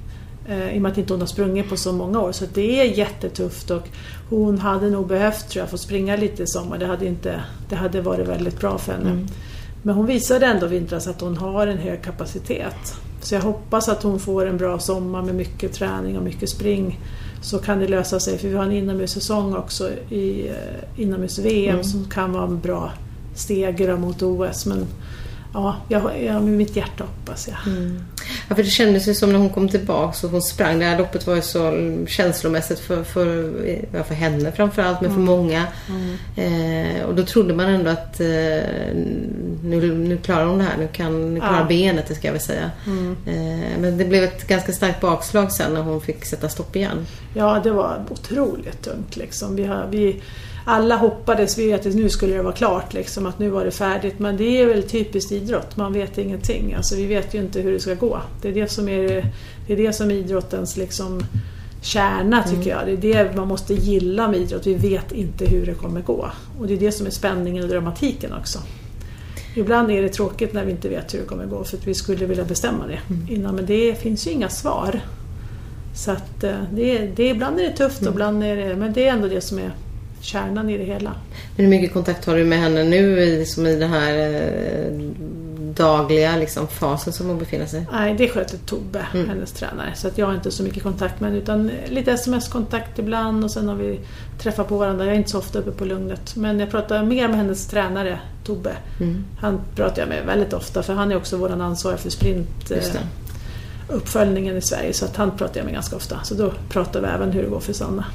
Eh, 0.47 0.75
I 0.75 0.77
och 0.77 0.81
med 0.81 0.91
att 0.91 0.97
inte 0.97 1.13
hon 1.13 1.19
har 1.19 1.27
sprungit 1.27 1.69
på 1.69 1.77
så 1.77 1.91
många 1.91 2.21
år. 2.21 2.31
Så 2.31 2.45
det 2.53 2.79
är 2.79 2.97
jättetufft 2.97 3.71
och 3.71 3.87
hon 4.29 4.57
hade 4.57 4.89
nog 4.89 5.07
behövt 5.07 5.49
tror 5.49 5.61
jag, 5.61 5.69
få 5.69 5.77
springa 5.77 6.15
lite 6.15 6.43
i 6.43 6.47
sommar. 6.47 6.77
Det 6.77 6.85
hade, 6.85 7.05
inte, 7.05 7.43
det 7.69 7.75
hade 7.75 8.01
varit 8.01 8.27
väldigt 8.27 8.59
bra 8.59 8.77
för 8.77 8.91
henne. 8.91 9.27
Men 9.83 9.95
hon 9.95 10.05
visade 10.05 10.45
ändå 10.45 10.67
vintras 10.67 11.07
att 11.07 11.21
hon 11.21 11.37
har 11.37 11.67
en 11.67 11.77
hög 11.77 12.01
kapacitet. 12.03 12.97
Så 13.27 13.35
jag 13.35 13.41
hoppas 13.41 13.89
att 13.89 14.03
hon 14.03 14.19
får 14.19 14.45
en 14.45 14.57
bra 14.57 14.79
sommar 14.79 15.21
med 15.21 15.35
mycket 15.35 15.73
träning 15.73 16.17
och 16.17 16.23
mycket 16.23 16.49
spring. 16.49 16.99
Så 17.41 17.59
kan 17.59 17.79
det 17.79 17.87
lösa 17.87 18.19
sig, 18.19 18.37
för 18.37 18.47
vi 18.47 18.55
har 18.55 18.63
en 18.63 18.71
inomhussäsong 18.71 19.55
också 19.55 19.89
i 20.09 20.47
eh, 20.47 21.01
inomhus-VM 21.01 21.83
som 21.83 22.05
kan 22.05 22.31
vara 22.31 22.43
en 22.43 22.59
bra 22.59 22.91
steg 23.35 23.99
mot 23.99 24.21
OS. 24.21 24.65
Men 24.65 24.85
ja, 25.57 25.75
jag, 25.87 26.23
jag, 26.23 26.43
med 26.43 26.53
mitt 26.53 26.75
hjärta 26.75 27.03
hoppas 27.03 27.47
jag. 27.47 27.57
Ja, 28.49 28.55
för 28.55 28.63
det 28.63 28.69
kändes 28.69 29.07
ju 29.07 29.13
som 29.13 29.31
när 29.31 29.39
hon 29.39 29.49
kom 29.49 29.69
tillbaka 29.69 30.27
och 30.27 30.31
hon 30.31 30.41
sprang. 30.41 30.79
Det 30.79 30.85
här 30.85 30.97
loppet 30.97 31.27
var 31.27 31.35
ju 31.35 31.41
så 31.41 31.71
känslomässigt 32.07 32.79
för, 32.79 33.03
för, 33.03 33.53
ja, 33.93 34.03
för 34.03 34.15
henne 34.15 34.51
framförallt, 34.51 35.01
men 35.01 35.13
för 35.13 35.19
många. 35.19 35.63
Eh, 36.35 37.05
och 37.05 37.15
då 37.15 37.23
trodde 37.23 37.53
man 37.53 37.65
ändå 37.65 37.89
att 37.89 38.19
eh, 38.19 38.27
nu, 39.63 39.93
nu 39.97 40.17
klarar 40.23 40.45
hon 40.45 40.57
det 40.57 40.63
här. 40.63 40.77
Nu, 40.77 40.87
kan, 40.87 41.33
nu 41.33 41.39
klarar 41.39 41.59
Ja. 41.59 41.65
benet, 41.65 42.07
det 42.07 42.15
ska 42.15 42.27
jag 42.27 42.33
väl 42.33 42.41
säga. 42.41 42.71
Eh, 43.25 43.79
men 43.79 43.97
det 43.97 44.05
blev 44.05 44.23
ett 44.23 44.47
ganska 44.47 44.71
starkt 44.71 45.01
bakslag 45.01 45.51
sen 45.51 45.73
när 45.73 45.81
hon 45.81 46.01
fick 46.01 46.25
sätta 46.25 46.49
stopp 46.49 46.75
igen. 46.75 47.05
Ja, 47.33 47.59
det 47.63 47.71
var 47.71 48.05
otroligt 48.09 48.81
tungt 48.81 49.15
liksom. 49.17 49.55
Vi 49.55 49.65
har, 49.65 49.87
vi, 49.91 50.21
alla 50.69 50.95
hoppades 50.95 51.57
vi 51.57 51.73
att 51.73 51.85
nu 51.85 52.09
skulle 52.09 52.33
det 52.33 52.41
vara 52.41 52.53
klart, 52.53 52.93
liksom, 52.93 53.25
att 53.25 53.39
nu 53.39 53.49
var 53.49 53.65
det 53.65 53.71
färdigt. 53.71 54.19
Men 54.19 54.37
det 54.37 54.61
är 54.61 54.65
väl 54.65 54.83
typiskt 54.83 55.31
idrott, 55.31 55.77
man 55.77 55.93
vet 55.93 56.17
ingenting. 56.17 56.73
Alltså, 56.73 56.95
vi 56.95 57.05
vet 57.05 57.33
ju 57.33 57.39
inte 57.39 57.61
hur 57.61 57.71
det 57.71 57.79
ska 57.79 57.93
gå. 57.93 58.21
Det 58.41 58.47
är 58.47 58.53
det 58.53 58.71
som 58.71 58.89
är, 58.89 59.31
det 59.67 59.73
är, 59.73 59.77
det 59.77 59.93
som 59.93 60.11
är 60.11 60.15
idrottens 60.15 60.77
liksom, 60.77 61.23
kärna 61.81 62.43
tycker 62.43 62.69
jag. 62.69 62.85
Det 62.85 63.13
är 63.13 63.23
det 63.23 63.35
man 63.35 63.47
måste 63.47 63.73
gilla 63.73 64.27
med 64.27 64.39
idrott. 64.39 64.67
Vi 64.67 64.73
vet 64.73 65.11
inte 65.11 65.45
hur 65.45 65.65
det 65.65 65.73
kommer 65.73 66.01
gå. 66.01 66.31
Och 66.59 66.67
det 66.67 66.73
är 66.73 66.77
det 66.77 66.91
som 66.91 67.05
är 67.05 67.11
spänningen 67.11 67.63
och 67.63 67.69
dramatiken 67.69 68.33
också. 68.33 68.59
Ibland 69.55 69.91
är 69.91 70.01
det 70.01 70.09
tråkigt 70.09 70.53
när 70.53 70.65
vi 70.65 70.71
inte 70.71 70.89
vet 70.89 71.13
hur 71.13 71.19
det 71.19 71.25
kommer 71.25 71.45
gå 71.45 71.63
för 71.63 71.77
att 71.77 71.87
vi 71.87 71.93
skulle 71.93 72.25
vilja 72.25 72.45
bestämma 72.45 72.87
det 72.87 72.99
innan. 73.33 73.55
Men 73.55 73.65
det 73.65 74.01
finns 74.01 74.27
ju 74.27 74.31
inga 74.31 74.49
svar. 74.49 74.99
Så 75.95 76.11
att 76.11 76.43
eh, 76.43 76.63
det, 76.73 77.07
det, 77.15 77.29
ibland 77.29 77.59
är 77.59 77.63
det 77.63 77.77
tufft 77.77 78.01
och 78.01 78.13
ibland 78.13 78.43
är 78.43 78.55
det... 78.55 78.75
Men 78.75 78.93
det 78.93 79.07
är 79.07 79.13
ändå 79.13 79.27
det 79.27 79.41
som 79.41 79.59
är 79.59 79.71
kärnan 80.21 80.69
i 80.69 80.77
det 80.77 80.83
hela. 80.83 81.15
Men 81.55 81.65
hur 81.65 81.67
mycket 81.67 81.93
kontakt 81.93 82.25
har 82.25 82.35
du 82.35 82.45
med 82.45 82.59
henne 82.59 82.83
nu 82.83 83.19
i, 83.19 83.45
som 83.45 83.65
i 83.65 83.75
den 83.75 83.89
här 83.89 84.17
eh, 84.17 84.91
dagliga 85.77 86.37
liksom, 86.37 86.67
fasen 86.67 87.13
som 87.13 87.27
hon 87.27 87.39
befinner 87.39 87.65
sig? 87.65 87.85
Nej, 87.91 88.15
det 88.17 88.27
sköter 88.27 88.57
Tobbe, 88.57 89.07
hennes 89.11 89.51
tränare. 89.51 89.91
Så 89.95 90.07
att 90.07 90.17
jag 90.17 90.25
har 90.25 90.33
inte 90.33 90.51
så 90.51 90.63
mycket 90.63 90.83
kontakt 90.83 91.19
med 91.19 91.29
henne 91.29 91.41
utan 91.41 91.71
lite 91.87 92.11
sms-kontakt 92.11 92.99
ibland 92.99 93.43
och 93.43 93.51
sen 93.51 93.67
har 93.67 93.75
vi 93.75 93.99
träffat 94.39 94.67
på 94.67 94.77
varandra. 94.77 95.05
Jag 95.05 95.13
är 95.13 95.17
inte 95.17 95.29
så 95.29 95.37
ofta 95.37 95.59
uppe 95.59 95.71
på 95.71 95.85
Lugnet. 95.85 96.35
Men 96.35 96.59
jag 96.59 96.71
pratar 96.71 97.03
mer 97.03 97.27
med 97.27 97.37
hennes 97.37 97.67
tränare, 97.67 98.19
Tobbe. 98.43 98.71
Han 99.39 99.61
pratar 99.75 100.01
jag 100.01 100.09
med 100.09 100.25
väldigt 100.25 100.53
ofta 100.53 100.83
för 100.83 100.93
han 100.93 101.11
är 101.11 101.15
också 101.15 101.37
vår 101.37 101.49
ansvarig 101.49 101.99
för 101.99 102.09
sprint 102.09 102.71
eh, 102.71 103.01
uppföljningen 103.89 104.57
i 104.57 104.61
Sverige. 104.61 104.93
Så 104.93 105.05
att 105.05 105.15
han 105.15 105.37
pratar 105.37 105.57
jag 105.57 105.65
med 105.65 105.73
ganska 105.73 105.95
ofta. 105.95 106.19
Så 106.23 106.33
då 106.33 106.53
pratar 106.69 107.01
vi 107.01 107.07
även 107.07 107.31
hur 107.31 107.43
det 107.43 107.49
går 107.49 107.59
för 107.59 107.73
Sanna. 107.73 108.05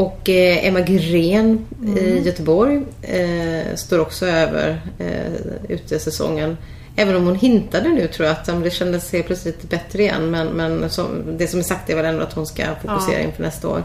Och 0.00 0.28
eh, 0.28 0.66
Emma 0.66 0.80
Gren 0.80 1.66
Mm. 1.82 1.98
i 1.98 2.22
Göteborg 2.24 2.82
eh, 3.02 3.74
står 3.76 3.98
också 3.98 4.26
över 4.26 4.80
eh, 4.98 5.32
utesäsongen. 5.68 6.56
Även 6.96 7.16
om 7.16 7.24
hon 7.24 7.34
hintade 7.34 7.88
nu 7.88 8.08
tror 8.08 8.28
jag 8.28 8.36
att 8.36 8.64
det 8.64 8.70
kändes 8.70 9.12
helt 9.12 9.26
plötsligt 9.26 9.62
bättre 9.62 10.02
igen. 10.02 10.30
Men, 10.30 10.46
men 10.46 10.90
som, 10.90 11.06
det 11.38 11.46
som 11.46 11.58
är 11.58 11.64
sagt 11.64 11.90
är 11.90 11.96
väl 11.96 12.04
ändå 12.04 12.22
att 12.22 12.32
hon 12.32 12.46
ska 12.46 12.62
fokusera 12.82 13.12
Ja. 13.12 13.18
Mm. 13.18 13.26
inför 13.26 13.42
nästa 13.42 13.68
år. 13.68 13.82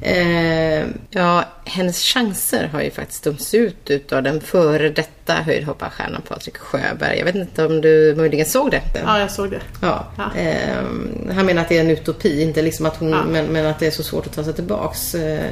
Eh, 0.00 0.84
ja, 1.10 1.44
hennes 1.64 2.02
chanser 2.02 2.68
har 2.72 2.82
ju 2.82 2.90
faktiskt 2.90 3.24
dömts 3.24 3.54
ut 3.54 3.90
utav 3.90 4.22
den 4.22 4.40
före 4.40 4.88
detta 4.88 5.32
höjdhopparstjärnan 5.34 6.22
Patrik 6.28 6.56
Sjöberg. 6.56 7.18
Jag 7.18 7.24
vet 7.24 7.34
inte 7.34 7.64
om 7.66 7.80
du 7.80 8.14
möjligen 8.16 8.46
såg 8.46 8.70
det? 8.70 8.82
Ja, 9.04 9.18
jag 9.20 9.30
såg 9.30 9.50
det. 9.50 9.60
Ja. 9.82 10.04
Ja. 10.16 10.40
ehm, 10.40 11.30
han 11.34 11.46
menar 11.46 11.62
att 11.62 11.68
det 11.68 11.76
är 11.76 11.80
en 11.80 11.90
utopi, 11.90 12.42
inte 12.42 12.62
liksom 12.62 12.86
att 12.86 12.96
hon, 12.96 13.10
Ja. 13.10 13.24
men, 13.24 13.46
men 13.46 13.66
att 13.66 13.78
det 13.78 13.86
är 13.86 13.90
så 13.90 14.02
svårt 14.02 14.26
att 14.26 14.32
ta 14.32 14.44
sig 14.44 14.52
tillbaks. 14.54 15.14
Eh, 15.14 15.50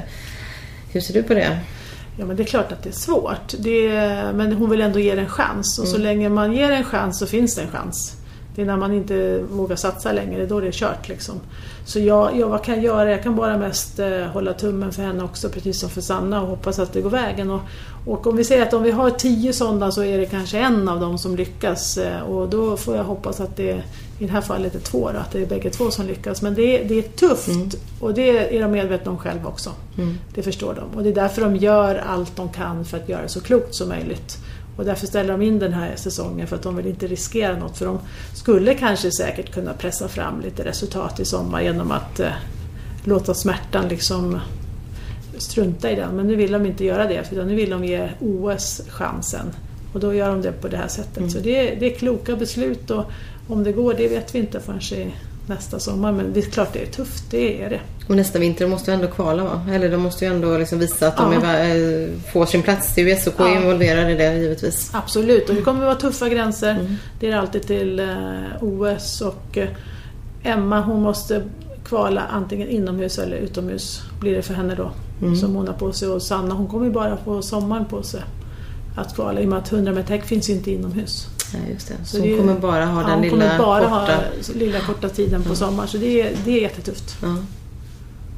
hur 0.93 1.01
ser 1.01 1.15
du 1.15 1.23
på 1.23 1.35
det? 1.35 1.59
Ja 2.19 2.25
men 2.27 2.37
det 2.37 2.43
är 2.43 2.47
klart 2.47 2.73
att 2.73 2.83
det 2.83 2.89
är 2.89 2.93
svårt. 2.93 3.55
Det 3.59 3.89
är, 3.89 4.33
men 4.33 4.53
hon 4.53 4.71
vill 4.71 4.81
ändå 4.81 4.99
ge 4.99 5.15
det 5.15 5.21
en 5.21 5.29
chans 5.29 5.79
och 5.79 5.89
så 5.89 5.99
länge 5.99 6.29
man 6.29 6.53
ger 6.53 6.71
en 6.71 6.85
chans 6.85 7.19
så 7.19 7.27
finns 7.27 7.55
det 7.55 7.63
en 7.63 7.71
chans. 7.71 8.17
Det 8.55 8.63
är 8.63 8.67
när 8.67 8.77
man 8.77 8.93
inte 8.95 9.41
vågar 9.51 9.77
satsa 9.77 10.13
längre, 10.13 10.37
det 10.37 10.43
är 10.43 10.49
då 10.49 10.61
det 10.61 10.75
kört 10.75 11.09
liksom. 11.09 11.35
Så 11.85 11.99
jag, 12.01 12.37
jag, 12.37 12.49
vad 12.49 12.65
kan 12.65 12.75
jag 12.75 12.85
göra? 12.85 13.11
Jag 13.11 13.23
kan 13.23 13.37
bara 13.37 13.59
mest 13.59 13.99
eh, 13.99 14.21
hålla 14.21 14.53
tummen 14.53 14.93
för 14.93 15.03
henne 15.03 15.25
också, 15.25 15.49
precis 15.49 15.81
som 15.81 15.91
för 15.91 16.01
Sanna 16.01 16.43
och 16.43 16.49
hoppas 16.49 16.79
att 16.79 16.93
det 16.93 17.01
går 17.01 17.11
vägen. 17.11 17.51
Och, 17.51 17.61
och 18.07 18.27
om 18.27 18.37
vi 18.37 18.45
säger 18.45 18.63
att 18.63 18.75
om 18.75 18.83
vi 18.83 18.91
har 18.91 19.11
tio 19.11 19.53
sådana 19.53 19.91
så 19.93 20.03
är 20.05 20.19
det 20.19 20.27
kanske 20.27 20.59
en 20.59 20.89
av 20.89 21.01
dem 21.01 21.19
som 21.19 21.37
lyckas 21.37 21.99
eh, 21.99 22.21
och 22.21 22.49
då 22.49 22.77
får 22.77 22.97
jag 22.97 23.05
hoppas 23.05 23.41
att 23.41 23.57
det 23.57 23.83
i 24.19 24.27
det 24.27 24.33
här 24.33 24.41
fallet 24.41 24.75
är 24.75 24.79
två 24.79 25.11
då, 25.13 25.19
att 25.19 25.31
det 25.33 25.43
är 25.43 25.47
bägge 25.47 25.71
två 25.71 25.91
som 25.91 26.07
lyckas. 26.07 26.43
Men 26.43 26.55
det, 26.55 26.63
är- 26.81 26.89
det 26.89 26.99
är 26.99 27.03
tufft 27.03 27.49
och 28.01 28.15
det 28.15 28.57
är 28.57 28.63
de 28.63 28.71
medvetna 28.73 29.11
om 29.11 29.19
själva 29.19 29.49
också. 29.49 29.71
Det 30.35 30.43
förstår 30.43 30.75
de. 30.75 30.97
Och 30.97 31.03
det 31.03 31.09
är 31.09 31.15
därför 31.15 31.43
de 31.43 31.57
gör 31.57 32.03
allt 32.07 32.37
de 32.37 32.49
kan 32.49 32.85
för 32.85 32.97
att 32.97 33.09
göra 33.09 33.23
det 33.23 33.29
så 33.29 33.41
klokt 33.41 33.75
som 33.75 33.89
möjligt. 33.89 34.39
Och 34.77 34.85
därför 34.85 35.07
ställer 35.07 35.33
de 35.33 35.43
in 35.43 35.59
den 35.59 35.73
här 35.73 35.97
säsongen 35.97 36.47
för 36.47 36.57
att 36.57 36.63
de 36.63 36.77
vill 36.77 36.87
inte 36.87 37.07
riskera 37.07 37.57
något. 37.57 37.79
För 37.79 37.87
de 37.87 37.99
skulle 38.35 38.75
kanske 38.75 39.11
säkert 39.11 39.55
kunna 39.55 39.73
pressa 39.73 40.09
fram 40.09 40.41
lite 40.41 40.65
resultat 40.65 41.21
i 41.21 41.25
sommar 41.25 41.63
genom 41.63 41.91
att 41.91 42.21
eh, 42.21 42.33
låta 43.05 43.35
smärtan 43.35 43.89
liksom 43.89 44.41
strunta 45.39 45.91
i 45.91 45.95
den. 45.95 46.17
Men 46.17 46.27
nu 46.27 46.37
vill 46.37 46.53
de 46.53 46.67
inte 46.67 46.85
göra 46.85 47.07
det, 47.07 47.25
utan 47.33 47.49
nu 47.49 47.55
vill 47.55 47.71
de 47.71 47.85
ge 47.85 48.09
OS 48.21 48.83
chansen. 48.89 49.47
Och 49.93 50.01
då 50.01 50.15
gör 50.15 50.29
de 50.29 50.43
det 50.43 50.53
på 50.53 50.69
det 50.69 50.77
här 50.77 50.89
sättet. 50.89 51.17
Mm. 51.17 51.31
Så 51.31 51.39
det 51.39 51.69
är, 51.69 51.81
det 51.81 51.95
är 51.95 51.99
kloka 51.99 52.37
beslut 52.37 52.91
och 52.91 53.05
om 53.49 53.65
det 53.65 53.73
går, 53.73 53.95
det 53.95 54.09
vet 54.09 54.35
vi 54.35 54.39
inte 54.39 54.61
förrän 54.61 54.79
i 54.79 55.15
nästa 55.47 55.79
sommar. 55.79 56.13
Men 56.13 56.33
det 56.33 56.41
är 56.41 56.51
klart 56.51 56.73
det 56.73 56.83
är 56.83 56.87
tufft, 56.87 57.25
det 57.31 57.63
är 57.63 57.71
det. 57.71 57.81
Och 58.09 58.17
nästa 58.17 58.39
vinter 58.39 58.67
måste 58.67 58.91
ju 58.91 58.95
ändå 58.95 59.07
kvala 59.07 59.45
va? 59.45 59.67
Eller 59.73 59.91
de 59.91 59.97
måste 59.97 60.25
ju 60.25 60.31
ändå 60.31 60.59
liksom 60.59 60.79
visa 60.79 61.09
att 61.09 61.17
de 61.17 61.33
Ja. 61.33 61.43
är, 61.47 62.03
eh, 62.03 62.09
får 62.33 62.47
sin 62.47 62.63
plats. 62.63 62.95
Det 62.95 63.01
är 63.01 63.05
ju 63.05 63.17
SOK 63.17 63.35
Ja. 63.39 63.57
involverade 63.61 64.13
i 64.13 64.15
det 64.15 64.35
givetvis. 64.39 64.91
Absolut, 64.95 65.49
och 65.49 65.55
det 65.55 65.63
kommer 65.63 65.81
att 65.81 65.87
vara 65.87 66.13
tuffa 66.13 66.29
gränser. 66.29 66.71
Mm. 66.71 66.97
Det 67.21 67.31
är 67.31 67.37
alltid 67.37 67.63
till 67.67 68.01
eh, 68.01 68.07
OS 68.61 69.21
och 69.21 69.59
eh, 69.59 69.69
Emma 70.43 70.81
hon 70.81 71.03
måste 71.03 71.43
kvala 71.85 72.21
antingen 72.31 72.69
inomhus 72.69 73.19
eller 73.19 73.37
utomhus 73.37 74.03
blir 74.21 74.37
det 74.37 74.43
för 74.43 74.55
henne 74.55 74.75
då. 74.75 74.91
Mm. 75.23 75.37
Som 75.37 75.55
hon 75.55 75.67
har 75.69 75.75
på 75.75 75.93
sig. 75.93 76.09
Och 76.09 76.23
Sanna 76.23 76.55
hon 76.55 76.67
kommer 76.69 76.85
ju 76.87 76.93
bara 76.93 77.17
få 77.17 77.43
sommaren 77.43 77.85
på 77.85 78.03
sig 78.03 78.21
att 78.97 79.15
kvala 79.15 79.41
i 79.41 79.45
och 79.45 79.49
med 79.49 79.59
att 79.59 79.73
100 79.73 79.93
meter 79.93 80.19
finns 80.19 80.49
ju 80.51 80.53
inte 80.53 80.71
inomhus. 80.71 81.27
Ja, 81.55 81.73
just 81.73 81.89
det. 81.89 81.95
Så, 82.05 82.17
Så 82.17 82.23
hon 82.23 82.37
kommer 82.39 82.55
bara 82.59 82.85
ha 82.85 83.03
Ja, 83.03 83.09
den 83.09 83.21
lilla 83.23 83.57
korta... 83.59 83.89
ha 83.89 84.09
lilla 84.55 84.81
korta 84.81 85.09
tiden 85.09 85.43
på 85.43 85.55
sommaren 85.55 85.89
så 85.89 85.97
det 85.97 86.21
är, 86.21 86.33
det 86.45 86.51
är 86.59 86.61
jättetufft. 86.63 87.17
Ja. 87.23 87.37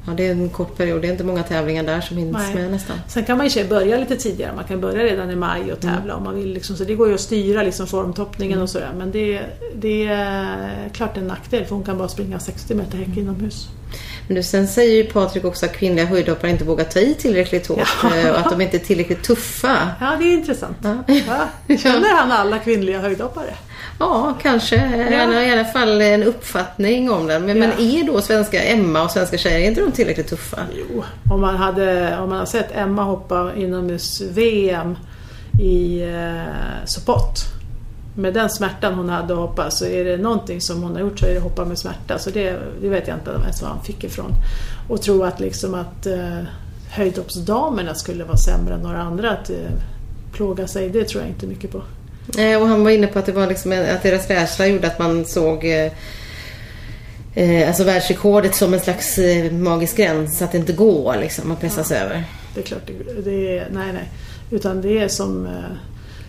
ja, 0.07 0.12
det 0.16 0.26
är 0.26 0.31
en 0.33 0.48
kort 0.48 0.76
period. 0.76 1.02
Det 1.02 1.09
är 1.09 1.12
inte 1.12 1.24
många 1.24 1.42
tävlingar 1.42 1.83
där 1.83 2.00
som 2.00 2.16
hinns 2.16 2.37
Nej. 2.37 2.55
med 2.55 2.70
nästan. 2.70 2.96
Sen 3.09 3.24
kan 3.24 3.38
man 3.38 3.50
sig 3.50 3.64
börja 3.68 3.98
lite 3.98 4.16
tidigare. 4.16 4.52
Man 4.57 4.64
kan 4.64 4.81
börja 4.81 5.05
redan 5.05 5.31
i 5.31 5.37
maj 5.37 5.72
och 5.72 5.81
tävla 5.81 5.98
Mm. 6.12 6.16
om 6.16 6.22
man 6.24 6.35
vill. 6.35 6.52
Liksom. 6.52 6.76
Så 6.76 6.85
det 6.85 6.94
går 6.94 7.09
ju 7.09 7.14
att 7.14 7.20
styra 7.20 7.62
liksom, 7.62 7.87
formtoppningen 7.87 8.62
och 8.62 8.70
sådär. 8.70 8.92
Men 8.98 9.11
det, 9.12 9.40
det 9.76 10.07
är 10.07 10.88
klart 10.92 11.16
en 11.16 11.26
nackdel 11.26 11.64
för 11.64 11.74
hon 11.74 11.85
kan 11.85 11.98
bara 11.98 12.09
springa 12.09 12.38
60 12.38 12.74
meter 12.74 12.94
Mm. 12.96 13.09
häck 13.11 13.18
inomhus. 13.18 13.68
Men 14.29 14.45
sen 14.45 14.69
säger 14.69 14.95
ju 14.97 15.05
Patrik 15.05 15.45
också 15.45 15.67
att 15.67 15.73
kvinnliga 15.77 16.07
höjdhoppare 16.07 16.51
inte 16.51 16.65
vågar 16.65 16.85
ta 16.85 16.99
i 17.01 17.15
tillräckligt 17.15 17.67
hårt 17.67 17.89
Ja. 18.03 18.17
eh, 18.17 18.31
och 18.31 18.39
att 18.39 18.51
de 18.51 18.61
inte 18.61 18.77
är 18.77 18.79
tillräckligt 18.79 19.23
tuffa. 19.23 19.77
Ja, 20.01 20.17
det 20.19 20.25
är 20.25 20.33
intressant. 20.33 20.77
Ja. 20.83 20.95
Va? 21.29 21.77
Känner 21.77 22.17
han 22.17 22.33
alla 22.33 22.59
kvinnliga 22.59 23.01
höjdhoppare? 23.01 23.55
Ja, 24.01 24.35
kanske. 24.43 24.79
Han 25.19 25.35
har 25.35 25.41
i 25.43 25.53
alla 25.53 25.65
fall 25.65 26.01
en 26.01 26.23
uppfattning 26.23 27.11
om 27.11 27.27
den. 27.27 27.47
Men, 27.47 27.57
Ja. 27.62 27.69
men 27.69 27.87
är 27.87 28.05
då 28.07 28.21
svenska 28.21 28.62
Emma 28.62 29.03
och 29.03 29.11
svenska 29.11 29.39
tjejer, 29.39 29.61
är 29.61 29.65
inte 29.69 29.81
de 29.81 29.93
tillräckligt 29.93 30.29
tuffa? 30.29 30.59
Jo, 30.79 31.05
om 31.31 31.41
man, 31.41 31.57
hade, 31.57 32.19
om 32.19 32.29
man 32.29 32.39
har 32.39 32.47
sett 32.47 32.77
Emma 32.77 33.03
hoppa 33.03 33.51
inomhus-VM 33.57 34.97
i 35.62 36.03
eh, 36.03 36.85
Sopot. 36.85 37.39
Med 38.18 38.35
den 38.35 38.50
smärtan 38.50 38.94
hon 38.94 39.09
hade 39.09 39.33
att 39.33 39.38
hoppa 39.40 39.70
så 39.70 39.87
är 39.87 40.05
det 40.05 40.16
någonting 40.16 40.61
som 40.61 40.83
hon 40.83 40.92
har 40.94 41.00
gjort 41.00 41.18
så 41.18 41.26
är 41.26 41.35
det 41.35 41.40
hoppa 41.40 41.64
med 41.64 41.79
smärta. 41.79 42.18
Så 42.18 42.31
det, 42.31 42.59
det 42.81 42.88
vet 42.88 43.09
jag 43.09 43.16
inte 43.16 43.31
ens 43.31 43.62
var 43.62 43.68
han 43.68 43.85
fick 43.85 44.05
ifrån. 44.05 44.33
Och 44.88 45.02
tro 45.02 45.22
att 45.22 45.40
liksom 45.40 45.74
att 45.74 46.07
eh, 46.07 46.38
höjdhoppsdamerna 46.90 47.94
skulle 47.94 48.24
vara 48.24 48.37
sämre 48.37 48.74
än 48.74 48.81
några 48.81 49.02
andra 49.02 49.31
att 49.31 49.50
eh, 49.50 49.57
plåga 50.33 50.66
sig, 50.66 50.90
det 50.90 51.05
tror 51.09 51.22
jag 51.22 51.31
inte 51.31 51.46
mycket 51.46 51.70
på. 51.72 51.83
Eh, 52.38 52.62
Och 52.62 52.68
han 52.68 52.85
var 52.85 52.90
inne 52.90 53.07
på 53.07 53.18
att 53.18 53.26
det 53.26 53.33
var 53.33 53.46
liksom 53.46 53.72
att 53.72 54.02
deras 54.02 54.29
rädsla 54.29 54.66
gjorde 54.66 54.87
att 54.87 54.98
man 54.98 55.24
såg 55.24 55.64
eh, 55.64 55.92
eh, 57.35 57.68
alltså 57.68 57.85
världsrekordet 57.85 58.55
som 58.55 58.74
en 58.74 58.81
slags 58.81 59.18
eh, 59.18 59.52
magisk 59.52 59.96
gräns. 59.96 60.42
Att 60.42 60.52
det 60.52 60.59
inte 60.59 60.72
går 60.72 61.16
liksom 61.20 61.52
att 61.52 61.61
pressas 61.61 61.90
över. 61.92 62.24
Det 62.55 62.61
är 62.61 62.64
klart, 62.64 62.83
det, 62.87 63.22
det 63.31 63.59
är, 63.59 63.68
nej 63.72 63.92
nej. 63.92 64.11
Utan 64.50 64.81
det 64.83 64.98
är 64.98 65.09
som 65.09 65.46
eh, 65.46 65.52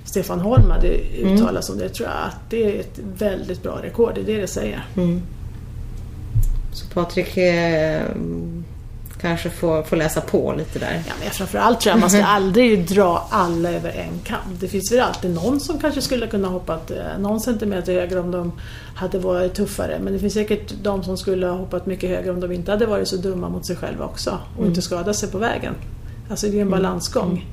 Stefan 0.08 0.39
Holm 0.39 0.72
hade 0.72 0.88
uttalat 0.98 1.70
om 1.70 1.78
det, 1.78 1.89
tror 1.89 2.10
jag, 2.10 2.17
att 2.28 2.50
det 2.50 2.63
är 2.63 2.80
ett 2.80 3.00
väldigt 3.17 3.63
bra 3.63 3.80
rekord, 3.84 4.12
det 4.15 4.22
är 4.22 4.26
det 4.26 4.41
det 4.41 4.48
säger. 4.48 4.86
Mm. 4.96 5.22
Så 6.74 6.88
Patrik 6.88 7.38
eh, 7.38 8.02
kanske 9.22 9.50
får, 9.50 9.84
får 9.84 9.96
läsa 9.96 10.22
på 10.22 10.54
lite 10.58 10.80
där. 10.80 11.04
Ja, 11.08 11.13
men 11.24 11.30
framförallt 11.30 11.82
tror 11.82 11.91
jag 11.91 12.00
man 12.00 12.10
ska 12.10 12.24
aldrig 12.24 12.88
dra 12.88 13.28
alla 13.30 13.72
över 13.72 13.89
en 13.89 14.20
kam. 14.24 14.58
Det 14.60 14.67
finns 14.67 14.91
väl 14.91 15.00
alltid 15.00 15.34
någon 15.34 15.60
som 15.60 15.80
kanske 15.80 16.02
skulle 16.02 16.28
kunna 16.28 16.48
hoppat 16.48 16.91
eh, 16.91 16.98
någon 17.20 17.39
centimeter 17.39 17.93
högre 17.93 18.20
om 18.20 18.32
de 18.32 18.52
hade 18.96 19.20
varit 19.20 19.54
tuffare. 19.54 20.00
Men 20.02 20.13
det 20.13 20.20
finns 20.20 20.34
säkert 20.34 20.74
de 20.84 21.04
som 21.04 21.17
skulle 21.17 21.48
ha 21.48 21.58
hoppat 21.58 21.86
mycket 21.86 22.10
högre 22.10 22.32
om 22.32 22.39
de 22.39 22.52
inte 22.52 22.72
hade 22.72 22.86
varit 22.86 23.08
så 23.08 23.17
dumma 23.17 23.50
mot 23.50 23.65
sig 23.65 23.76
själva 23.76 24.06
också 24.06 24.39
och 24.60 24.65
inte 24.65 24.82
skadat 24.82 25.15
sig 25.15 25.32
på 25.32 25.38
vägen. 25.38 25.74
Alltså 26.30 26.48
det 26.48 26.58
är 26.58 26.62
en 26.62 26.70
balansgång. 26.70 27.46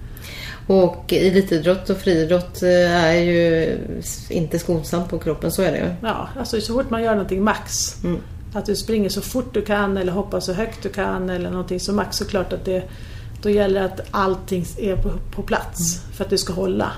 Och 0.66 1.12
elitidrott 1.12 1.90
och 1.90 1.96
friidrott 1.96 2.62
eh, 2.62 3.04
är 3.04 3.14
ju 3.14 3.78
inte 4.30 4.58
skonsamt 4.58 5.10
på 5.10 5.18
kroppen, 5.18 5.52
så 5.52 5.62
är 5.62 5.72
det 5.72 5.78
ju. 5.78 5.94
Ja, 6.02 6.28
alltså 6.38 6.60
så 6.60 6.74
fort 6.74 6.90
man 6.90 7.02
gör 7.02 7.12
någonting 7.12 7.42
max. 7.42 7.96
Mm. 8.04 8.20
Att 8.54 8.66
du 8.66 8.76
springer 8.76 9.08
så 9.08 9.20
fort 9.20 9.54
du 9.54 9.62
kan 9.62 9.96
eller 9.96 10.12
hoppar 10.12 10.40
så 10.40 10.52
högt 10.52 10.82
du 10.82 10.88
kan 10.88 11.30
eller 11.30 11.50
någonting 11.50 11.80
så 11.80 11.92
max 11.92 12.16
så 12.16 12.24
klart 12.24 12.52
att 12.52 12.64
det 12.64 12.82
då 13.42 13.50
gäller 13.50 13.80
det 13.80 13.86
att 13.86 14.00
allting 14.10 14.64
är 14.78 14.96
på, 14.96 15.10
på 15.34 15.42
plats 15.42 16.00
för 16.16 16.24
att 16.24 16.30
du 16.30 16.38
ska 16.38 16.52
hålla. 16.52 16.92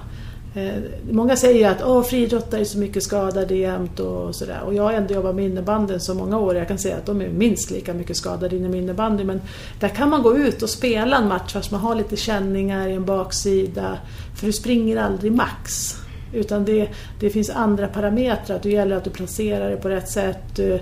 Eh, 0.56 0.82
många 1.10 1.36
säger 1.36 1.70
att 1.70 2.06
friidrottare 2.06 2.60
är 2.60 2.64
så 2.64 2.78
mycket 2.78 3.02
skadade 3.02 3.54
jämt 3.54 4.00
och 4.00 4.34
sådär. 4.34 4.60
Och 4.66 4.74
jag 4.74 4.82
har 4.82 4.92
ändå 4.92 5.14
jobbat 5.14 5.34
med 5.34 5.44
innebanden 5.44 6.00
så 6.00 6.14
många 6.14 6.38
år. 6.38 6.56
Jag 6.56 6.68
kan 6.68 6.78
säga 6.78 6.96
att 6.96 7.06
de 7.06 7.20
är 7.20 7.28
minst 7.28 7.70
lika 7.70 7.94
mycket 7.94 8.16
skadade 8.16 8.56
inom 8.56 8.74
innebandy. 8.74 9.24
Men 9.24 9.40
där 9.80 9.88
kan 9.88 10.10
man 10.10 10.22
gå 10.22 10.36
ut 10.36 10.62
och 10.62 10.70
spela 10.70 11.16
en 11.16 11.28
match 11.28 11.52
fast 11.52 11.70
man 11.70 11.80
har 11.80 11.94
lite 11.94 12.16
känningar 12.16 12.88
i 12.88 12.92
en 12.92 13.04
baksida. 13.04 13.98
För 14.36 14.46
du 14.46 14.52
springer 14.52 14.96
aldrig 14.96 15.32
max. 15.32 15.94
Utan 16.32 16.64
det, 16.64 16.88
det 17.20 17.30
finns 17.30 17.50
andra 17.50 17.88
parametrar. 17.88 18.60
Det 18.62 18.70
gäller 18.70 18.96
att 18.96 19.04
du 19.04 19.10
placerar 19.10 19.70
dig 19.70 19.80
på 19.80 19.88
rätt 19.88 20.08
sätt. 20.08 20.56
Du, 20.56 20.80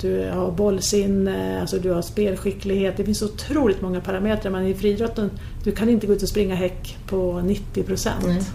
du 0.00 0.30
har 0.30 0.50
bollsinne, 0.50 1.60
alltså 1.60 1.78
du 1.78 1.90
har 1.90 2.02
spelskicklighet. 2.02 2.96
Det 2.96 3.04
finns 3.04 3.22
otroligt 3.22 3.82
många 3.82 4.00
parametrar. 4.00 4.50
Men 4.50 4.66
i 4.66 4.74
friidrotten, 4.74 5.30
du 5.64 5.72
kan 5.72 5.88
inte 5.88 6.06
gå 6.06 6.12
ut 6.12 6.22
och 6.22 6.28
springa 6.28 6.54
häck 6.54 6.98
på 7.06 7.40
90 7.44 7.82
procent. 7.82 8.50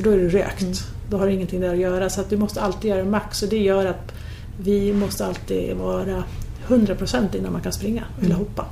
För 0.00 0.04
då 0.04 0.10
är 0.10 0.16
du 0.16 0.28
rökt. 0.28 0.84
Då 1.10 1.16
har 1.18 1.26
du 1.26 1.32
ingenting 1.32 1.60
där 1.60 1.72
att 1.72 1.78
göra. 1.78 2.10
Så 2.10 2.20
att 2.20 2.30
du 2.30 2.36
måste 2.36 2.60
alltid 2.60 2.90
göra 2.90 3.04
max 3.04 3.42
och 3.42 3.48
det 3.48 3.58
gör 3.58 3.86
att 3.86 4.12
vi 4.62 4.92
måste 4.92 5.26
alltid 5.26 5.76
vara 5.76 6.24
100% 6.68 7.36
innan 7.36 7.52
man 7.52 7.62
kan 7.62 7.72
springa 7.72 8.04
eller 8.24 8.34
hoppa. 8.34 8.66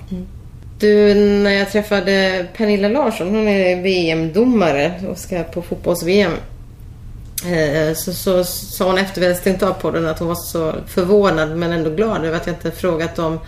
Du, 0.78 1.14
när 1.14 1.50
jag 1.50 1.70
träffade 1.70 2.46
Pernilla 2.56 2.88
Larsson, 2.88 3.28
hon 3.28 3.48
är 3.48 3.82
VM-domare 3.82 4.92
och 5.10 5.18
ska 5.18 5.42
på 5.42 5.62
fotbolls-VM. 5.62 6.32
eh, 7.46 7.94
Så, 7.94 8.12
så 8.12 8.44
sa 8.44 8.86
hon 8.86 8.98
efter 8.98 9.20
vi 9.20 9.26
hade 9.26 9.38
stängt 9.38 9.62
av 9.62 9.72
podden 9.72 10.06
att 10.06 10.18
hon 10.18 10.28
var 10.28 10.34
så 10.34 10.74
förvånad 10.86 11.56
men 11.56 11.72
ändå 11.72 11.90
glad 11.90 12.24
över 12.24 12.36
att 12.36 12.46
jag 12.46 12.56
inte 12.56 12.70
frågat 12.70 13.18
om 13.18 13.38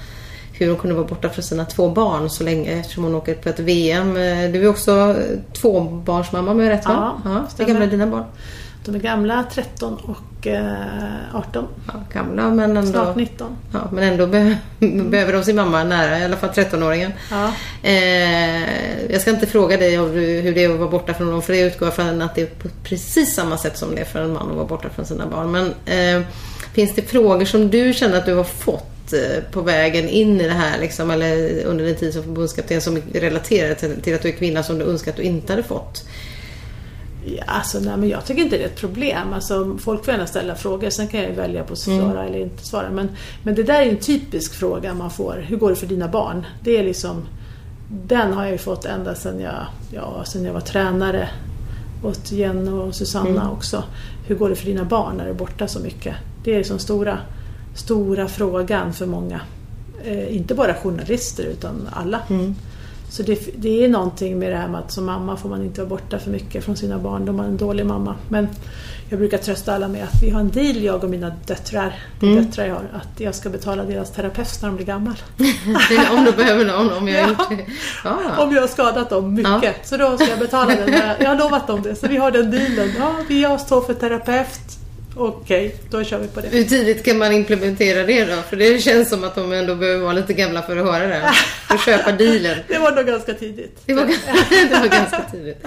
hur 0.67 0.73
hon 0.73 0.81
kunde 0.81 0.97
vara 0.97 1.07
borta 1.07 1.29
från 1.29 1.43
sina 1.43 1.65
två 1.65 1.89
barn 1.89 2.31
så 2.31 2.45
länge 2.45 2.71
eftersom 2.81 3.05
hon 3.05 3.15
åker 3.15 3.35
på 3.35 3.49
ett 3.49 3.61
VM. 3.61 4.17
Eh, 4.17 4.51
Du 4.53 4.63
är 4.65 4.69
också 4.69 5.17
tvåbarnsmamma 5.53 6.55
med 6.55 6.69
rätt 6.69 6.85
va? 6.87 7.19
Ja, 7.25 7.31
ja 7.31 7.47
Hur 7.59 7.67
gamla 7.67 7.85
är 7.85 7.89
dina 7.91 8.07
barn? 8.07 8.25
De 8.85 8.95
är 8.95 8.99
gamla, 8.99 9.45
13 9.53 9.95
och 9.95 10.47
eh, 10.47 10.73
18. 11.35 11.67
Ja, 11.87 11.93
gamla 12.13 12.51
men 12.51 12.77
ändå, 12.77 12.93
Snart 12.93 13.17
19. 13.17 13.57
ja, 13.73 13.79
men 13.93 14.05
ändå 14.05 14.27
be- 14.27 14.57
behöver 15.11 15.33
de 15.33 15.45
sin 15.45 15.57
mamma 15.57 15.85
nära, 15.85 16.19
i 16.19 16.25
alla 16.25 16.37
fall 16.37 16.51
13-åringen. 16.51 17.13
Ja. 17.31 17.51
Eh, 17.83 19.13
jag 19.13 19.21
ska 19.21 19.31
inte 19.31 19.47
fråga 19.47 19.77
dig 19.77 19.97
hur 19.97 20.55
det 20.55 20.65
är 20.65 20.71
att 20.73 20.79
vara 20.79 20.91
borta 20.91 21.15
från 21.15 21.31
dem 21.31 21.43
för 21.43 21.53
det 21.53 21.61
utgår 21.61 21.87
jag 21.87 21.95
från 21.95 22.23
att 22.23 22.35
det 22.35 22.43
är 22.43 22.47
på 22.47 22.69
precis 22.85 23.35
samma 23.35 23.57
sätt 23.59 23.79
som 23.79 23.95
det 23.95 24.01
är 24.01 24.05
för 24.05 24.21
en 24.23 24.33
man 24.33 24.51
att 24.51 24.57
vara 24.57 24.67
borta 24.67 24.89
från 24.89 25.05
sina 25.07 25.27
barn. 25.27 25.51
Men 25.51 25.67
eh, 26.17 26.27
finns 26.73 26.95
det 26.95 27.03
frågor 27.03 27.45
som 27.45 27.71
du 27.71 27.93
känner 27.93 28.19
att 28.19 28.27
du 28.27 28.35
har 28.35 28.45
fått 28.45 28.83
eh, 28.83 29.00
på 29.51 29.61
vägen 29.61 30.09
in 30.09 30.41
i 30.41 30.45
det 30.47 30.53
här 30.53 30.81
liksom, 30.81 31.11
eller 31.11 31.65
under 31.65 31.85
din 31.85 31.97
tid 31.97 32.13
som 32.13 32.23
förbundskapten 32.23 32.81
som 32.81 32.99
relaterar 33.13 33.75
till, 33.75 34.01
till 34.03 34.15
att 34.15 34.23
du 34.23 34.29
är 34.29 34.33
kvinna 34.33 34.63
som 34.63 34.79
du 34.79 34.85
önskar 34.85 35.11
att 35.11 35.17
du 35.17 35.23
inte 35.23 35.53
hade 35.53 35.63
fått? 35.63 36.05
Ja, 37.25 37.43
alltså, 37.47 37.81
nej, 37.81 37.97
men 37.97 38.09
jag 38.09 38.25
tycker 38.25 38.43
inte 38.43 38.57
det 38.57 38.63
är 38.63 38.67
ett 38.67 38.81
problem. 38.81 39.33
Alltså, 39.33 39.77
folk 39.79 40.05
får 40.05 40.15
gärna 40.15 40.27
ställa 40.27 40.55
frågor, 40.55 40.91
sen 40.91 41.09
kan 41.09 41.23
jag 41.23 41.31
välja 41.31 41.65
på 41.65 41.73
att 41.73 41.79
svara 41.79 42.27
eller 42.27 42.39
inte 42.39 42.67
svara. 42.67 42.91
Men, 42.91 43.09
men 43.43 43.55
det 43.55 43.63
där 43.63 43.83
är 43.83 43.91
en 43.91 43.97
typisk 43.97 44.55
fråga 44.55 44.95
man 44.95 45.11
får. 45.11 45.45
Hur 45.49 45.57
går 45.57 45.71
det 45.71 45.77
för 45.77 45.87
dina 45.87 46.09
barn? 46.09 46.47
Det 46.63 46.77
är 46.77 46.85
liksom, 46.85 47.27
den 47.89 48.33
har 48.33 48.43
jag 48.43 48.53
ju 48.53 48.59
fått 48.59 48.85
ända 48.85 49.15
sedan 49.15 49.41
jag, 49.41 49.67
ja, 49.91 50.25
sedan 50.25 50.45
jag 50.45 50.53
var 50.53 50.61
tränare 50.61 51.29
åt 52.03 52.33
Jenny 52.33 52.71
och 52.71 52.95
Susanna 52.95 53.51
också. 53.51 53.85
Hur 54.27 54.35
går 54.35 54.49
det 54.49 54.57
för 54.57 54.67
dina 54.67 54.85
barn 54.85 55.17
när 55.17 55.25
du 55.25 55.31
är 55.31 55.35
borta 55.35 55.69
så 55.69 55.81
mycket? 55.81 56.15
Det 56.45 56.55
är 56.55 56.59
liksom 56.59 56.79
stora, 56.79 57.19
stora 57.75 58.29
frågan 58.29 58.93
för 58.93 59.07
många. 59.07 59.41
Eh, 60.05 60.37
inte 60.37 60.55
bara 60.55 60.75
journalister 60.75 61.45
utan 61.45 61.89
alla. 61.93 62.19
Så 63.11 63.23
det, 63.23 63.49
det 63.57 63.85
är 63.85 63.89
någonting 63.89 64.39
med 64.39 64.53
det 64.53 64.57
här 64.57 64.69
med 64.69 64.81
att 64.81 64.93
som 64.93 65.05
mamma 65.07 65.37
får 65.37 65.49
man 65.49 65.63
inte 65.63 65.81
vara 65.81 65.89
borta 65.89 66.19
för 66.19 66.31
mycket 66.31 66.65
från 66.65 66.77
sina 66.77 66.99
barn. 66.99 67.25
De 67.25 67.39
har 67.39 67.47
en 67.47 67.57
dålig 67.57 67.87
mamma. 67.87 68.15
Men 68.29 68.49
jag 69.09 69.19
brukar 69.19 69.39
trösta 69.39 69.75
alla 69.75 69.89
med 69.89 70.05
att 70.05 70.23
vi 70.23 70.31
har 70.31 70.41
en 70.41 70.51
deal, 70.51 70.77
jag 70.77 71.05
och 71.05 71.11
mina 71.11 71.33
döttrar, 71.47 71.95
Mm. 72.23 72.37
döttrar 72.45 72.67
jag 72.67 72.75
har, 72.75 72.83
att 72.95 73.21
jag 73.21 73.35
ska 73.35 73.51
betala 73.51 73.85
deras 73.85 74.13
terapeut 74.13 74.59
när 74.63 74.69
de 74.69 74.77
blir 74.77 74.87
gammal. 74.87 75.15
om 76.11 76.25
du 76.25 76.33
behöver 76.33 76.65
någon, 76.65 76.93
om 76.93 77.09
jag 77.09 77.25
har 77.27 77.35
Ja. 78.05 78.19
Ja, 78.37 78.43
Om 78.45 78.55
jag 78.55 78.61
har 78.61 78.69
skadat 78.69 79.11
dem 79.11 79.35
mycket. 79.35 79.63
Ja. 79.63 79.73
Så 79.85 79.97
då 79.97 80.17
ska 80.17 80.27
jag 80.29 80.39
betala 80.39 80.75
den. 80.75 80.93
Jag 81.21 81.29
har 81.29 81.37
lovat 81.39 81.67
dem 81.67 81.83
det. 81.83 81.95
Så 81.95 82.09
vi 82.09 82.17
har 82.17 82.31
den 82.31 82.51
dealen. 82.51 82.91
Ja, 82.99 83.15
vi 83.29 83.45
har 83.45 83.59
står 83.59 83.81
för 83.81 83.95
terapeut. 83.95 84.79
Okej, 85.17 85.75
då 85.91 86.05
kör 86.05 86.19
vi 86.19 86.29
på 86.29 86.41
det. 86.41 86.49
Hur 86.49 86.65
tidigt 86.65 87.05
kan 87.05 87.19
man 87.19 87.33
implementera 87.33 88.07
det 88.07 88.25
då? 88.25 88.43
För 88.43 88.57
det 88.57 88.79
känns 88.83 89.09
som 89.09 89.25
att 89.25 89.35
de 89.35 89.53
ändå 89.53 89.75
behöver 89.75 90.03
vara 90.03 90.13
lite 90.13 90.33
gamla 90.33 90.63
för 90.63 90.77
att 90.77 90.87
höra 90.87 91.07
det. 91.07 91.33
För 91.69 91.75
att 91.75 91.85
köpa 91.85 92.13
dealen. 92.13 92.59
Det 92.69 92.79
var 92.79 92.93
nog 92.93 93.07
ganska 93.07 93.35
tidigt. 93.35 93.83
Det 93.87 93.95
var, 93.95 94.05
det 94.71 94.81
var 94.81 94.89
ganska 94.89 95.23
tidigt. 95.33 95.65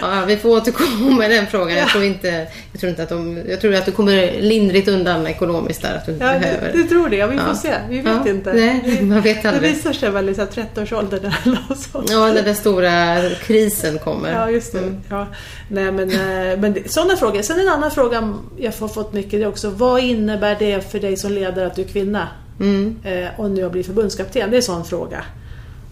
Ja, 0.00 0.24
vi 0.26 0.36
får 0.36 0.48
återkomma 0.48 1.16
med 1.16 1.30
den 1.30 1.46
frågan. 1.46 1.76
Jag 1.76 1.88
tror 1.88 2.04
inte, 2.04 2.46
jag 2.72 2.80
tror 2.80 2.90
inte 2.90 3.02
att 3.02 3.08
de, 3.08 3.42
jag 3.48 3.60
tror 3.60 3.74
att 3.74 3.86
du 3.86 3.92
kommer 3.92 4.40
lindrigt 4.40 4.88
undan 4.88 5.26
ekonomiskt 5.26 5.82
där. 5.82 5.94
Att 5.96 6.06
du 6.06 6.12
inte 6.12 6.24
Ja, 6.24 6.38
behöver. 6.38 6.72
du, 6.72 6.82
tror 6.84 7.08
det? 7.08 7.16
Ja, 7.16 7.26
vi 7.26 7.38
får 7.38 7.48
Ja. 7.48 7.54
se. 7.54 7.74
Vi 7.88 8.00
vet 8.00 8.12
Ja, 8.24 8.30
inte. 8.30 8.52
nej, 8.52 8.98
man 9.02 9.20
vet 9.20 9.42
Det 9.42 9.48
aldrig. 9.48 9.72
visar 9.72 9.92
sig 9.92 10.10
väl 10.10 10.28
i 10.28 10.34
så 10.34 10.40
här 10.40 10.48
30-årsåldern 10.48 11.20
eller 11.44 11.58
något 11.68 11.78
sånt. 11.78 12.10
Ja, 12.10 12.26
när 12.32 12.42
den 12.42 12.54
stora 12.54 13.16
krisen 13.42 13.98
kommer. 13.98 14.32
Ja, 14.32 14.50
just 14.50 14.72
det. 14.72 14.78
Mm. 14.78 15.00
Ja. 15.08 15.26
Nej, 15.68 15.92
men, 15.92 16.10
eh, 16.10 16.58
men 16.58 16.72
det- 16.72 16.92
sådana 16.92 17.16
frågor. 17.16 17.42
Sen 17.42 17.60
en 17.60 17.68
annan 17.68 17.90
fråga 17.90 18.34
jag 18.58 18.72
har 18.80 18.88
fått 18.88 19.12
mycket 19.12 19.40
det 19.40 19.46
också. 19.46 19.70
Vad 19.70 20.00
innebär 20.00 20.56
det 20.58 20.90
för 20.92 20.98
dig 21.00 21.16
som 21.16 21.32
ledare 21.32 21.66
att 21.66 21.76
du 21.76 21.82
är 21.82 21.86
kvinna? 21.88 22.28
Mm. 22.60 22.96
Eh, 23.04 23.28
och 23.40 23.50
nu 23.50 23.62
har 23.62 23.70
blivit 23.70 23.86
förbundskapten. 23.86 24.50
Det 24.50 24.54
är 24.54 24.58
en 24.58 24.62
sån 24.62 24.84
fråga. 24.84 25.24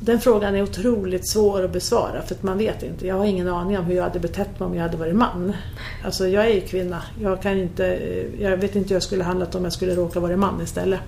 Den 0.00 0.20
frågan 0.20 0.54
är 0.54 0.62
otroligt 0.62 1.28
svår 1.28 1.64
att 1.64 1.72
besvara 1.72 2.22
för 2.22 2.34
att 2.34 2.42
man 2.42 2.58
vet 2.58 2.82
inte. 2.82 3.06
Jag 3.06 3.14
har 3.14 3.24
ingen 3.24 3.48
aning 3.48 3.78
om 3.78 3.84
hur 3.84 3.96
jag 3.96 4.02
hade 4.02 4.20
betett 4.20 4.60
mig 4.60 4.66
om 4.66 4.74
jag 4.74 4.82
hade 4.82 4.96
varit 4.96 5.14
man. 5.14 5.52
Alltså 6.04 6.28
jag 6.28 6.46
är 6.46 6.54
ju 6.54 6.60
kvinna. 6.60 7.02
Jag, 7.20 7.42
kan 7.42 7.58
inte, 7.58 7.98
jag 8.40 8.56
vet 8.56 8.76
inte 8.76 8.88
hur 8.88 8.96
jag 8.96 9.02
skulle 9.02 9.24
handlat 9.24 9.54
om 9.54 9.64
jag 9.64 9.72
skulle 9.72 9.94
råka 9.94 10.20
vara 10.20 10.36
man 10.36 10.60
istället. 10.62 11.00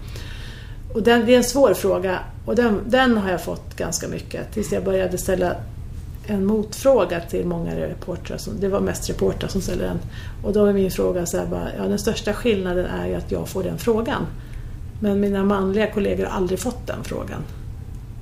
Och 0.94 1.02
den, 1.02 1.26
det 1.26 1.32
är 1.32 1.36
en 1.36 1.44
svår 1.44 1.74
fråga 1.74 2.18
och 2.46 2.56
den, 2.56 2.80
den 2.86 3.16
har 3.16 3.30
jag 3.30 3.42
fått 3.42 3.76
ganska 3.76 4.08
mycket 4.08 4.52
tills 4.52 4.72
jag 4.72 4.84
började 4.84 5.18
ställa 5.18 5.54
en 6.26 6.44
motfråga 6.44 7.20
till 7.20 7.46
många 7.46 7.76
reportrar. 7.76 8.36
Som, 8.36 8.60
det 8.60 8.68
var 8.68 8.80
mest 8.80 9.10
reportrar 9.10 9.48
som 9.48 9.60
ställde 9.60 9.84
den. 9.84 9.98
Och 10.44 10.52
då 10.52 10.64
är 10.64 10.72
min 10.72 10.90
fråga 10.90 11.26
så 11.26 11.38
här 11.38 11.46
bara, 11.46 11.68
ja 11.76 11.82
den 11.82 11.98
största 11.98 12.32
skillnaden 12.32 12.86
är 12.86 13.08
ju 13.08 13.14
att 13.14 13.32
jag 13.32 13.48
får 13.48 13.62
den 13.62 13.78
frågan. 13.78 14.26
Men 15.00 15.20
mina 15.20 15.44
manliga 15.44 15.86
kollegor 15.86 16.26
har 16.26 16.36
aldrig 16.36 16.60
fått 16.60 16.86
den 16.86 17.04
frågan. 17.04 17.44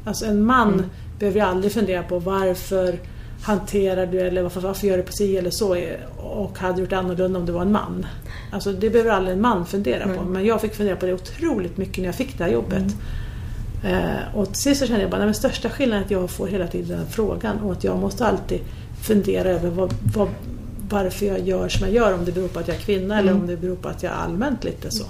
Alltså 0.08 0.26
en 0.26 0.42
man 0.42 0.84
behöver 1.18 1.40
ju 1.40 1.46
aldrig 1.46 1.72
fundera 1.72 2.02
på 2.02 2.18
varför 2.18 2.98
hanterar 3.42 4.06
du 4.06 4.20
eller 4.20 4.42
varför, 4.42 4.60
varför 4.60 4.86
gör 4.86 4.96
du 4.96 5.02
på 5.02 5.12
si 5.12 5.36
eller 5.36 5.50
så 5.50 5.76
och 6.16 6.58
hade 6.58 6.80
gjort 6.80 6.92
annorlunda 6.92 7.38
om 7.38 7.46
du 7.46 7.52
var 7.52 7.62
en 7.62 7.72
man. 7.72 8.06
Alltså 8.52 8.72
det 8.72 8.90
behöver 8.90 9.10
aldrig 9.10 9.36
en 9.36 9.40
man 9.40 9.66
fundera 9.66 10.14
på. 10.14 10.22
Men 10.22 10.44
jag 10.44 10.60
fick 10.60 10.74
fundera 10.74 10.96
på 10.96 11.06
det 11.06 11.12
otroligt 11.12 11.76
mycket 11.76 11.98
när 11.98 12.04
jag 12.04 12.14
fick 12.14 12.38
det 12.38 12.44
här 12.44 12.50
jobbet. 12.50 12.96
Eh, 13.84 14.34
och 14.36 14.46
till 14.46 14.62
sist 14.62 14.80
så 14.80 14.86
kände 14.86 15.02
jag 15.02 15.10
bara, 15.10 15.24
men 15.24 15.34
största 15.34 15.70
skillnaden 15.70 16.02
är 16.02 16.04
att 16.04 16.10
jag 16.10 16.30
får 16.30 16.46
hela 16.46 16.66
tiden 16.66 16.98
den 16.98 17.06
frågan 17.06 17.58
och 17.60 17.72
att 17.72 17.84
jag 17.84 17.98
måste 17.98 18.26
alltid 18.26 18.60
fundera 19.02 19.48
över 19.48 19.70
vad, 19.70 19.94
vad, 20.14 20.28
varför 20.88 21.26
jag 21.26 21.40
gör 21.40 21.68
som 21.68 21.86
jag 21.86 21.94
gör. 21.94 22.14
Om 22.14 22.24
det 22.24 22.32
beror 22.32 22.48
på 22.48 22.58
att 22.58 22.68
jag 22.68 22.76
är 22.76 22.80
kvinna 22.80 23.18
eller 23.18 23.32
om 23.32 23.46
det 23.46 23.56
beror 23.56 23.76
på 23.76 23.88
att 23.88 24.02
jag 24.02 24.12
är 24.12 24.16
allmänt 24.16 24.64
lite 24.64 24.90
så. 24.90 25.04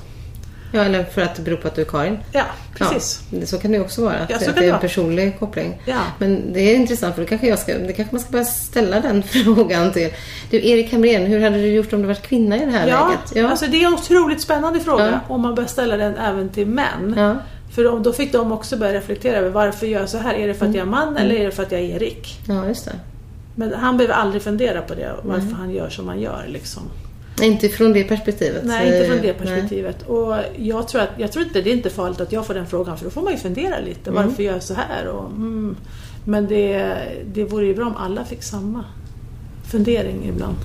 Ja, 0.73 0.85
eller 0.85 1.05
för 1.05 1.23
att 1.23 1.35
det 1.35 1.43
beror 1.43 1.57
på 1.57 1.69
att 1.69 1.75
du 1.75 1.81
är 1.81 1.85
Karin. 1.87 2.19
Ja, 2.33 2.45
precis. 2.79 3.23
Ja, 3.31 3.47
så 3.47 3.59
kan 3.59 3.73
det 3.73 3.81
också 3.81 4.03
vara. 4.03 4.15
Att, 4.15 4.31
Ja, 4.31 4.37
att 4.37 4.57
det 4.57 4.65
är 4.69 4.75
en 4.75 4.81
personlig 4.81 5.39
koppling. 5.39 5.83
Ja. 5.87 5.99
Men 6.19 6.53
det 6.53 6.61
är 6.61 6.75
intressant 6.77 7.15
för 7.15 7.23
då 7.23 7.29
kanske, 7.29 7.47
jag 7.49 7.59
ska, 7.59 7.79
det 7.79 7.93
kanske 7.93 8.15
man 8.15 8.21
ska 8.21 8.31
börja 8.31 8.45
ställa 8.45 9.01
den 9.01 9.23
frågan 9.45 9.93
till. 9.93 10.11
Du, 10.51 10.69
Erik 10.69 10.93
Hamrén, 10.93 11.27
hur 11.27 11.41
hade 11.41 11.57
du 11.57 11.67
gjort 11.73 11.93
om 11.93 12.01
du 12.03 12.07
varit 12.09 12.23
kvinna 12.23 12.57
i 12.57 12.65
det 12.65 12.71
här 12.71 12.89
Ja, 12.89 13.13
läget? 13.35 13.51
Alltså 13.51 13.67
det 13.67 13.83
är 13.83 13.87
en 13.87 13.95
otroligt 13.95 14.41
spännande 14.41 14.81
fråga 14.81 15.07
Ja. 15.11 15.35
om 15.35 15.41
man 15.41 15.55
börjar 15.55 15.69
ställa 15.69 15.97
den 15.97 16.17
även 16.17 16.49
till 16.49 16.67
män. 16.67 17.15
Ja. 17.17 17.37
För 17.75 18.01
då- 18.05 18.13
fick 18.13 18.33
de 18.33 18.53
också 18.53 18.77
börja 18.77 18.95
reflektera 18.95 19.37
över 19.37 19.51
varför 19.51 19.87
gör 19.87 20.01
jag 20.01 20.09
så 20.09 20.19
här? 20.19 20.35
Är 20.35 20.47
det 20.49 20.55
för 20.55 20.67
att 20.67 20.75
jag 20.75 20.83
är 20.83 20.83
Mm. 20.83 20.91
man 20.91 21.17
eller 21.17 21.35
är 21.35 21.45
det 21.45 21.51
för 21.51 21.63
att 21.63 21.73
jag 21.73 21.81
är 21.81 21.85
Erik? 21.85 22.41
ja, 22.49 22.67
just 22.69 22.85
det. 22.85 22.93
Men 23.55 23.75
han 23.75 23.97
behöver 23.97 24.15
aldrig 24.15 24.43
fundera 24.43 24.83
på 24.83 24.95
det, 24.95 25.13
varför 25.23 25.41
Mm. 25.43 25.55
han 25.55 25.71
gör 25.71 25.89
som 25.91 26.09
han 26.09 26.21
gör. 26.21 26.45
Liksom. 26.49 26.83
Inte 27.43 27.69
från 27.69 27.93
det 27.93 28.05
perspektivet. 28.05 28.63
Nej, 28.65 28.87
inte 28.87 29.09
från 29.09 29.23
det 29.23 29.33
perspektivet. 29.33 30.03
Och 30.03 30.35
jag 30.57 30.89
tror, 30.89 31.01
att, 31.01 31.11
jag 31.17 31.33
tror 31.33 31.45
inte 31.45 31.61
det 31.61 31.71
är 31.71 31.75
inte 31.75 31.91
farligt 31.91 32.21
att 32.21 32.33
jag 32.33 32.47
får 32.47 32.55
den 32.55 32.67
frågan 32.67 32.99
för 32.99 33.05
då 33.05 33.11
får 33.11 33.23
man 33.23 33.33
ju 33.33 33.39
fundera 33.39 33.79
lite. 33.81 34.11
Mm. 34.11 34.27
Varför 34.27 34.43
gör 34.43 34.53
jag 34.53 34.63
så 34.63 34.75
här? 34.75 35.07
Och, 35.07 35.27
mm, 35.27 35.77
men 36.25 36.47
det, 36.47 36.95
det 37.35 37.45
vore 37.45 37.67
ju 37.67 37.75
bra 37.75 37.87
om 37.87 37.97
alla 37.97 38.25
fick 38.25 38.43
samma 38.43 38.85
fundering 39.71 40.29
ibland. 40.29 40.57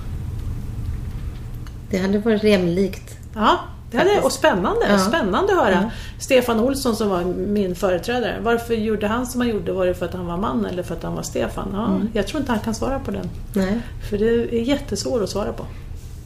Det 1.89 1.97
hade 1.97 2.19
varit 2.19 2.43
jämlikt. 2.43 3.17
Ja, 3.35 3.59
det 3.91 3.97
hade, 3.97 4.21
och 4.21 4.31
spännande. 4.31 4.85
Ja. 4.89 4.97
Spännande 4.99 5.53
att 5.53 5.59
höra. 5.65 5.81
Ja. 5.83 5.89
Stefan 6.19 6.59
Olsson 6.59 6.95
som 6.95 7.09
var 7.09 7.23
min 7.23 7.75
företrädare. 7.75 8.35
Varför 8.41 8.73
gjorde 8.73 9.07
han 9.07 9.25
som 9.27 9.41
han 9.41 9.49
gjorde? 9.49 9.71
Var 9.71 9.85
det 9.85 9.93
för 9.93 10.05
att 10.05 10.13
han 10.13 10.25
var 10.25 10.37
man 10.37 10.65
eller 10.65 10.83
för 10.83 10.95
att 10.95 11.03
han 11.03 11.15
var 11.15 11.23
Stefan? 11.23 11.67
Ja, 11.73 11.85
Mm. 11.85 12.09
Jag 12.13 12.27
tror 12.27 12.39
inte 12.39 12.51
han 12.51 12.61
kan 12.61 12.75
svara 12.75 12.99
på 12.99 13.11
den. 13.11 13.29
Nej. 13.53 13.79
För 14.09 14.17
det 14.17 14.25
är 14.55 14.61
jättesvårt 14.61 15.21
att 15.21 15.29
svara 15.29 15.53
på. 15.53 15.65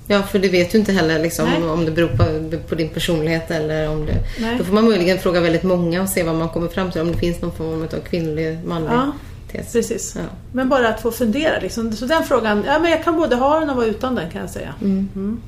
Ja, 0.07 0.23
för 0.23 0.39
det 0.39 0.49
vet 0.49 0.71
du 0.71 0.77
inte 0.77 0.91
heller 0.91 1.19
liksom, 1.19 1.69
om 1.69 1.85
det 1.85 1.91
beror 1.91 2.07
på, 2.07 2.57
på 2.69 2.75
din 2.75 2.89
personlighet 2.89 3.51
eller 3.51 3.89
om 3.89 4.05
det... 4.05 4.13
Nej. 4.41 4.57
Då 4.57 4.63
får 4.63 4.73
man 4.73 4.85
möjligen 4.85 5.19
fråga 5.19 5.41
väldigt 5.41 5.63
många 5.63 6.01
och 6.01 6.09
se 6.09 6.23
vad 6.23 6.35
man 6.35 6.49
kommer 6.49 6.67
fram 6.67 6.91
till. 6.91 7.01
Om 7.01 7.11
det 7.11 7.17
finns 7.17 7.41
någon 7.41 7.51
form 7.55 7.83
av 7.83 7.99
kvinnlig, 8.09 8.59
manlig 8.65 8.91
Ja, 8.91 9.11
tes. 9.51 9.73
precis. 9.73 10.13
Ja. 10.15 10.21
Men 10.51 10.69
bara 10.69 10.89
att 10.89 11.01
få 11.01 11.11
fundera. 11.11 11.59
Liksom. 11.59 11.91
Så 11.93 12.05
den 12.05 12.23
frågan, 12.23 12.63
ja, 12.67 12.79
men 12.79 12.91
jag 12.91 13.03
kan 13.03 13.15
både 13.17 13.35
ha 13.35 13.59
den 13.59 13.69
och 13.69 13.75
vara 13.75 13.85
utan 13.85 14.15
den 14.15 14.29
kan 14.31 14.41
jag 14.41 14.49
säga. 14.49 14.73
Mm. 14.81 15.41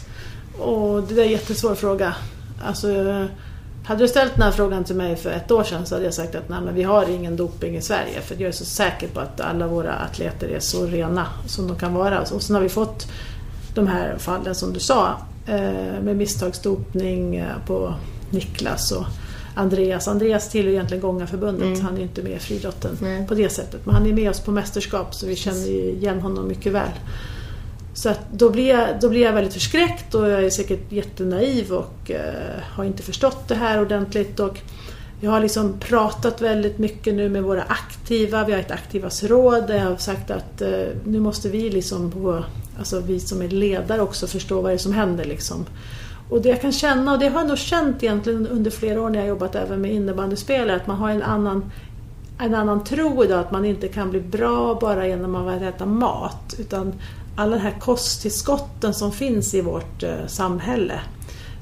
Och 0.59 1.03
det 1.03 1.13
där 1.13 1.21
är 1.21 1.25
en 1.25 1.31
jättesvår 1.31 1.75
fråga. 1.75 2.15
Alltså, 2.63 2.87
hade 3.85 4.03
du 4.03 4.07
ställt 4.07 4.33
den 4.33 4.43
här 4.43 4.51
frågan 4.51 4.83
till 4.83 4.95
mig 4.95 5.15
för 5.15 5.29
ett 5.29 5.51
år 5.51 5.63
sedan 5.63 5.85
så 5.85 5.95
hade 5.95 6.05
jag 6.05 6.13
sagt 6.13 6.35
att 6.35 6.49
nej, 6.49 6.61
men 6.61 6.75
vi 6.75 6.83
har 6.83 7.09
ingen 7.09 7.35
doping 7.35 7.75
i 7.75 7.81
Sverige. 7.81 8.21
För 8.21 8.35
jag 8.35 8.47
är 8.47 8.51
så 8.51 8.65
säker 8.65 9.07
på 9.07 9.19
att 9.19 9.41
alla 9.41 9.67
våra 9.67 9.93
atleter 9.93 10.47
är 10.47 10.59
så 10.59 10.85
rena 10.85 11.27
som 11.45 11.67
de 11.67 11.77
kan 11.77 11.93
vara. 11.93 12.21
Och 12.21 12.41
sen 12.41 12.55
har 12.55 12.63
vi 12.63 12.69
fått 12.69 13.07
de 13.75 13.87
här 13.87 14.17
fallen 14.17 14.55
som 14.55 14.73
du 14.73 14.79
sa 14.79 15.17
eh, 15.45 16.01
med 16.03 16.17
misstagsdopning 16.17 17.35
eh, 17.35 17.55
på 17.67 17.93
Niklas 18.29 18.91
och 18.91 19.05
Andreas. 19.55 20.07
Andreas 20.07 20.49
tillhör 20.49 20.71
egentligen 20.71 21.01
Gångarförbundet. 21.01 21.81
Han 21.81 21.97
är 21.97 22.01
inte 22.01 22.23
med 22.23 22.31
i 22.31 22.39
friidrotten 22.39 23.25
på 23.27 23.33
det 23.33 23.49
sättet. 23.49 23.85
Men 23.85 23.95
han 23.95 24.05
är 24.05 24.13
med 24.13 24.29
oss 24.29 24.39
på 24.39 24.51
mästerskap 24.51 25.15
så 25.15 25.25
vi 25.25 25.35
känner 25.35 25.67
igen 25.69 26.19
honom 26.21 26.47
mycket 26.47 26.73
väl. 26.73 26.91
Så 27.93 28.09
att 28.09 28.19
då, 28.31 28.49
blir 28.49 28.67
jag, 28.67 28.87
då 29.01 29.09
blir 29.09 29.21
jag 29.21 29.33
väldigt 29.33 29.53
förskräckt 29.53 30.15
och 30.15 30.29
jag 30.29 30.43
är 30.43 30.49
säkert 30.49 30.91
jättenaiv 30.91 31.71
och 31.71 32.11
eh, 32.11 32.61
har 32.75 32.83
inte 32.83 33.03
förstått 33.03 33.47
det 33.47 33.55
här 33.55 33.81
ordentligt. 33.81 34.39
Och 34.39 34.59
jag 35.21 35.31
har 35.31 35.39
liksom 35.39 35.79
pratat 35.79 36.41
väldigt 36.41 36.77
mycket 36.77 37.13
nu 37.13 37.29
med 37.29 37.43
våra 37.43 37.63
aktiva, 37.63 38.45
vi 38.45 38.51
har 38.51 38.59
ett 38.59 38.71
aktivas 38.71 39.23
råd 39.23 39.67
där 39.67 39.75
jag 39.75 39.85
har 39.85 39.97
sagt 39.97 40.31
att 40.31 40.61
eh, 40.61 40.87
nu 41.05 41.19
måste 41.19 41.49
vi 41.49 41.69
liksom 41.69 42.11
på, 42.11 42.43
alltså 42.79 42.99
vi 42.99 43.19
som 43.19 43.41
är 43.41 43.47
ledare 43.47 44.01
också 44.01 44.27
förstår 44.27 44.61
vad 44.61 44.71
det 44.71 44.75
är 44.75 44.77
som 44.77 44.93
händer 44.93 45.25
liksom. 45.25 45.65
Och 46.29 46.41
det 46.41 46.49
jag 46.49 46.61
kan 46.61 46.71
känna, 46.71 47.13
och 47.13 47.19
det 47.19 47.27
har 47.27 47.39
jag 47.39 47.47
nog 47.47 47.57
känt 47.57 48.03
egentligen 48.03 48.47
under 48.47 48.71
flera 48.71 49.01
år 49.01 49.09
när 49.09 49.19
jag 49.19 49.27
jobbat 49.27 49.55
även 49.55 49.81
med 49.81 49.93
innebandyspelare, 49.93 50.75
att 50.75 50.87
man 50.87 50.97
har 50.97 51.09
en 51.09 51.23
annan, 51.23 51.71
en 52.39 52.55
annan 52.55 52.83
tro 52.83 53.23
idag 53.23 53.39
att 53.39 53.51
man 53.51 53.65
inte 53.65 53.87
kan 53.87 54.09
bli 54.09 54.21
bra 54.21 54.77
bara 54.81 55.07
genom 55.07 55.35
att 55.35 55.61
äta 55.61 55.85
mat. 55.85 56.55
Utan 56.59 56.93
alla 57.35 57.55
de 57.55 57.61
här 57.61 57.79
kosttillskotten 57.79 58.93
som 58.93 59.11
finns 59.11 59.53
i 59.53 59.61
vårt 59.61 60.03
eh, 60.03 60.27
samhälle 60.27 61.01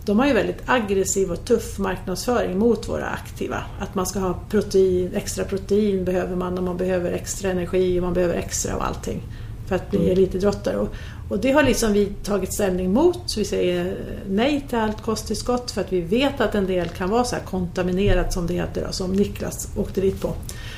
de 0.08 0.20
har 0.20 0.28
ju 0.28 0.34
väldigt 0.34 0.62
aggressiv 0.66 1.32
och 1.32 1.46
tuff 1.46 1.80
marknadsföring 1.80 2.60
mot 2.60 2.90
våra 2.90 3.06
aktiva. 3.06 3.64
Att 3.80 3.96
man 3.96 4.06
ska 4.06 4.20
ha 4.20 4.40
protein, 4.50 5.12
extra 5.16 5.46
protein 5.46 6.06
behöver 6.06 6.36
man 6.36 6.58
och 6.58 6.64
man 6.64 6.78
behöver 6.78 7.12
extra 7.12 7.52
energi 7.52 8.00
och 8.00 8.04
man 8.04 8.14
behöver 8.14 8.34
extra 8.34 8.76
av 8.76 8.82
allting 8.82 9.22
för 9.68 9.76
att 9.76 9.90
bli 9.92 10.00
mm. 10.00 10.12
elitidrottare. 10.12 10.78
Och, 10.78 10.94
och 11.30 11.40
det 11.40 11.52
har 11.52 11.64
liksom 11.64 11.94
vi 11.94 12.06
tagit 12.06 12.54
ställning 12.54 12.94
mot. 12.94 13.38
Vi 13.38 13.46
säger 13.46 13.98
nej 14.30 14.66
till 14.70 14.78
allt 14.78 15.02
kosttillskott 15.02 15.72
för 15.72 15.82
att 15.82 15.94
vi 15.94 16.02
vet 16.02 16.42
att 16.42 16.56
en 16.56 16.68
del 16.68 16.90
kan 16.90 17.10
vara 17.10 17.24
så 17.24 17.36
här 17.36 17.44
kontaminerat 17.44 18.34
som 18.34 18.48
det 18.48 18.54
heter, 18.54 18.88
som 18.92 19.14
Niklas 19.14 19.70
åkte 19.78 20.02
dit 20.02 20.22
på. 20.22 20.34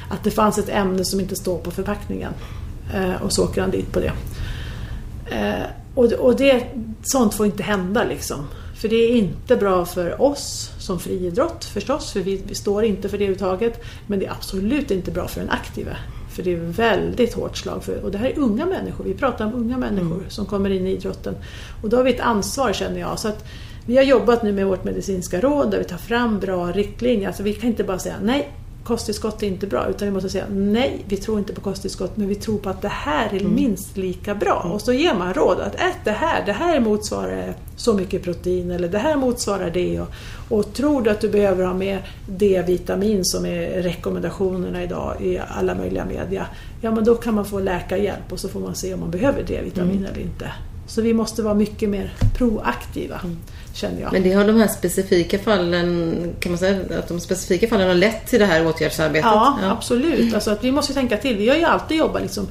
Att 0.10 0.24
det 0.24 0.32
fanns 0.32 0.58
ett 0.58 0.70
ämne 0.70 1.06
som 1.06 1.20
inte 1.20 1.36
står 1.36 1.58
på 1.58 1.72
förpackningen 1.72 2.34
eh, 2.94 3.22
och 3.22 3.34
så 3.34 3.44
åker 3.44 3.62
han 3.62 3.72
dit 3.72 3.92
på 3.92 4.00
det. 4.00 4.12
Eh, 5.32 5.66
och, 5.96 6.14
och 6.14 6.36
det, 6.36 6.66
sånt 7.04 7.34
får 7.34 7.46
inte 7.46 7.64
hända 7.64 8.04
liksom. 8.04 8.48
För 8.76 8.90
det 8.90 8.96
är 8.96 9.10
inte 9.10 9.56
bra 9.56 9.86
för 9.86 10.22
oss 10.22 10.72
som 10.80 11.00
friidrott 11.00 11.66
förstås, 11.66 12.12
för 12.12 12.20
vi, 12.20 12.42
vi 12.48 12.56
står 12.56 12.84
inte 12.84 13.10
för 13.10 13.18
det 13.18 13.24
överhuvudtaget. 13.24 13.84
Men 14.08 14.20
det 14.20 14.26
är 14.26 14.32
absolut 14.32 14.92
inte 14.92 15.12
bra 15.12 15.28
för 15.28 15.40
den 15.40 15.50
aktive. 15.50 15.98
För 16.40 16.44
det 16.44 16.54
är 16.54 16.58
väldigt 16.58 17.34
hårt 17.34 17.58
slag. 17.58 17.84
För, 17.84 18.04
och 18.04 18.12
det 18.12 18.18
här 18.18 18.30
är 18.30 18.40
unga 18.40 18.66
människor, 18.66 19.04
vi 19.04 19.14
pratar 19.14 19.46
om 19.46 19.54
unga 19.54 19.78
människor 19.78 20.18
mm. 20.18 20.30
som 20.30 20.46
kommer 20.46 20.70
in 20.70 20.88
i 20.88 20.92
idrotten. 20.92 21.36
Och 21.84 21.90
då 21.90 21.98
har 21.98 22.04
vi 22.04 22.14
ett 22.14 22.20
ansvar 22.20 22.74
känner 22.74 23.00
jag. 23.00 23.20
Så 23.20 23.28
att 23.28 23.46
vi 23.86 23.98
har 23.98 24.04
jobbat 24.04 24.44
nu 24.44 24.52
med 24.52 24.66
vårt 24.66 24.84
medicinska 24.84 25.42
råd 25.42 25.72
där 25.72 25.78
vi 25.78 25.84
tar 25.84 25.98
fram 25.98 26.40
bra 26.40 26.72
riktlinjer. 26.72 27.28
Alltså 27.28 27.44
vi 27.44 27.54
kan 27.54 27.70
inte 27.70 27.84
bara 27.84 28.00
säga 28.00 28.16
nej, 28.24 28.52
kosttillskott 28.84 29.44
är 29.44 29.48
inte 29.48 29.68
bra. 29.68 29.88
Utan 29.90 30.08
vi 30.08 30.12
måste 30.12 30.30
säga 30.30 30.46
nej, 30.52 31.06
vi 31.08 31.18
tror 31.18 31.40
inte 31.40 31.54
på 31.54 31.62
kosttillskott 31.62 32.18
men 32.18 32.28
vi 32.28 32.36
tror 32.36 32.58
på 32.58 32.70
att 32.70 32.82
det 32.82 32.88
här 32.88 33.34
är 33.34 33.40
mm. 33.40 33.56
minst 33.56 33.98
lika 33.98 34.36
bra. 34.36 34.62
Mm. 34.64 34.72
Och 34.72 34.82
så 34.82 34.94
ger 34.94 35.14
man 35.14 35.34
råd 35.34 35.60
att 35.60 35.76
ät 35.76 35.98
det 36.04 36.12
här, 36.12 36.46
det 36.46 36.52
här 36.52 36.80
motsvarar 36.80 37.54
så 37.76 37.94
mycket 37.94 38.24
protein 38.24 38.72
eller 38.72 38.88
det 38.88 38.98
här 38.98 39.18
motsvarar 39.18 39.70
det. 39.70 40.02
Och, 40.02 40.08
och 40.50 40.74
tror 40.74 41.02
du 41.02 41.10
att 41.10 41.22
du 41.22 41.30
behöver 41.30 41.66
ha 41.66 41.74
med 41.74 42.00
D-vitamin 42.28 43.26
som 43.26 43.46
är 43.46 43.82
rekommendationerna 43.82 44.84
idag 44.84 45.22
i 45.22 45.40
alla 45.48 45.76
möjliga 45.76 46.06
media. 46.06 46.46
Ja 46.82 46.92
men 46.92 47.04
då 47.04 47.16
kan 47.16 47.34
man 47.34 47.46
få 47.46 47.60
läkarhjälp 47.60 48.32
och 48.32 48.40
så 48.40 48.50
får 48.50 48.60
man 48.60 48.76
se 48.76 48.94
om 48.94 49.00
man 49.00 49.12
behöver 49.12 49.44
D-vitamin 49.44 49.98
mm. 49.98 50.06
eller 50.06 50.22
inte. 50.22 50.52
Så 50.88 51.02
vi 51.02 51.14
måste 51.14 51.42
vara 51.44 51.54
mycket 51.54 51.90
mer 51.90 52.14
proaktiva. 52.38 53.22
Mm 53.84 53.90
känner 53.90 54.02
jag. 54.02 54.14
Men 54.14 54.24
det 54.24 54.34
har 54.34 54.46
de 54.46 54.60
här 54.60 54.68
specifika 54.68 55.40
fallen, 55.40 56.34
kan 56.40 56.52
man 56.52 56.60
säga 56.60 57.00
att 57.00 57.08
de 57.08 57.20
specifika 57.20 57.68
fallen 57.68 57.88
har 57.88 57.96
lett 57.96 58.28
till 58.28 58.40
det 58.40 58.46
här 58.46 58.68
åtgärdsarbetet? 58.68 59.26
Ja, 59.26 59.60
ja. 59.62 59.72
absolut. 59.72 60.34
Alltså 60.34 60.52
att 60.52 60.64
vi 60.64 60.72
måste 60.72 60.94
tänka 60.94 61.18
till. 61.18 61.38
Vi 61.38 61.50
har 61.50 61.56
ju 61.56 61.64
alltid 61.64 61.98
jobbat 61.98 62.22
liksom 62.22 62.48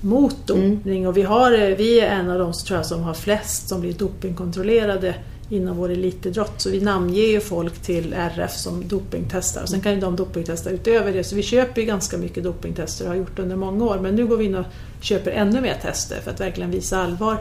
mot 0.00 0.46
dopning 0.46 0.98
mm. 0.98 1.06
och 1.06 1.16
vi, 1.16 1.22
har, 1.22 1.76
vi 1.76 2.00
är 2.00 2.10
en 2.10 2.30
av 2.30 2.38
de 2.38 2.52
tror 2.52 2.78
jag, 2.78 2.86
som 2.86 3.02
har 3.02 3.14
flest 3.14 3.68
som 3.68 3.80
blir 3.80 3.92
dopingkontrollerade 3.92 5.14
inom 5.50 5.76
vår 5.76 5.90
elitidrott. 5.90 6.60
Så 6.60 6.70
vi 6.70 6.80
namnger 6.80 7.22
ju 7.22 7.40
folk 7.40 7.82
till 7.82 8.12
RF 8.12 8.52
som 8.52 8.88
dopingtestar. 8.88 9.66
Sen 9.66 9.80
kan 9.80 9.94
ju 9.94 10.00
de 10.00 10.16
dopingtesta 10.16 10.70
utöver 10.70 11.12
det. 11.12 11.24
Så 11.24 11.36
vi 11.36 11.42
köper 11.42 11.80
ju 11.80 11.86
ganska 11.86 12.18
mycket 12.18 12.44
dopingtester 12.44 13.04
och 13.04 13.10
har 13.10 13.16
gjort 13.16 13.38
under 13.38 13.56
många 13.56 13.84
år. 13.84 13.98
Men 14.02 14.14
nu 14.14 14.26
går 14.26 14.36
vi 14.36 14.44
in 14.44 14.54
och 14.54 14.66
köper 15.00 15.30
ännu 15.30 15.60
mer 15.60 15.74
tester 15.82 16.20
för 16.24 16.30
att 16.30 16.40
verkligen 16.40 16.70
visa 16.70 16.98
allvar. 17.02 17.38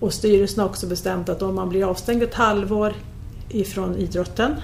Och 0.00 0.12
styrelsen 0.12 0.60
har 0.60 0.68
också 0.68 0.86
bestämt 0.86 1.28
att 1.28 1.42
om 1.42 1.54
man 1.54 1.68
blir 1.68 1.90
avstängd 1.90 2.22
ett 2.22 2.34
halvår 2.34 2.94
ifrån 3.48 3.96
idrotten 3.96 4.54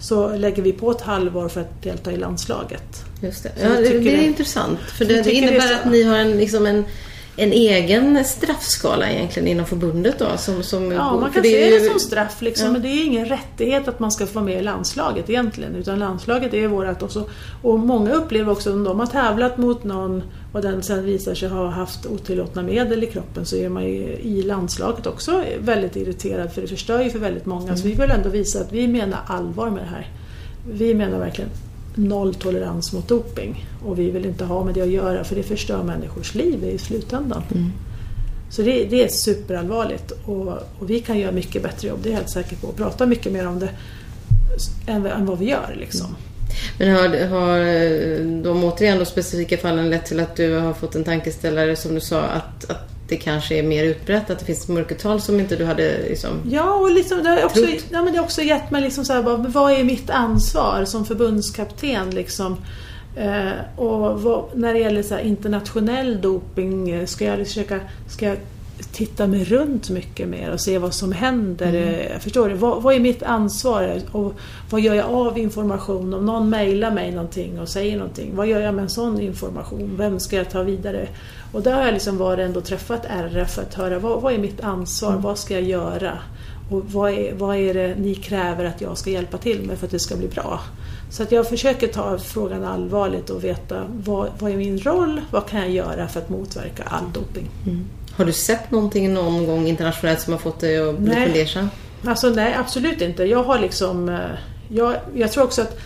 så 0.00 0.36
lägger 0.36 0.62
vi 0.62 0.72
på 0.72 0.90
ett 0.90 1.00
halvår 1.00 1.48
för 1.48 1.60
att 1.60 1.82
delta 1.82 2.12
i 2.12 2.16
landslaget. 2.16 3.04
Just 3.20 3.42
det, 3.42 3.52
ja, 3.62 3.68
det, 3.68 3.82
det, 3.82 3.88
är 3.88 4.16
det, 4.16 4.24
intressant. 4.24 4.78
För 4.80 5.04
det, 5.04 5.22
det 5.22 5.32
innebär 5.32 5.68
det 5.68 5.76
att 5.76 5.90
ni 5.90 6.02
har 6.02 6.16
en, 6.16 6.36
liksom 6.36 6.66
en, 6.66 6.84
en 7.36 7.52
egen 7.52 8.24
straffskala 8.24 9.10
egentligen 9.10 9.48
inom 9.48 9.66
förbundet 9.66 10.18
då? 10.18 10.26
Som, 10.36 10.62
som, 10.62 10.92
ja, 10.92 11.20
man 11.20 11.32
kan 11.32 11.42
se 11.42 11.70
det 11.70 11.90
som 11.90 12.00
straff 12.00 12.42
liksom, 12.42 12.66
ja. 12.66 12.72
men 12.72 12.82
det 12.82 12.88
är 12.88 13.04
ingen 13.04 13.26
rättighet 13.26 13.88
att 13.88 14.00
man 14.00 14.12
ska 14.12 14.26
få 14.26 14.34
vara 14.34 14.44
med 14.44 14.58
i 14.58 14.62
landslaget 14.62 15.30
egentligen. 15.30 15.74
Utan 15.74 15.98
landslaget 15.98 16.54
är 16.54 16.66
vårt 16.66 17.02
också. 17.02 17.28
Och 17.62 17.78
många 17.78 18.12
upplever 18.12 18.52
också 18.52 18.72
om 18.72 18.84
de 18.84 19.00
har 19.00 19.06
tävlat 19.06 19.58
mot 19.58 19.84
någon 19.84 20.22
och 20.52 20.62
den 20.62 20.82
sen 20.82 21.04
visar 21.04 21.34
sig 21.34 21.48
ha 21.48 21.68
haft 21.68 22.06
otillåtna 22.06 22.62
medel 22.62 23.04
i 23.04 23.06
kroppen 23.06 23.46
så 23.46 23.56
är 23.56 23.68
man 23.68 23.84
ju 23.84 24.02
i 24.22 24.42
landslaget 24.42 25.06
också 25.06 25.44
väldigt 25.58 25.96
irriterad 25.96 26.52
för 26.52 26.62
det 26.62 26.68
förstör 26.68 27.02
ju 27.02 27.10
för 27.10 27.18
väldigt 27.18 27.46
många. 27.46 27.64
Mm. 27.64 27.76
Så 27.76 27.88
vi 27.88 27.94
vill 27.94 28.10
ändå 28.10 28.28
visa 28.28 28.60
att 28.60 28.72
vi 28.72 28.88
menar 28.88 29.18
allvar 29.26 29.70
med 29.70 29.82
det 29.82 29.88
här. 29.88 30.08
Vi 30.72 30.94
menar 30.94 31.18
verkligen 31.18 31.50
nolltolerans 31.94 32.92
mot 32.92 33.08
doping 33.08 33.66
och 33.84 33.98
vi 33.98 34.10
vill 34.10 34.26
inte 34.26 34.44
ha 34.44 34.64
med 34.64 34.74
det 34.74 34.80
att 34.80 34.88
göra 34.88 35.24
för 35.24 35.36
det 35.36 35.42
förstör 35.42 35.82
människors 35.82 36.34
liv 36.34 36.64
i 36.64 36.78
slutändan. 36.78 37.42
Mm. 37.50 37.72
Så 38.50 38.62
det, 38.62 38.84
det, 38.84 39.04
är 39.04 39.08
superallvarligt 39.08 40.10
och, 40.24 40.48
och, 40.78 40.90
vi 40.90 41.00
kan 41.00 41.18
göra 41.18 41.32
mycket 41.32 41.62
bättre 41.62 41.88
jobb, 41.88 41.98
det 42.02 42.08
är 42.08 42.10
jag 42.10 42.18
helt 42.18 42.30
säker 42.30 42.56
på. 42.56 42.66
Och 42.66 42.76
prata 42.76 43.06
mycket 43.06 43.32
mer 43.32 43.46
om 43.46 43.58
det 43.58 43.68
än, 44.86 45.06
än 45.06 45.26
vad 45.26 45.38
vi 45.38 45.50
gör. 45.50 45.76
Liksom. 45.78 46.06
Mm. 46.06 46.31
Men 46.78 46.90
har, 46.90 47.26
har 47.26 47.58
de 48.42 48.64
återigen 48.64 48.98
de 48.98 49.04
specifika 49.04 49.56
fallen 49.56 49.90
lett 49.90 50.06
till 50.06 50.20
att 50.20 50.36
du 50.36 50.58
har 50.58 50.72
fått 50.72 50.94
en 50.94 51.04
tankeställare 51.04 51.76
som 51.76 51.94
du 51.94 52.00
sa 52.00 52.20
att, 52.20 52.70
att 52.70 52.88
det 53.08 53.16
kanske 53.16 53.54
är 53.58 53.62
mer 53.62 53.84
utbrett, 53.84 54.30
att 54.30 54.38
det 54.38 54.44
finns 54.44 54.68
mörkertal 54.68 55.20
som 55.20 55.40
inte 55.40 55.56
du 55.56 55.64
hade 55.64 55.98
liksom 56.08 56.30
Ja, 56.50 56.74
och 56.74 56.90
liksom, 56.90 57.22
det, 57.22 57.28
har 57.28 57.44
också, 57.44 57.60
ja, 57.90 58.02
men 58.02 58.12
det 58.12 58.18
har 58.18 58.24
också 58.24 58.42
gett 58.42 58.70
mig 58.70 58.82
liksom 58.82 59.04
så 59.04 59.12
här, 59.12 59.22
vad, 59.22 59.52
vad 59.52 59.72
är 59.72 59.84
mitt 59.84 60.10
ansvar 60.10 60.84
som 60.84 61.04
förbundskapten 61.04 62.10
liksom? 62.10 62.56
Eh, 63.16 63.52
och 63.76 64.22
vad, 64.22 64.44
när 64.54 64.74
det 64.74 64.80
gäller 64.80 65.02
så 65.02 65.18
internationell 65.18 66.20
doping, 66.20 66.90
eh, 66.90 67.06
ska 67.06 67.24
jag 67.24 67.38
försöka 67.38 67.80
ska 68.08 68.26
jag 68.26 68.36
titta 68.92 69.26
mig 69.26 69.44
runt 69.44 69.90
mycket 69.90 70.28
mer 70.28 70.50
och 70.50 70.60
se 70.60 70.78
vad 70.78 70.94
som 70.94 71.12
händer. 71.12 71.74
Mm. 71.74 72.20
Förstår 72.20 72.48
du? 72.48 72.54
Vad, 72.54 72.82
vad, 72.82 72.94
är 72.94 73.00
mitt 73.00 73.22
ansvar? 73.22 74.00
Och 74.12 74.34
vad 74.70 74.80
gör 74.80 74.94
jag 74.94 75.06
av 75.06 75.38
information? 75.38 76.14
Om 76.14 76.26
någon 76.26 76.50
mejlar 76.50 76.90
mig 76.90 77.12
någonting 77.12 77.60
och 77.60 77.68
säger 77.68 77.96
någonting, 77.96 78.36
vad 78.36 78.46
gör 78.46 78.60
jag 78.60 78.74
med 78.74 78.82
en 78.82 78.90
sån 78.90 79.20
information? 79.20 79.94
Vem 79.96 80.20
ska 80.20 80.36
jag 80.36 80.50
ta 80.50 80.62
vidare? 80.62 81.08
Och 81.52 81.62
där 81.62 81.72
har 81.72 81.84
jag 81.84 81.92
liksom 81.92 82.18
varit 82.18 82.46
ändå 82.46 82.60
träffat 82.60 83.06
RF 83.08 83.50
för 83.50 83.62
att 83.62 83.74
höra 83.74 83.98
vad, 83.98 84.22
vad 84.22 84.32
är 84.32 84.38
mitt 84.38 84.60
ansvar? 84.60 85.10
Mm. 85.10 85.22
Vad 85.22 85.38
ska 85.38 85.54
jag 85.54 85.62
göra? 85.62 86.18
Och 86.70 86.84
vad 86.92 87.10
är, 87.10 87.34
vad 87.34 87.56
är 87.56 87.74
det 87.74 87.94
ni 87.94 88.14
kräver 88.14 88.64
att 88.64 88.80
jag 88.80 88.98
ska 88.98 89.10
hjälpa 89.10 89.38
till 89.38 89.62
med 89.62 89.78
för 89.78 89.86
att 89.86 89.92
det 89.92 89.98
ska 89.98 90.16
bli 90.16 90.28
bra? 90.28 90.60
Så 91.10 91.22
att 91.22 91.32
jag 91.32 91.48
försöker 91.48 91.86
ta 91.86 92.18
frågan 92.18 92.64
allvarligt 92.64 93.30
och 93.30 93.44
veta 93.44 93.84
vad, 94.04 94.28
vad 94.38 94.50
är 94.50 94.56
min 94.56 94.78
roll? 94.78 95.20
Vad 95.30 95.46
kan 95.46 95.60
jag 95.60 95.70
göra 95.70 96.08
för 96.08 96.20
att 96.20 96.28
motverka 96.28 96.82
all 96.82 97.12
doping? 97.12 97.48
Mm. 97.66 97.84
Har 98.16 98.24
du 98.24 98.32
sett 98.32 98.70
någonting 98.70 99.14
någon 99.14 99.46
gång 99.46 99.66
internationellt 99.66 100.20
som 100.20 100.32
har 100.32 100.40
fått 100.40 100.60
dig 100.60 100.88
att 100.88 100.98
bli 100.98 101.14
fundersam? 101.14 101.68
Alltså, 102.04 102.30
nej, 102.30 102.54
absolut 102.54 103.00
inte. 103.00 103.24
Jag 103.24 103.42
har 103.42 103.58
liksom... 103.58 104.08
Eh, 104.08 104.18
jag, 104.68 104.96
jag 105.14 105.32
tror 105.32 105.44
också 105.44 105.62
att 105.62 105.78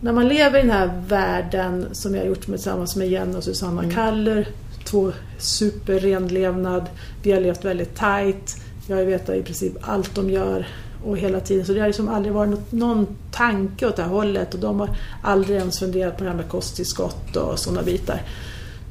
när 0.00 0.12
man 0.12 0.28
lever 0.28 0.58
i 0.58 0.62
den 0.62 0.70
här 0.70 1.02
världen 1.08 1.88
som 1.92 2.14
jag 2.14 2.22
har 2.22 2.28
gjort 2.28 2.44
tillsammans 2.44 2.96
med 2.96 3.08
Jenny 3.08 3.36
och 3.36 3.44
Susanna 3.44 3.82
mm. 3.82 3.94
Kaller, 3.94 4.48
två 4.84 5.12
superrenlevnad, 5.38 6.86
vi 7.22 7.32
har 7.32 7.40
levt 7.40 7.64
väldigt 7.64 7.96
tight, 7.96 8.56
jag 8.86 8.96
vet 8.96 9.28
i 9.28 9.42
princip 9.42 9.72
allt 9.80 10.14
de 10.14 10.30
gör 10.30 10.66
och 11.04 11.18
hela 11.18 11.40
tiden. 11.40 11.66
Så 11.66 11.72
det 11.72 11.80
har 11.80 11.86
liksom 11.86 12.08
aldrig 12.08 12.34
varit 12.34 12.50
något, 12.50 12.72
någon 12.72 13.06
tanke 13.32 13.86
åt 13.86 13.96
det 13.96 14.02
här 14.02 14.10
hållet 14.10 14.54
och 14.54 14.60
de 14.60 14.80
har 14.80 14.88
aldrig 15.22 15.58
ens 15.58 15.78
funderat 15.78 16.18
på 16.18 16.24
det 16.24 16.30
här 16.30 16.36
med 16.36 16.48
kosttillskott 16.48 17.36
och 17.36 17.58
sådana 17.58 17.82
bitar. 17.82 18.22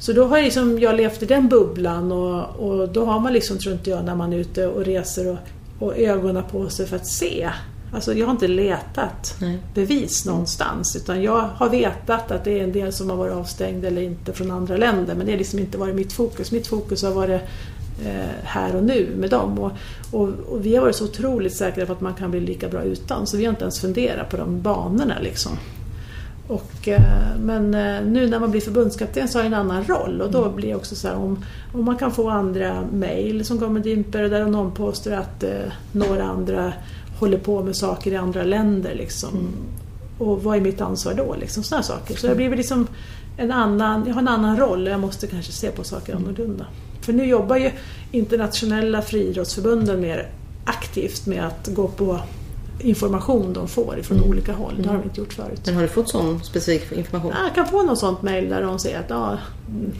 Så 0.03 0.13
då 0.13 0.25
har 0.25 0.37
jag, 0.37 0.43
liksom, 0.43 0.79
jag 0.79 0.95
levt 0.95 1.23
i 1.23 1.25
den 1.25 1.49
bubblan 1.49 2.11
och, 2.11 2.55
och 2.55 2.89
då 2.89 3.05
har 3.05 3.19
man 3.19 3.33
liksom, 3.33 3.57
tror 3.57 3.73
inte 3.73 3.89
jag, 3.89 4.05
när 4.05 4.15
man 4.15 4.33
är 4.33 4.37
ute 4.37 4.67
och 4.67 4.85
reser 4.85 5.31
och, 5.31 5.37
och 5.79 5.97
ögonen 5.97 6.43
på 6.51 6.69
sig 6.69 6.85
för 6.85 6.95
att 6.95 7.07
se. 7.07 7.49
Alltså 7.93 8.13
jag 8.13 8.25
har 8.25 8.31
inte 8.31 8.47
letat 8.47 9.35
Nej. 9.41 9.59
bevis 9.73 10.25
någonstans 10.25 10.95
utan 10.95 11.23
jag 11.23 11.49
har 11.55 11.69
vetat 11.69 12.31
att 12.31 12.43
det 12.43 12.59
är 12.59 12.63
en 12.63 12.71
del 12.71 12.93
som 12.93 13.09
har 13.09 13.17
varit 13.17 13.33
avstängd 13.33 13.85
eller 13.85 14.01
inte 14.01 14.33
från 14.33 14.51
andra 14.51 14.77
länder 14.77 15.15
men 15.15 15.25
det 15.25 15.31
har 15.31 15.37
liksom 15.37 15.59
inte 15.59 15.77
varit 15.77 15.95
mitt 15.95 16.13
fokus. 16.13 16.51
Mitt 16.51 16.67
fokus 16.67 17.03
har 17.03 17.11
varit 17.11 17.41
eh, 18.05 18.29
här 18.43 18.75
och 18.75 18.83
nu 18.83 19.15
med 19.17 19.29
dem. 19.29 19.59
Och, 19.59 19.71
och, 20.11 20.29
och, 20.29 20.65
vi 20.65 20.75
har 20.75 20.81
varit 20.81 20.95
så 20.95 21.05
otroligt 21.05 21.55
säkra 21.55 21.85
på 21.85 21.93
att 21.93 22.01
man 22.01 22.13
kan 22.13 22.31
bli 22.31 22.39
lika 22.39 22.69
bra 22.69 22.83
utan 22.83 23.27
så 23.27 23.37
vi 23.37 23.45
har 23.45 23.49
inte 23.49 23.63
ens 23.63 23.79
funderat 23.79 24.29
på 24.29 24.37
de 24.37 24.61
banorna. 24.61 25.15
Liksom. 25.21 25.51
Och, 26.47 26.87
eh, 26.87 27.01
men 27.39 27.73
eh, 27.73 28.05
nu 28.05 28.29
när 28.29 28.39
man 28.39 28.51
blir 28.51 28.61
förbundskapten 28.61 29.27
så 29.27 29.37
har 29.37 29.43
jag 29.43 29.53
en 29.53 29.59
annan 29.59 29.83
roll 29.83 30.21
och 30.21 30.31
då 30.31 30.49
blir 30.49 30.67
det 30.67 30.75
också 30.75 30.95
så 30.95 31.07
här 31.07 31.15
om, 31.15 31.45
om 31.73 31.85
man 31.85 31.97
kan 31.97 32.11
få 32.11 32.29
andra 32.29 32.87
mejl 32.93 33.45
som 33.45 33.59
kommer 33.59 33.79
dimper 33.79 34.23
där 34.23 34.45
någon 34.45 34.71
påstår 34.71 35.11
att 35.11 35.43
eh, 35.43 35.51
några 35.91 36.23
andra 36.23 36.73
håller 37.19 37.37
på 37.37 37.63
med 37.63 37.75
saker 37.75 38.11
i 38.11 38.15
andra 38.15 38.43
länder. 38.43 38.95
Liksom. 38.95 39.47
Och 40.17 40.43
vad 40.43 40.57
är 40.57 40.61
mitt 40.61 40.81
ansvar 40.81 41.13
då? 41.13 41.35
Liksom, 41.35 41.63
sådana 41.63 41.83
saker. 41.83 42.15
Så 42.15 42.27
det 42.27 42.35
blir 42.35 42.55
liksom 42.55 42.87
en 43.37 43.51
annan, 43.51 44.03
jag 44.07 44.13
har 44.13 44.21
en 44.21 44.27
annan 44.27 44.57
roll 44.57 44.87
och 44.87 44.93
jag 44.93 44.99
måste 44.99 45.27
kanske 45.27 45.51
se 45.51 45.71
på 45.71 45.83
saker 45.83 46.15
annorlunda. 46.15 46.65
För 47.01 47.13
nu 47.13 47.25
jobbar 47.25 47.57
ju 47.57 47.71
internationella 48.11 49.01
friidrottsförbunden 49.01 50.01
mer 50.01 50.29
aktivt 50.65 51.25
med 51.25 51.47
att 51.47 51.67
gå 51.67 51.87
på 51.87 52.19
information 52.79 53.53
de 53.53 53.67
får 53.67 53.99
från 54.03 54.23
olika 54.23 54.53
håll. 54.53 54.73
Det 54.77 54.89
har 54.89 54.95
de 54.97 55.03
inte 55.03 55.19
gjort 55.21 55.33
förut. 55.33 55.61
Men 55.65 55.75
har 55.75 55.81
du 55.81 55.87
fått 55.87 56.09
sån 56.09 56.43
specifik 56.43 56.91
information? 56.91 57.31
Ja, 57.35 57.43
Jag 57.43 57.55
kan 57.55 57.67
få 57.67 57.81
något 57.83 57.99
sånt 57.99 58.21
mejl 58.21 58.49
där 58.49 58.61
de 58.61 58.79
säger 58.79 58.99
att 58.99 59.09
ja, 59.09 59.37
mm, 59.69 59.91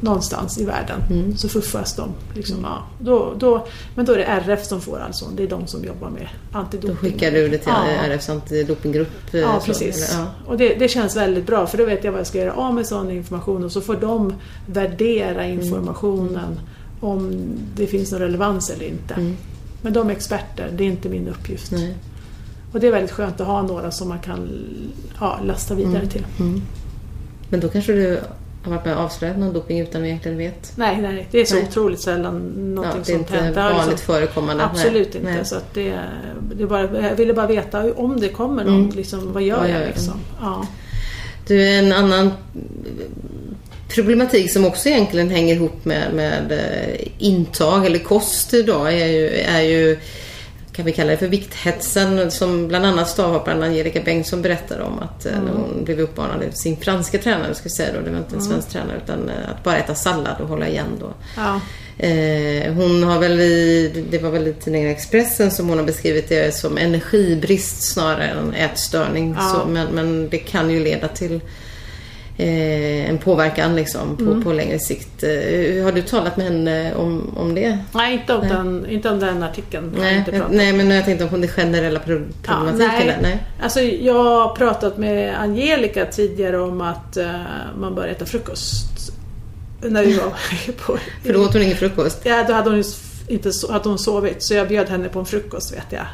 någonstans 0.00 0.58
i 0.58 0.64
världen 0.64 1.00
Mm. 1.10 1.36
så 1.36 1.48
fuffas 1.48 1.96
de. 1.96 2.08
Liksom, 2.34 2.56
ja. 2.62 2.82
då, 3.00 3.32
då, 3.38 3.66
men 3.94 4.04
då 4.06 4.12
är 4.12 4.16
det 4.18 4.24
RF 4.24 4.64
som 4.66 4.80
får 4.80 4.98
alltså, 5.00 5.24
det 5.36 5.42
är 5.42 5.48
de 5.48 5.66
som 5.66 5.84
jobbar 5.84 6.10
med 6.10 6.28
antidoping. 6.52 6.90
Då 6.90 6.96
skickar 7.00 7.30
du 7.30 7.48
det 7.48 7.58
till 7.58 7.72
Ja. 8.02 8.06
RFs 8.14 8.28
antidopinggrupp? 8.28 9.34
eh, 9.34 9.40
Ja, 9.40 9.60
så, 9.60 9.66
precis. 9.66 10.12
eller? 10.12 10.22
Ja. 10.24 10.30
Och 10.46 10.56
det, 10.58 10.74
det 10.74 10.88
känns 10.88 11.16
väldigt 11.16 11.46
bra 11.46 11.66
för 11.66 11.78
då 11.78 11.84
vet 11.84 12.04
jag 12.04 12.12
vad 12.12 12.18
jag 12.20 12.26
ska 12.26 12.38
göra 12.38 12.52
av 12.52 12.74
med 12.74 12.86
sån 12.86 13.10
information 13.10 13.64
och 13.64 13.72
så 13.72 13.80
får 13.80 13.96
de 13.96 14.34
värdera 14.66 15.44
Mm. 15.44 15.60
informationen 15.60 16.60
om 17.00 17.32
det 17.76 17.86
finns 17.86 18.12
någon 18.12 18.20
relevans 18.20 18.70
eller 18.70 18.84
inte. 18.86 19.14
Men 19.84 19.92
de 19.92 20.08
är 20.10 20.12
experter, 20.12 20.70
det 20.76 20.84
är 20.84 20.88
inte 20.88 21.08
min 21.08 21.28
uppgift. 21.28 21.72
Mm. 21.72 21.84
Nej. 21.84 21.94
Och 22.72 22.80
det 22.80 22.86
är 22.86 22.92
väldigt 22.92 23.10
skönt 23.10 23.40
att 23.40 23.46
ha 23.46 23.62
några 23.62 23.90
som 23.90 24.08
man 24.08 24.18
kan 24.18 24.48
ja, 25.20 25.40
lasta 25.44 25.74
vidare 25.74 25.96
Mm. 25.96 26.08
till. 26.08 26.24
Men 27.48 27.60
då 27.60 27.68
kanske 27.68 27.92
du 27.92 28.20
har 28.64 28.70
varit 28.70 28.84
med 28.84 28.96
och 28.96 29.00
avslöjat 29.02 29.38
någon 29.38 29.52
doping 29.52 29.80
utan 29.80 30.00
att 30.02 30.06
egentligen 30.06 30.38
vet? 30.38 30.72
Nej, 30.76 31.02
nej, 31.02 31.28
det 31.30 31.40
är 31.40 31.44
så 31.44 31.54
Nej. 31.54 31.66
otroligt 31.68 32.00
sällan 32.00 32.38
någonting 32.74 33.14
Ja, 33.14 33.24
det 33.30 33.34
är 33.36 33.48
inte 33.48 33.60
har 33.60 33.70
vanligt 33.70 33.90
liksom- 33.90 34.14
förekommande. 34.14 34.64
Absolut 34.64 35.08
Nej. 35.14 35.16
inte. 35.22 35.32
Nej. 35.32 35.44
Så 35.44 35.56
att 35.56 35.74
det, 35.74 35.98
det 36.56 36.66
bara, 36.66 37.02
jag 37.08 37.16
ville 37.16 37.34
bara 37.34 37.46
veta 37.46 37.92
om 37.94 38.20
det 38.20 38.28
kommer 38.28 38.64
någon, 38.64 38.74
Mm. 38.84 38.96
liksom, 38.96 39.32
vad 39.32 39.42
gör 39.42 39.66
gör 39.66 39.78
jag? 39.80 39.86
liksom? 39.88 40.14
Ja. 40.40 40.66
Du, 41.46 41.68
en 41.68 41.92
annan 41.92 42.30
problematik 43.88 44.52
som 44.52 44.64
också 44.64 44.88
egentligen 44.88 45.30
hänger 45.30 45.54
ihop 45.54 45.84
med, 45.84 46.14
med 46.14 46.52
eh, 46.52 47.08
intag 47.18 47.86
eller 47.86 47.98
kost 47.98 48.54
idag 48.54 48.92
är 48.92 49.06
ju, 49.06 49.28
är 49.28 49.62
ju 49.62 49.98
kan 50.74 50.84
vi 50.84 50.92
kalla 50.92 51.10
det 51.10 51.16
för 51.16 51.28
vikthetsen 51.28 52.30
som 52.30 52.68
bland 52.68 52.86
annat 52.86 53.08
stavhopparen 53.08 53.62
Angelica 53.62 54.00
Bengtsson 54.04 54.42
berättade 54.42 54.82
om 54.82 54.98
att 54.98 55.26
mm. 55.26 55.44
när 55.44 55.52
hon 55.52 55.84
blev 55.84 56.00
uppmanad 56.00 56.44
av 56.48 56.50
sin 56.50 56.76
franska 56.76 57.18
tränare, 57.18 57.54
ska 57.54 57.68
säga 57.68 57.92
då, 57.92 58.00
det 58.00 58.10
var 58.10 58.18
inte 58.18 58.36
en 58.36 58.42
svensk 58.42 58.68
tränare, 58.68 58.96
utan 59.04 59.28
eh, 59.28 59.50
att 59.50 59.64
bara 59.64 59.76
äta 59.76 59.94
sallad 59.94 60.40
och 60.40 60.48
hålla 60.48 60.68
igen 60.68 60.98
då. 61.00 61.14
Ja. 61.36 61.60
Eh, 61.98 62.72
hon 62.72 63.02
har 63.02 63.18
väl 63.18 63.40
i, 63.40 64.04
det 64.10 64.18
var 64.18 64.30
väl 64.30 64.46
i 64.46 64.52
tidningen 64.52 64.90
Expressen 64.90 65.50
som 65.50 65.68
hon 65.68 65.78
har 65.78 65.84
beskrivit 65.84 66.28
det 66.28 66.54
som 66.54 66.78
energibrist 66.78 67.82
snarare 67.82 68.24
än 68.24 68.54
ätstörning. 68.54 69.34
Ja. 69.38 69.48
Så, 69.48 69.68
men, 69.68 69.86
men 69.86 70.28
det 70.28 70.38
kan 70.38 70.70
ju 70.70 70.84
leda 70.84 71.08
till 71.08 71.34
eh, 71.34 71.40
en 72.36 73.18
påverkan 73.18 73.76
liksom 73.76 74.16
på, 74.16 74.22
Mm. 74.22 74.42
på 74.44 74.52
längre 74.52 74.78
sikt. 74.78 75.22
Eh, 75.22 75.84
har 75.84 75.92
du 75.92 76.02
talat 76.02 76.36
med 76.36 76.46
henne 76.46 76.94
om, 76.94 77.34
om 77.36 77.54
det? 77.54 77.78
Nej, 77.92 78.14
inte 78.14 78.34
om, 78.34 78.40
Nej. 78.40 78.50
Den, 78.50 78.86
inte 78.90 79.10
om 79.10 79.20
den 79.20 79.42
artikeln. 79.42 79.94
har 79.98 80.04
jag 80.06 80.12
Nej, 80.28 80.42
nej, 80.50 80.72
men 80.72 80.90
jag 80.90 81.04
tänkte 81.04 81.24
om 81.32 81.40
det 81.40 81.48
generella 81.48 82.00
pro- 82.00 82.14
Ja, 82.46 82.52
problematiken. 82.54 83.06
nej. 83.06 83.16
nej. 83.22 83.46
Alltså, 83.62 83.80
jag 83.80 84.24
har 84.24 84.56
pratat 84.56 84.98
med 84.98 85.40
Angelica 85.40 86.06
tidigare 86.06 86.58
om 86.60 86.80
att 86.80 87.16
eh, 87.16 87.26
man 87.78 87.94
bör 87.94 88.08
äta 88.08 88.24
frukost. 88.26 89.12
När 89.82 90.04
vi 90.04 90.12
var 90.18 90.24
på... 90.86 90.98
För 91.24 91.32
då 91.32 91.40
åt 91.44 91.52
hon 91.52 91.62
ingen 91.62 91.76
frukost. 91.76 92.20
Ja, 92.24 92.44
då 92.48 92.52
hade 92.54 92.70
hon 92.70 92.82
inte 93.28 93.48
so- 93.50 93.72
hade 93.72 93.88
hon 93.88 93.98
sovit 93.98 94.42
så 94.42 94.54
jag 94.54 94.68
bjöd 94.68 94.88
henne 94.88 95.08
på 95.08 95.18
en 95.18 95.26
frukost 95.26 95.72
vet 95.74 95.86
jag 95.90 96.06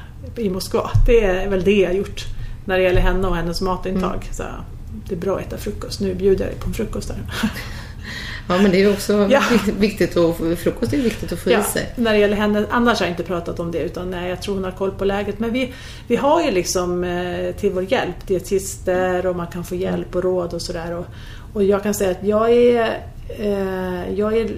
i 0.44 0.50
Moskva. 0.50 0.90
Det 1.06 1.24
är 1.24 1.48
väl 1.48 1.64
det 1.64 1.76
jag 1.80 1.94
gjort 1.96 2.24
när 2.64 2.76
det 2.78 2.82
gäller 2.84 3.00
henne 3.00 3.28
och 3.28 3.36
hennes 3.36 3.60
matintag. 3.60 4.14
Mm. 4.22 4.32
Så, 4.32 4.44
det 5.08 5.14
är 5.14 5.18
bra 5.18 5.36
att 5.38 5.46
äta 5.46 5.56
frukost. 5.58 6.00
Nu 6.00 6.14
bjuder 6.14 6.44
jag 6.44 6.52
dig 6.52 6.60
på 6.60 6.66
en 6.68 6.74
frukost 6.74 7.08
där. 7.08 7.18
Ja, 8.48 8.58
men 8.62 8.70
det 8.70 8.82
är 8.82 8.92
också 8.92 9.28
Ja. 9.30 9.42
viktigt, 9.78 10.16
att, 10.16 10.36
frukost 10.58 10.92
är 10.92 10.96
viktigt 10.96 11.32
att 11.32 11.38
få 11.38 11.50
i 11.50 11.52
Ja, 11.52 11.62
sig. 11.64 11.92
när 11.96 12.12
det 12.12 12.18
gäller 12.18 12.36
henne, 12.36 12.66
annars 12.70 12.98
har 12.98 13.06
jag 13.06 13.12
inte 13.12 13.22
pratat 13.22 13.60
om 13.60 13.70
det 13.72 13.78
utan 13.78 14.10
nej, 14.10 14.28
jag 14.30 14.42
tror 14.42 14.54
hon 14.54 14.64
har 14.64 14.70
koll 14.70 14.90
på 14.90 15.04
läget. 15.04 15.38
Men 15.38 15.52
vi, 15.52 15.72
vi 16.08 16.16
har 16.16 16.42
ju 16.42 16.50
liksom 16.50 17.04
eh, 17.04 17.54
till 17.54 17.70
vår 17.72 17.92
hjälp 17.92 18.26
dietister 18.26 19.26
och 19.26 19.36
man 19.36 19.46
kan 19.46 19.64
få 19.64 19.74
hjälp 19.74 20.14
och 20.16 20.22
råd 20.22 20.54
och 20.54 20.62
sådär. 20.62 20.94
Och, 20.96 21.06
och 21.52 21.64
jag 21.64 21.82
kan 21.82 21.94
säga 21.94 22.10
att 22.10 22.24
jag 22.24 22.50
är, 22.52 23.00
eh, 23.38 24.12
jag 24.18 24.36
är 24.36 24.50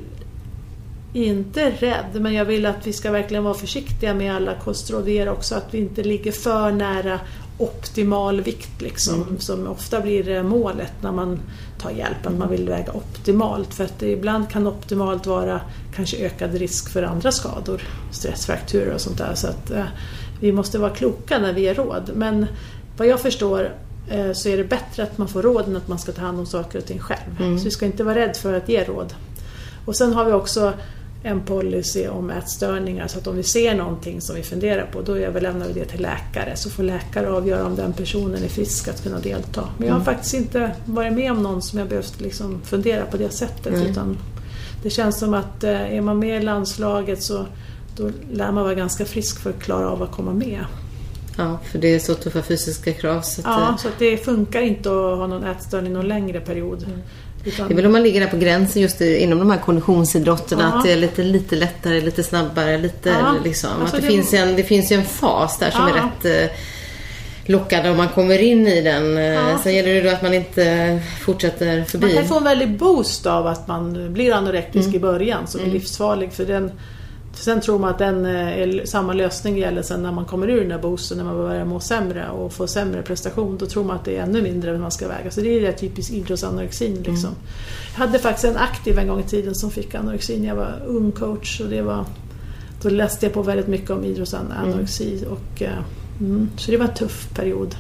inte 1.13 1.71
rädd 1.71 2.21
men 2.21 2.33
jag 2.35 2.45
vill 2.45 2.67
att 2.67 2.87
vi 2.87 2.93
ska 2.93 3.11
verkligen 3.11 3.45
vara 3.45 3.55
försiktiga 3.55 4.15
med 4.15 4.35
alla 4.37 4.55
kostråd 4.55 5.09
ger 5.09 5.29
också. 5.29 5.55
Att 5.55 5.75
vi 5.75 5.79
inte 5.79 6.03
ligger 6.03 6.33
för 6.33 6.71
nära 6.73 7.21
optimal 7.63 8.41
vikt 8.41 8.83
liksom, 8.83 9.37
som 9.39 9.67
ofta 9.67 10.01
blir 10.01 10.29
eh, 10.29 10.43
målet 10.43 10.93
när 11.01 11.13
man 11.13 11.41
tar 11.79 11.91
hjälp. 11.91 12.27
Att 12.27 12.39
man 12.39 12.51
vill 12.51 12.69
väga 12.69 12.93
optimalt 12.93 13.75
för 13.75 13.85
att 13.85 14.03
ibland 14.03 14.51
kan 14.51 14.67
optimalt 14.67 15.27
vara 15.27 15.61
kanske 15.95 16.17
ökad 16.17 16.55
risk 16.55 16.91
för 16.91 17.03
andra 17.03 17.33
skador, 17.33 17.83
stressfrakturer 18.11 18.95
och 18.95 19.01
sånt 19.01 19.19
där. 19.19 19.35
Så 19.35 19.47
att 19.47 19.71
eh, 19.71 19.85
vi 20.41 20.53
måste 20.53 20.79
vara 20.79 20.91
kloka 20.91 21.39
när 21.39 21.53
vi 21.53 21.61
ger 21.61 21.75
råd. 21.75 22.11
Men 22.15 22.47
vad 22.97 23.09
jag 23.09 23.21
förstår 23.21 23.75
eh, 24.11 24.33
så 24.33 24.49
är 24.49 24.57
det 24.57 24.65
bättre 24.65 25.03
att 25.03 25.19
man 25.19 25.29
får 25.29 25.43
råd 25.43 25.69
än 25.69 25.77
att 25.77 25.89
man 25.89 25.99
ska 25.99 26.13
ta 26.13 26.23
hand 26.23 26.39
om 26.39 26.47
saker 26.47 26.79
och 26.79 26.87
ting 26.87 26.99
själv. 26.99 27.59
Så 27.59 27.65
vi 27.65 27.71
ska 27.71 27.87
inte 27.87 28.05
vara 28.05 28.15
rädd 28.15 28.37
för 28.37 28.55
att 28.55 28.69
ge 28.69 28.85
råd. 28.85 29.15
Och 29.85 29.97
sen 29.97 30.13
har 30.13 30.25
vi 30.25 30.33
också 30.33 30.73
en 31.23 31.41
policy 31.41 32.09
om 32.09 32.31
ätstörningar 32.31 33.07
så 33.09 33.19
att 33.19 33.27
om 33.27 33.37
vi 33.37 33.43
ser 33.43 33.75
någonting 33.75 34.21
som 34.21 34.37
vi 34.37 34.43
funderar 34.43 34.87
på 34.87 35.03
då 35.03 35.17
överlämnar 35.17 35.67
vi 35.67 35.73
det 35.73 35.85
till 35.85 36.03
läkare 36.03 36.57
så 36.57 36.71
får 36.71 36.83
läkare 36.83 37.31
avgöra 37.31 37.67
om 37.67 37.77
den 37.77 37.93
personen 37.93 38.45
är 38.45 38.49
frisk 38.49 38.89
att 38.89 39.03
kunna 39.03 39.19
delta. 39.19 39.69
Men 39.79 39.89
jag 39.89 39.95
har 39.95 40.05
faktiskt 40.05 40.35
inte 40.35 40.71
varit 40.85 41.13
med 41.13 41.33
om 41.33 41.43
någon 41.43 41.63
som 41.63 41.79
jag 41.79 41.89
behövt 41.89 42.21
liksom 42.21 42.61
fundera 42.65 43.07
på 43.07 43.17
det 43.17 43.31
sättet 43.31 43.91
utan 43.91 44.19
det 44.83 44.91
känns 44.91 45.19
som 45.19 45.35
att 45.35 45.65
eh, 45.65 45.97
är 45.97 46.01
man 46.01 46.19
med 46.19 46.43
i 46.43 46.45
landslaget 46.45 47.23
så 47.23 47.47
då 47.97 48.11
lär 48.33 48.53
man 48.53 48.65
vara 48.65 48.75
ganska 48.75 49.05
frisk 49.05 49.41
för 49.41 49.51
att 49.51 49.63
klara 49.63 49.91
av 49.91 50.03
att 50.03 50.13
komma 50.13 50.33
med. 50.33 50.65
Ja, 51.37 51.59
för 51.71 51.79
det 51.79 51.95
är 51.95 51.99
så 51.99 52.15
tuffa 52.15 52.43
fysiska 52.43 52.93
krav. 52.93 53.21
Så 53.21 53.41
att, 53.41 53.47
Ja, 53.47 53.69
eh, 53.69 53.77
så 53.77 53.89
att 53.89 53.99
det 53.99 54.17
funkar 54.17 54.63
inte 54.63 54.89
att 54.89 55.19
ha 55.19 55.27
någon 55.27 55.45
ätstörning 55.45 55.93
någon 55.93 56.09
längre 56.09 56.41
period. 56.41 56.87
Utan, 57.45 57.69
Det 57.69 57.75
är 57.75 57.77
väl 57.77 57.87
om 57.87 57.93
man 57.93 58.03
ligger 58.03 58.21
där 58.21 58.27
på 58.29 58.37
gränsen 58.37 58.83
just 58.83 59.01
i, 59.01 59.17
inom 59.19 59.39
de 59.39 59.51
här 59.51 59.59
konditionsidrotterna. 59.59 60.63
Ja. 60.73 60.79
Att 60.79 60.85
det 60.85 60.93
är 60.93 60.97
lite, 60.97 61.23
lite 61.23 61.57
lättare, 61.57 62.01
lite 62.01 62.23
snabbare. 62.23 62.79
Lite, 62.79 63.09
Ja. 63.09 63.35
liksom, 63.45 63.71
Alltså 63.81 63.97
att 63.97 64.03
det, 64.03 64.09
det- 64.09 64.13
finns 64.15 64.33
en, 64.35 64.57
det 64.57 64.63
finns 64.63 64.93
ju 64.93 64.97
en 64.97 65.05
fas 65.05 65.59
där 65.59 65.71
som 65.71 65.81
Ja. 65.89 65.89
är 65.89 66.03
rätt 66.35 66.51
eh, 66.51 66.57
lockande 67.47 67.91
om 67.91 67.97
man 67.97 68.09
kommer 68.09 68.39
in 68.39 68.67
i 68.69 68.81
den. 68.81 69.17
Eh, 69.19 69.25
Ja. 69.25 69.59
Sen 69.63 69.75
gäller 69.75 69.95
det 69.95 70.01
då 70.03 70.11
att 70.11 70.23
man 70.23 70.35
inte 70.35 70.99
fortsätter 71.21 71.77
Man 71.77 71.87
förbi. 71.87 72.15
kan 72.15 72.25
få 72.25 72.37
en 72.37 72.45
väldig 72.45 72.79
boost 72.79 73.27
av 73.27 73.47
att 73.47 73.69
man 73.69 74.13
blir 74.13 74.33
anorektisk 74.33 74.85
Mm. 74.87 74.97
i 74.97 74.99
början 74.99 75.47
som 75.47 75.61
är 75.61 75.67
livsfarlig. 75.67 76.33
För 76.33 76.45
den, 76.45 76.71
sen 77.33 77.61
tror 77.61 77.79
man 77.79 77.91
att 77.91 77.99
den 77.99 78.27
eh, 78.27 78.59
är, 78.59 78.87
samma 78.87 79.13
lösning 79.13 79.59
gäller 79.59 79.83
sen 79.83 80.03
när 80.03 80.13
man 80.13 80.25
kommer 80.25 80.51
ur 80.51 80.61
den 80.61 80.69
där 80.69 80.79
boosten, 80.79 81.19
när 81.19 81.25
man 81.25 81.37
börjar 81.37 81.65
må 81.65 81.81
sämre 81.81 82.29
och 82.29 82.53
får 82.53 82.67
sämre 82.67 83.03
prestation. 83.03 83.59
Då 83.59 83.67
tror 83.67 83.85
man 83.85 83.97
att 83.97 84.05
det 84.05 84.17
är 84.17 84.23
ännu 84.23 84.43
mindre 84.43 84.71
än 84.75 84.81
man 84.81 84.91
ska 84.91 85.09
väga. 85.09 85.31
Så 85.31 85.41
det 85.41 85.49
är 85.49 85.61
det 85.61 85.73
typiskt 85.73 86.13
idrottsanorexin. 86.13 86.95
Liksom. 86.97 87.15
Mm. 87.15 87.35
Jag 87.93 88.07
hade 88.07 88.19
faktiskt 88.19 88.45
en 88.45 88.57
aktiv 88.57 88.99
en 88.99 89.09
gång 89.09 89.21
i 89.21 89.23
tiden 89.23 89.55
som 89.55 89.71
fick 89.71 89.95
anorexin. 89.95 90.45
Jag 90.45 90.55
var 90.57 90.83
ung 90.87 91.13
coach 91.13 91.61
och 91.61 91.69
det 91.69 91.83
var, 91.83 92.05
då 92.83 92.89
läste 92.89 93.27
jag 93.27 93.33
på 93.33 93.43
väldigt 93.43 93.69
mycket 93.69 93.91
om 93.91 94.05
idrottsanorexi. 94.05 95.25
Och, 95.31 95.63
eh, 95.63 95.79
mm, 96.21 96.51
så 96.57 96.71
det 96.71 96.77
var 96.77 96.85
en 96.87 96.95
tuff 96.95 97.29
period. 97.35 97.77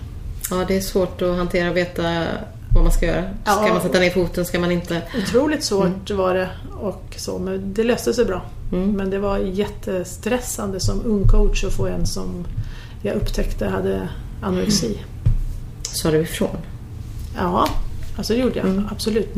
Ja, 0.50 0.64
det 0.68 0.76
är 0.76 0.80
svårt 0.80 1.22
att 1.22 1.36
hantera 1.36 1.70
och 1.70 1.76
veta 1.76 2.24
vad 2.74 2.82
man 2.84 2.92
ska 2.92 3.06
göra. 3.06 3.22
Ska 3.22 3.66
Ja. 3.66 3.68
man 3.72 3.82
sätta 3.82 3.98
ner 3.98 4.10
foten? 4.10 4.44
Ska 4.44 4.60
man 4.60 4.72
inte? 4.72 5.02
Otroligt 5.22 5.64
svårt 5.64 6.10
var 6.10 6.34
det 6.34 6.48
och 6.80 7.14
så, 7.16 7.38
men 7.38 7.74
det 7.74 7.84
löste 7.84 8.14
sig 8.14 8.24
bra. 8.24 8.42
Mm. 8.72 8.90
Men 8.92 9.10
det 9.10 9.18
var 9.18 9.38
jättestressande 9.38 10.80
som 10.80 11.02
ung 11.06 11.28
coach 11.28 11.64
att 11.64 11.72
få 11.72 11.86
en 11.86 12.06
som 12.06 12.46
jag 13.02 13.14
upptäckte 13.16 13.66
hade 13.66 14.08
anorexi. 14.42 14.98
Sa 15.82 16.10
du 16.10 16.18
ifrån? 16.18 16.56
Ja, 17.36 17.68
alltså 18.16 18.32
det 18.32 18.38
gjorde 18.40 18.58
jag 18.58 18.66
Mm. 18.68 18.88
absolut. 18.90 19.34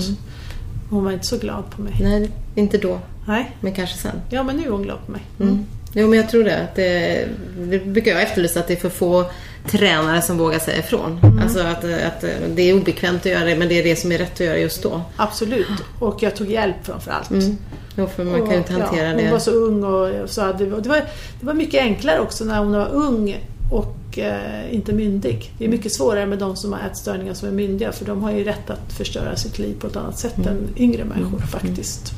Hon 0.91 1.05
var 1.05 1.12
inte 1.12 1.26
så 1.26 1.39
glad 1.39 1.70
på 1.70 1.82
mig. 1.82 1.95
Nej, 2.01 2.30
inte 2.55 2.78
då. 2.78 2.99
Nej, 3.26 3.57
Men 3.61 3.72
kanske 3.74 3.99
sen. 3.99 4.20
ja 4.30 4.43
men 4.43 4.57
nu 4.57 4.64
är 4.66 4.70
hon 4.70 4.82
glad 4.82 4.99
på 5.07 5.12
mig. 5.12 5.22
Mm. 5.41 5.64
Jo, 5.93 6.09
men 6.09 6.18
jag 6.18 6.28
tror 6.30 6.45
det. 6.45 6.62
Att 6.62 6.74
det. 6.74 7.28
Det 7.59 7.78
brukar 7.78 8.11
jag 8.11 8.22
efterlysa 8.22 8.61
att 8.61 8.66
det 8.68 8.74
är 8.74 8.80
för 8.80 8.89
få 8.91 9.24
tränare 9.70 10.22
som 10.22 10.39
vågar 10.39 10.59
säga 10.59 10.78
ifrån. 10.78 11.20
Mm. 11.22 11.39
Alltså 11.39 11.61
att, 11.61 11.85
att 11.85 12.20
det 12.55 12.62
är 12.62 12.74
obekvämt 12.74 13.20
att 13.20 13.32
göra 13.32 13.45
det, 13.45 13.57
men 13.57 13.68
det 13.68 13.78
är 13.78 13.85
det 13.85 13.97
som 13.97 14.12
är 14.12 14.18
rätt 14.18 14.32
att 14.32 14.41
göra 14.41 14.59
just 14.59 14.82
då. 14.82 15.01
Absolut, 15.16 15.66
och 16.01 16.22
jag 16.22 16.37
tog 16.37 16.51
hjälp 16.51 16.76
framför 16.82 17.11
allt. 17.11 17.30
Mm. 17.30 17.57
Jo, 17.97 18.07
för 18.07 18.24
man 18.24 18.40
kan 18.40 18.51
ju 18.51 18.57
inte 18.59 18.74
Och, 18.76 18.80
hantera 18.80 19.09
ja, 19.09 19.16
det. 19.16 19.22
Hon 19.22 19.30
var 19.32 19.38
så 19.38 19.51
ung 19.51 19.84
och 19.84 20.30
så 20.30 20.42
hade, 20.42 20.72
och 20.72 20.82
det, 20.82 20.88
var, 20.88 20.97
det 21.40 21.47
var 21.47 21.55
mycket 21.55 21.80
enklare 21.80 22.20
också 22.20 22.45
när 22.45 22.59
hon 22.59 22.72
var 22.72 22.88
ung 22.92 23.36
och 23.70 23.97
och 24.14 24.18
eh, 24.18 24.74
inte 24.74 24.92
myndig. 24.92 25.53
Det 25.59 25.64
är 25.64 25.68
mycket 25.68 25.92
svårare 25.92 26.26
med 26.26 26.38
de 26.38 26.57
som 26.57 26.72
har 26.72 26.80
ätstörningar 26.80 27.34
som 27.34 27.49
är 27.49 27.53
myndiga 27.53 27.92
för 27.92 28.05
de 28.05 28.22
har 28.22 28.32
ju 28.32 28.45
rätt 28.45 28.70
att 28.70 28.92
förstöra 28.92 29.36
sitt 29.36 29.59
liv 29.59 29.74
på 29.80 29.86
ett 29.86 29.97
annat 29.97 30.18
sätt 30.18 30.36
Mm. 30.38 30.49
än 30.49 30.68
yngre 30.76 31.05
människor 31.05 31.38
faktiskt. 31.38 32.12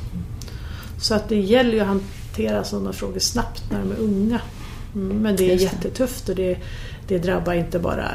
Så 1.01 1.13
att 1.15 1.29
det 1.29 1.35
gäller 1.39 1.71
ju 1.73 1.79
att 1.79 1.87
hantera 1.87 2.63
sådana 2.63 2.93
frågor 2.93 3.19
snabbt 3.19 3.63
när 3.71 3.79
de 3.79 3.91
är 3.91 3.99
unga. 3.99 4.39
Mm, 4.95 5.17
Men 5.17 5.35
det 5.35 5.51
är 5.51 5.55
jättetufft 5.55 6.29
och 6.29 6.35
det, 6.35 6.57
det 7.07 7.17
drabbar 7.17 7.53
inte 7.53 7.79
bara 7.79 8.05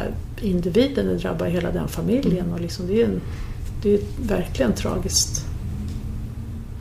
individen, 0.41 1.07
det 1.07 1.15
drabbar 1.15 1.47
hela 1.47 1.71
den 1.71 1.89
familjen. 1.89 2.53
Och 2.53 2.61
liksom 2.61 2.87
det, 2.87 3.01
är 3.03 3.05
en, 3.05 3.21
det 3.83 3.95
är 3.95 4.01
verkligen 4.23 4.73
tragiskt. 4.73 5.47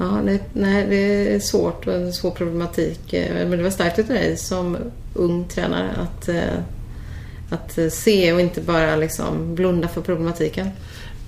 Ja, 0.04 0.22
det, 0.26 0.40
nej, 0.54 0.86
det 0.90 1.36
är 1.36 1.40
svårt 1.40 1.88
och 1.88 1.94
en 1.94 2.14
svår 2.14 2.32
problematik. 2.32 3.14
Eh, 3.14 3.34
Men 3.48 3.52
det 3.58 3.64
var 3.64 3.70
starkt 3.70 4.00
av 4.00 4.06
dig 4.06 4.38
som 4.38 4.78
ung 5.14 5.48
tränare 5.48 5.90
att, 5.92 6.28
eh, 6.30 6.36
att 7.50 7.78
eh, 7.78 7.90
se 7.90 8.34
och 8.34 8.42
inte 8.42 8.62
bara 8.62 8.96
liksom 8.96 9.56
blunda 9.56 9.88
för 9.88 10.02
problematiken. 10.02 10.70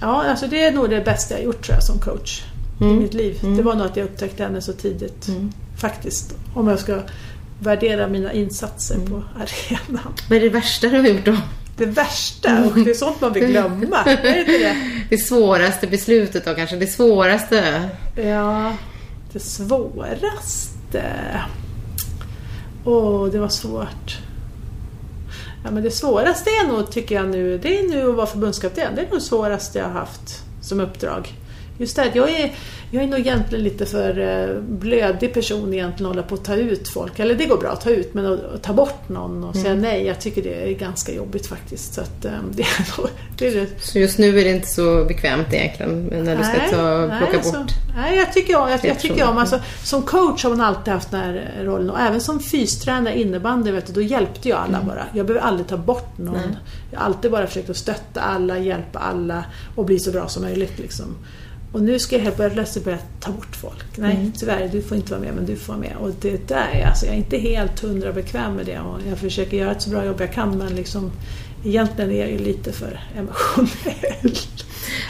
Ja, 0.01 0.24
alltså 0.24 0.47
det 0.47 0.63
är 0.63 0.71
nog 0.71 0.89
det 0.89 1.01
bästa 1.05 1.34
jag 1.36 1.43
gjort 1.43 1.63
tror 1.65 1.76
jag 1.76 1.84
som 1.84 1.99
coach 1.99 2.43
i 2.82 2.84
Mm. 2.84 2.97
mitt 2.97 3.13
liv. 3.13 3.39
Det 3.57 3.61
var 3.63 3.76
nog 3.76 3.86
att 3.86 3.97
jag 3.97 4.03
upptäckte 4.05 4.43
henne 4.43 4.61
så 4.61 4.74
tidigt. 4.74 5.28
Faktiskt. 5.78 6.34
Om 6.55 6.67
jag 6.67 6.80
ska 6.80 6.99
värdera 7.59 8.07
mina 8.07 8.34
insatser 8.34 8.95
Mm. 8.95 9.07
på 9.09 9.15
arenan. 9.36 10.13
Vad 10.30 10.38
är 10.38 10.41
det 10.41 10.49
värsta 10.49 10.88
du 10.88 10.97
har 10.99 11.07
gjort 11.07 11.26
då? 11.26 11.38
Det 11.78 11.86
värsta, 11.86 12.65
och 12.65 12.80
det 12.80 12.89
är 12.89 12.93
sånt 12.93 13.21
man 13.21 13.34
vill 13.34 13.45
glömma. 13.45 13.97
Är 14.05 14.45
det 14.45 14.57
det? 14.57 14.76
Det 15.09 15.17
svåraste 15.17 15.88
beslutet 15.88 16.45
då 16.45 16.53
kanske? 16.53 16.76
Det 16.76 16.88
svåraste? 16.88 17.89
Ja, 18.15 18.74
det 19.34 19.39
svåraste... 19.39 21.03
Åh, 22.86 23.28
det 23.28 23.39
var 23.39 23.49
svårt. 23.49 24.17
Ja, 25.63 25.71
men 25.71 25.84
det 25.84 25.91
svåraste 25.91 26.49
är 26.49 26.67
nog, 26.67 26.91
tycker 26.91 27.15
jag 27.15 27.30
nu, 27.30 27.57
det 27.57 27.80
är 27.80 27.89
nu 27.89 28.09
att 28.09 28.15
vara 28.15 28.28
förbundskapten. 28.28 28.95
Det 28.95 29.01
är 29.01 29.05
nog 29.05 29.17
det 29.17 29.21
svåraste 29.21 29.80
jag 29.80 29.86
har 29.86 29.91
haft 29.91 30.43
som 30.61 30.80
uppdrag. 30.80 31.34
Just 31.78 31.95
det, 31.95 32.11
jag 32.13 32.30
är, 32.30 32.51
jag 32.91 33.03
är 33.03 33.07
nog 33.07 33.19
egentligen 33.19 33.63
lite 33.63 33.86
för 33.86 34.19
eh, 34.19 34.61
blödig 34.61 35.34
person 35.34 35.74
egentligen 35.74 36.09
att 36.11 36.15
hålla 36.15 36.28
på 36.28 36.36
att 36.36 36.45
ta 36.45 36.55
ut 36.55 36.88
folk. 36.89 37.19
Eller 37.19 37.36
det 37.36 37.45
går 37.45 37.57
bra 37.57 37.69
att 37.69 37.82
ta 37.82 37.89
ut, 37.89 38.13
men 38.13 38.26
att, 38.26 38.63
ta 38.63 38.74
bort 38.74 39.09
någon 39.09 39.43
och 39.43 39.55
säga 39.55 39.74
nej, 39.74 40.05
jag 40.05 40.21
tycker 40.21 40.43
det 40.43 40.69
är 40.69 40.74
ganska 40.74 41.13
jobbigt 41.13 41.47
faktiskt. 41.47 41.93
Så 41.93 42.01
att, 42.01 42.26
eh, 42.26 42.32
det 42.51 42.63
är 42.63 42.97
nog... 42.97 43.09
Det 43.38 43.47
är 43.47 43.55
det 43.55 43.67
Så 43.82 43.99
just 43.99 44.17
nu 44.17 44.39
är 44.39 44.43
det 44.43 44.51
inte 44.51 44.67
så 44.67 45.05
bekvämt 45.05 45.53
egentligen 45.53 46.03
när 46.05 46.36
du 46.36 46.43
ska 46.43 46.57
Nej, 46.57 46.69
ta, 46.69 47.05
nej, 47.05 47.17
plocka 47.17 47.38
alltså, 47.38 47.51
bort. 47.51 47.71
nej, 47.95 48.17
jag 48.17 48.34
tycker 48.34 48.55
om, 48.57 48.69
jag, 48.69 48.86
jag 48.86 48.99
tycker 48.99 49.30
om 49.30 49.38
alltså, 49.38 49.59
Som 49.84 50.01
coach 50.01 50.43
har 50.43 50.49
man 50.49 50.61
alltid 50.61 50.93
haft 50.93 51.11
den 51.11 51.19
här 51.19 51.61
rollen 51.63 51.89
och 51.89 51.99
även 51.99 52.21
som 52.21 52.39
fystränare 52.39 53.19
innebandy, 53.19 53.71
vet 53.71 53.88
du, 53.88 53.93
då 53.93 54.01
hjälpte 54.01 54.49
jag 54.49 54.59
alla 54.59 54.82
bara. 54.84 55.05
Jag 55.13 55.26
behöver 55.26 55.47
aldrig 55.47 55.67
ta 55.67 55.78
bort 55.78 56.17
någon. 56.17 56.36
Mm. 56.36 56.49
Nej. 56.49 56.59
Jag 56.91 56.99
har 56.99 57.05
alltid 57.05 57.32
bara 57.32 57.47
försökt 57.47 57.69
att 57.69 57.78
stötta 57.78 58.21
alla, 58.21 58.57
hjälpa 58.57 58.99
alla 58.99 59.45
och 59.76 59.86
bli 59.86 59.99
så 59.99 60.11
bra 60.11 60.28
som 60.28 60.43
möjligt. 60.43 60.80
Liksom. 60.80 61.15
Och 61.74 61.82
nu 61.84 61.99
ska 61.99 62.15
jag 62.15 62.24
helt 62.24 62.53
plötsligt 62.53 62.86
börja 62.86 62.97
ta 63.19 63.32
bort 63.32 63.55
folk. 63.55 63.84
Nej, 63.97 64.15
Mm. 64.15 64.32
tyvärr, 64.38 64.69
du 64.71 64.82
får 64.82 64.97
inte 64.97 65.11
vara 65.11 65.21
med, 65.21 65.34
men 65.36 65.45
du 65.45 65.55
får 65.55 65.74
vara 65.74 65.82
med. 65.82 65.95
Och 66.01 66.11
det 66.21 66.47
där, 66.47 66.67
är- 66.74 66.86
alltså, 66.88 67.05
jag 67.05 67.13
är 67.13 67.17
inte 67.17 67.38
helt 67.38 67.80
hundra 67.80 68.13
bekväm 68.13 68.53
med 68.55 68.65
det 68.65 68.80
och 68.80 68.99
jag 69.09 69.17
försöker 69.17 69.57
göra 69.57 69.71
ett 69.71 69.82
så 69.82 69.89
bra 69.89 70.05
jobb 70.05 70.21
jag 70.21 70.34
kan, 70.34 70.57
men 70.57 70.76
liksom 70.76 71.11
Egentligen 71.65 72.11
är 72.11 72.19
jag 72.19 72.32
ju 72.32 72.38
lite 72.38 72.71
för 72.74 72.99
emotionell. 73.17 74.36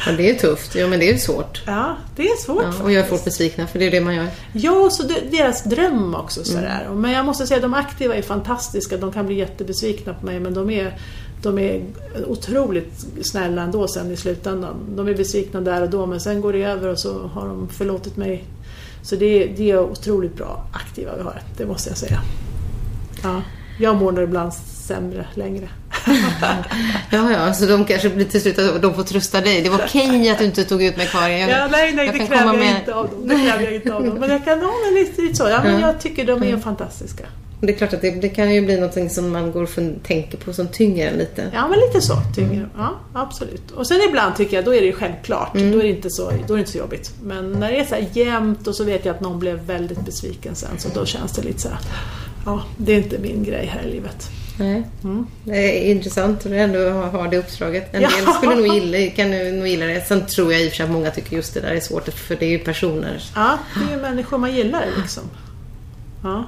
Ja, 0.05 0.11
det 0.18 0.30
är 0.30 0.34
tufft. 0.34 0.76
Ja, 0.76 0.88
men 0.88 0.99
det 0.99 1.09
är 1.09 1.18
svårt. 1.18 1.61
Ja, 1.66 1.97
det 2.16 2.24
är 2.28 2.38
svårt 2.38 2.64
Ja, 2.78 2.84
och 2.84 2.91
gör 2.91 3.03
folk 3.03 3.26
besvikna, 3.26 3.68
för 3.68 3.80
det 3.80 3.86
är 3.88 3.91
det 3.91 4.01
man 4.01 4.16
gör. 4.16 4.28
Ja, 4.53 4.89
så 4.89 5.03
det, 5.03 5.16
deras 5.32 5.64
dröm 5.64 6.16
också 6.16 6.39
Mm. 6.39 6.45
sådär. 6.45 6.89
Men 6.95 7.11
jag 7.11 7.26
måste 7.26 7.47
säga 7.47 7.59
de 7.59 7.74
aktiva 7.74 8.16
är 8.16 8.22
fantastiska. 8.22 8.97
De 8.97 9.11
kan 9.11 9.26
bli 9.26 9.36
jättebesvikna 9.36 10.14
på 10.14 10.26
mig 10.26 10.39
men 10.39 10.53
de 10.53 10.70
är, 10.70 10.97
de 11.43 11.59
är 11.59 11.81
otroligt 12.27 13.05
snälla 13.21 13.61
ändå 13.61 13.87
sen 13.87 14.11
i 14.11 14.17
slutändan. 14.17 14.75
De 14.95 15.07
är 15.07 15.13
besvikna 15.13 15.61
där 15.61 15.81
och 15.81 15.89
då 15.89 16.05
men 16.05 16.19
sen 16.19 16.41
går 16.41 16.53
det 16.53 16.63
över 16.63 16.87
och 16.89 16.99
så 16.99 17.27
har 17.27 17.47
de 17.47 17.69
förlåtit 17.69 18.17
mig. 18.17 18.43
Så 19.03 19.15
det, 19.15 19.43
är- 19.43 19.53
det 19.57 19.71
är 19.71 19.79
otroligt 19.79 20.35
bra 20.35 20.65
aktiva 20.73 21.11
vi 21.17 21.23
har, 21.23 21.41
det 21.57 21.65
måste 21.65 21.89
jag 21.89 21.97
säga. 21.97 22.19
Ja, 23.23 23.41
jag 23.79 23.95
mår 23.95 24.11
nog 24.11 24.23
ibland 24.23 24.53
sämre 24.53 25.25
längre. 25.33 25.67
Ja, 27.11 27.31
ja, 27.31 27.53
så 27.53 27.65
de 27.65 27.85
kanske 27.85 28.09
blir 28.09 28.25
till 28.25 28.41
slut 28.41 28.59
att 28.59 28.81
de 28.81 28.93
får 28.93 29.03
trösta 29.03 29.41
dig. 29.41 29.61
Det 29.61 29.69
var 29.69 29.79
okej 29.85 30.29
att 30.29 30.39
du 30.39 30.45
inte 30.45 30.63
tog 30.63 30.83
ut 30.83 30.97
mig 30.97 31.07
Karin. 31.11 31.39
Jag, 31.39 31.49
Ja, 31.49 31.67
nej, 31.71 31.93
nej, 31.95 32.05
jag 32.05 32.15
det 32.15 32.19
kräver 32.27 32.45
jag 32.45 32.55
med- 32.55 32.75
inte 32.79 32.93
av 32.95 33.09
dem. 33.09 33.27
Det 33.27 33.35
kräver 33.35 33.63
jag 33.63 33.73
inte 33.75 33.93
av 33.95 34.05
dem. 34.05 34.17
Men 34.19 34.29
jag 34.29 34.45
kan 34.45 34.61
ha 34.61 34.71
lite, 34.93 35.21
lite 35.21 35.35
så. 35.35 35.49
Ja, 35.49 35.61
men 35.63 35.73
Ja. 35.73 35.87
jag 35.87 35.99
tycker 36.01 36.25
de 36.25 36.43
är 36.43 36.57
fantastiska. 36.57 37.23
Det 37.66 37.74
är 37.74 37.78
klart 37.78 37.93
att 37.93 38.01
det, 38.01 38.11
det 38.11 38.30
kan 38.30 38.53
ju 38.53 38.61
bli 38.61 38.80
något 38.80 39.11
som 39.11 39.30
man 39.32 39.51
går 39.51 39.64
och 39.64 39.70
tänker 40.03 40.38
på 40.38 40.53
som 40.53 40.68
tynger 40.68 41.07
en 41.11 41.18
lite. 41.18 41.51
Ja, 41.53 41.68
men 41.68 41.80
lite 41.80 42.01
så 42.01 42.14
tycker 42.36 42.53
jag. 42.55 42.70
Ja, 42.78 42.89
absolut. 43.14 43.72
Och 43.72 43.88
sen 43.88 43.99
ibland 44.09 44.36
tycker 44.36 44.55
jag, 44.55 44.66
då 44.66 44.76
är 44.76 44.80
det 44.82 44.86
ju 44.88 44.93
självklart. 44.93 45.53
Då, 45.53 45.59
är 45.59 45.84
det 45.84 45.89
inte 45.89 46.09
så, 46.09 46.32
då 46.47 46.53
är 46.53 46.57
inte 46.59 46.72
så 46.72 46.78
jobbigt. 46.78 47.11
Men 47.24 47.51
när 47.51 47.72
det 47.72 47.78
är 47.80 47.86
så 47.86 47.95
här 47.95 48.05
jämnt 48.14 48.68
och 48.68 48.76
så 48.76 48.84
vet 48.84 49.05
jag 49.05 49.16
att 49.16 49.22
någon 49.22 49.39
blev 49.39 49.59
väldigt 49.66 50.05
besviken 50.05 50.55
sen, 50.55 50.70
så 50.78 50.89
då 50.93 51.05
känns 51.05 51.32
det 51.32 51.41
lite 51.41 51.61
så 51.61 51.70
här, 51.70 51.78
ja, 52.45 52.64
det 52.78 52.93
är 52.93 52.97
inte 52.97 53.20
min 53.20 53.43
grej 53.43 53.66
här 53.66 53.88
i 53.88 53.91
livet. 53.91 54.30
Nej. 54.59 54.84
Det 55.43 55.88
är 55.88 55.91
intressant 55.91 56.38
att 56.38 56.43
du 56.51 56.57
ändå 56.59 56.89
har 56.89 57.28
det 57.28 57.38
uppdraget. 57.38 57.93
En 57.93 58.01
Ja. 58.01 58.09
del 58.18 58.34
skulle 58.34 58.55
nog 58.55 58.68
gilla, 58.68 59.11
kan 59.16 59.32
nog 59.32 59.68
gilla 59.68 59.86
det. 59.86 60.01
Sen 60.07 60.26
tror 60.26 60.53
jag 60.53 60.61
i 60.61 60.68
och 60.68 60.70
för 60.70 60.76
sig 60.78 60.84
att 60.84 60.91
många 60.91 61.11
tycker 61.11 61.36
just 61.36 61.53
det 61.53 61.59
där 61.61 61.72
är 61.76 61.80
svårt, 61.80 62.09
för 62.09 62.36
det 62.36 62.45
är 62.45 62.49
ju 62.49 62.59
personer. 62.59 63.24
Ja, 63.36 63.57
det 63.80 63.93
är 63.93 63.95
ju 63.97 64.01
människor 64.01 64.38
man 64.38 64.55
gillar 64.55 64.86
liksom. 65.01 65.24
Ja. 66.24 66.45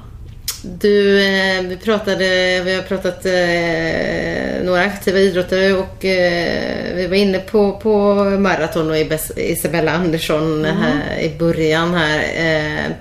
Du, 0.64 1.26
eh, 1.26 1.62
vi 1.62 1.78
pratade, 1.78 2.62
vi 2.66 2.76
har 2.76 2.82
pratat 2.82 3.26
eh, 3.26 4.66
några 4.66 4.82
aktiva 4.82 5.20
idrottare 5.20 5.74
och 5.74 6.06
eh, 6.06 6.96
vi 6.96 7.08
var 7.08 7.16
inne 7.16 7.40
på, 7.40 7.72
på 7.72 8.14
maraton 8.24 8.90
och 8.90 8.98
Isabella 9.36 9.92
Andersson 9.92 10.66
här 10.66 11.20
i 11.20 11.38
början 11.40 11.94
här. 11.94 12.20
Eh, 12.36 12.92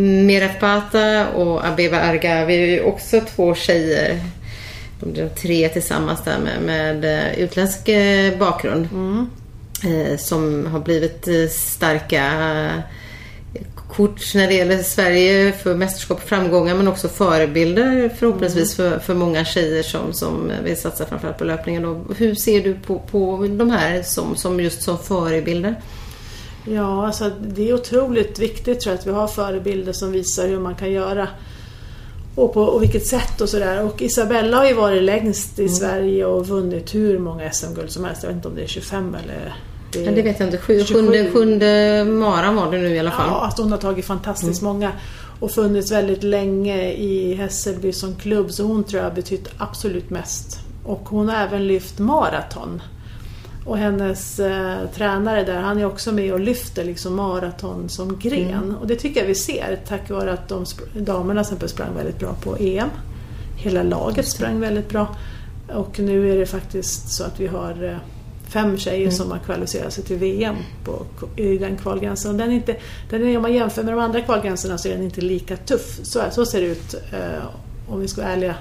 Meraf 0.00 0.60
Pata 0.60 1.28
och 1.28 1.66
Abeba 1.66 2.00
Arga, 2.00 2.44
vi 2.44 2.54
är 2.54 2.66
ju 2.66 2.80
också 2.80 3.20
två 3.20 3.54
tjejer. 3.54 4.20
De 5.00 5.12
blir 5.12 5.28
tre 5.28 5.68
tillsammans 5.68 6.24
där 6.24 6.38
med, 6.38 6.62
med 6.62 7.04
eh, 7.04 7.38
utländsk 7.38 7.88
eh, 7.88 8.38
bakgrund. 8.38 8.88
Eh, 9.84 10.16
som 10.18 10.66
har 10.66 10.80
blivit 10.80 11.28
starka 11.50 12.22
kort 13.88 14.34
när 14.34 14.46
det 14.46 14.54
gäller 14.54 14.82
Sverige 14.82 15.52
för 15.52 15.74
mästerskap 15.74 16.18
och 16.18 16.28
framgångar 16.28 16.74
men 16.74 16.88
också 16.88 17.08
förebilder 17.08 18.08
förhoppningsvis 18.18 18.76
för, 18.76 18.98
för 18.98 19.14
många 19.14 19.44
tjejer 19.44 19.82
som, 19.82 20.12
som 20.12 20.52
vill 20.64 20.76
satsa 20.76 21.06
framförallt 21.06 21.38
på 21.38 21.44
löpningen. 21.44 21.84
Och 21.84 22.14
hur 22.16 22.34
ser 22.34 22.62
du 22.62 22.74
på, 22.74 22.98
på 22.98 23.46
de 23.50 23.70
här 23.70 24.02
som, 24.02 24.36
som 24.36 24.60
just 24.60 24.82
som 24.82 24.98
förebilder? 24.98 25.74
Ja, 26.64 27.06
alltså 27.06 27.30
det 27.40 27.68
är 27.68 27.74
otroligt 27.74 28.38
viktigt 28.38 28.80
tror 28.80 28.92
jag 28.92 29.00
att 29.00 29.06
vi 29.06 29.10
har 29.10 29.28
förebilder 29.28 29.92
som 29.92 30.12
visar 30.12 30.48
hur 30.48 30.58
man 30.58 30.74
kan 30.74 30.92
göra 30.92 31.28
och 32.34 32.54
på 32.54 32.62
och 32.62 32.82
vilket 32.82 33.06
sätt 33.06 33.40
och 33.40 33.48
sådär. 33.48 33.84
Och 33.84 34.02
Isabella 34.02 34.56
har 34.56 34.66
ju 34.66 34.74
varit 34.74 35.02
längst 35.02 35.58
i 35.58 35.68
Sverige 35.68 36.24
och 36.24 36.46
vunnit 36.46 36.94
hur 36.94 37.18
många 37.18 37.52
SM-guld 37.52 37.90
som 37.90 38.04
helst. 38.04 38.22
Jag 38.22 38.28
vet 38.28 38.36
inte 38.36 38.48
om 38.48 38.54
det 38.54 38.62
är 38.62 38.66
25 38.66 39.16
eller... 39.24 39.54
Ja, 39.92 40.10
det 40.10 40.22
vet 40.22 40.40
jag 40.40 40.48
inte. 40.48 40.58
Sju, 40.58 40.84
27. 40.84 40.94
sjunde, 40.94 41.30
sjunde 41.30 42.04
maran 42.04 42.56
var 42.56 42.72
det 42.72 42.78
nu 42.78 42.88
i 42.94 42.98
alla 42.98 43.10
fall. 43.10 43.28
Ja, 43.30 43.44
att 43.44 43.58
hon 43.58 43.70
har 43.70 43.78
tagit 43.78 44.04
fantastiskt 44.04 44.62
många 44.62 44.92
och 45.40 45.50
funnits 45.50 45.92
väldigt 45.92 46.22
länge 46.22 46.92
i 46.92 47.34
Hässelby 47.34 47.92
som 47.92 48.14
klubb 48.14 48.50
så 48.50 48.64
hon 48.64 48.84
tror 48.84 49.02
jag 49.02 49.10
har 49.10 49.14
betytt 49.14 49.48
absolut 49.58 50.10
mest. 50.10 50.58
Och 50.84 51.08
hon 51.08 51.28
har 51.28 51.36
även 51.36 51.66
lyft 51.66 51.98
maraton. 51.98 52.82
Och 53.66 53.78
hennes 53.78 54.40
eh, 54.40 54.76
tränare 54.94 55.44
där, 55.44 55.60
han 55.60 55.78
är 55.78 55.84
också 55.84 56.12
med 56.12 56.32
och 56.32 56.40
lyfter 56.40 56.84
liksom 56.84 57.14
maraton 57.14 57.88
som 57.88 58.18
gren. 58.18 58.76
Och 58.80 58.86
det 58.86 58.96
tycker 58.96 59.20
jag 59.20 59.26
vi 59.26 59.34
ser 59.34 59.80
tack 59.88 60.10
vare 60.10 60.32
att 60.32 60.48
de 60.48 60.64
damerna 60.94 61.40
exempel 61.40 61.68
sprang 61.68 61.94
väldigt 61.96 62.18
bra 62.18 62.34
på 62.34 62.56
EM. 62.56 62.88
Hela 63.56 63.82
laget 63.82 64.28
sprang 64.28 64.60
väldigt 64.60 64.88
bra. 64.88 65.16
Och 65.74 65.98
nu 65.98 66.32
är 66.32 66.38
det 66.38 66.46
faktiskt 66.46 67.12
så 67.12 67.24
att 67.24 67.40
vi 67.40 67.46
har 67.46 67.84
eh, 67.84 67.96
fem 68.48 68.76
tjejer 68.78 69.10
som 69.10 69.30
har 69.30 69.38
kvalificerat 69.38 69.92
sig 69.92 70.04
till 70.04 70.16
VM 70.16 70.56
på, 70.84 71.06
i 71.36 71.58
den 71.58 71.76
kvalgränsen. 71.76 72.36
Den 72.36 72.50
är 72.50 72.54
inte, 72.54 72.76
den 73.10 73.26
är, 73.26 73.36
om 73.36 73.42
man 73.42 73.52
jämför 73.52 73.82
med 73.84 73.92
de 73.94 74.00
andra 74.00 74.20
kvalgränserna 74.20 74.78
så 74.78 74.88
är 74.88 74.92
den 74.92 75.02
inte 75.02 75.20
lika 75.20 75.56
tuff. 75.56 75.98
Så, 76.02 76.20
så 76.30 76.46
ser 76.46 76.60
det 76.60 76.66
ut 76.66 76.94
eh, 76.94 77.44
om 77.88 78.00
vi 78.00 78.08
ska 78.08 78.20
vara 78.22 78.32
ärliga. 78.32 78.54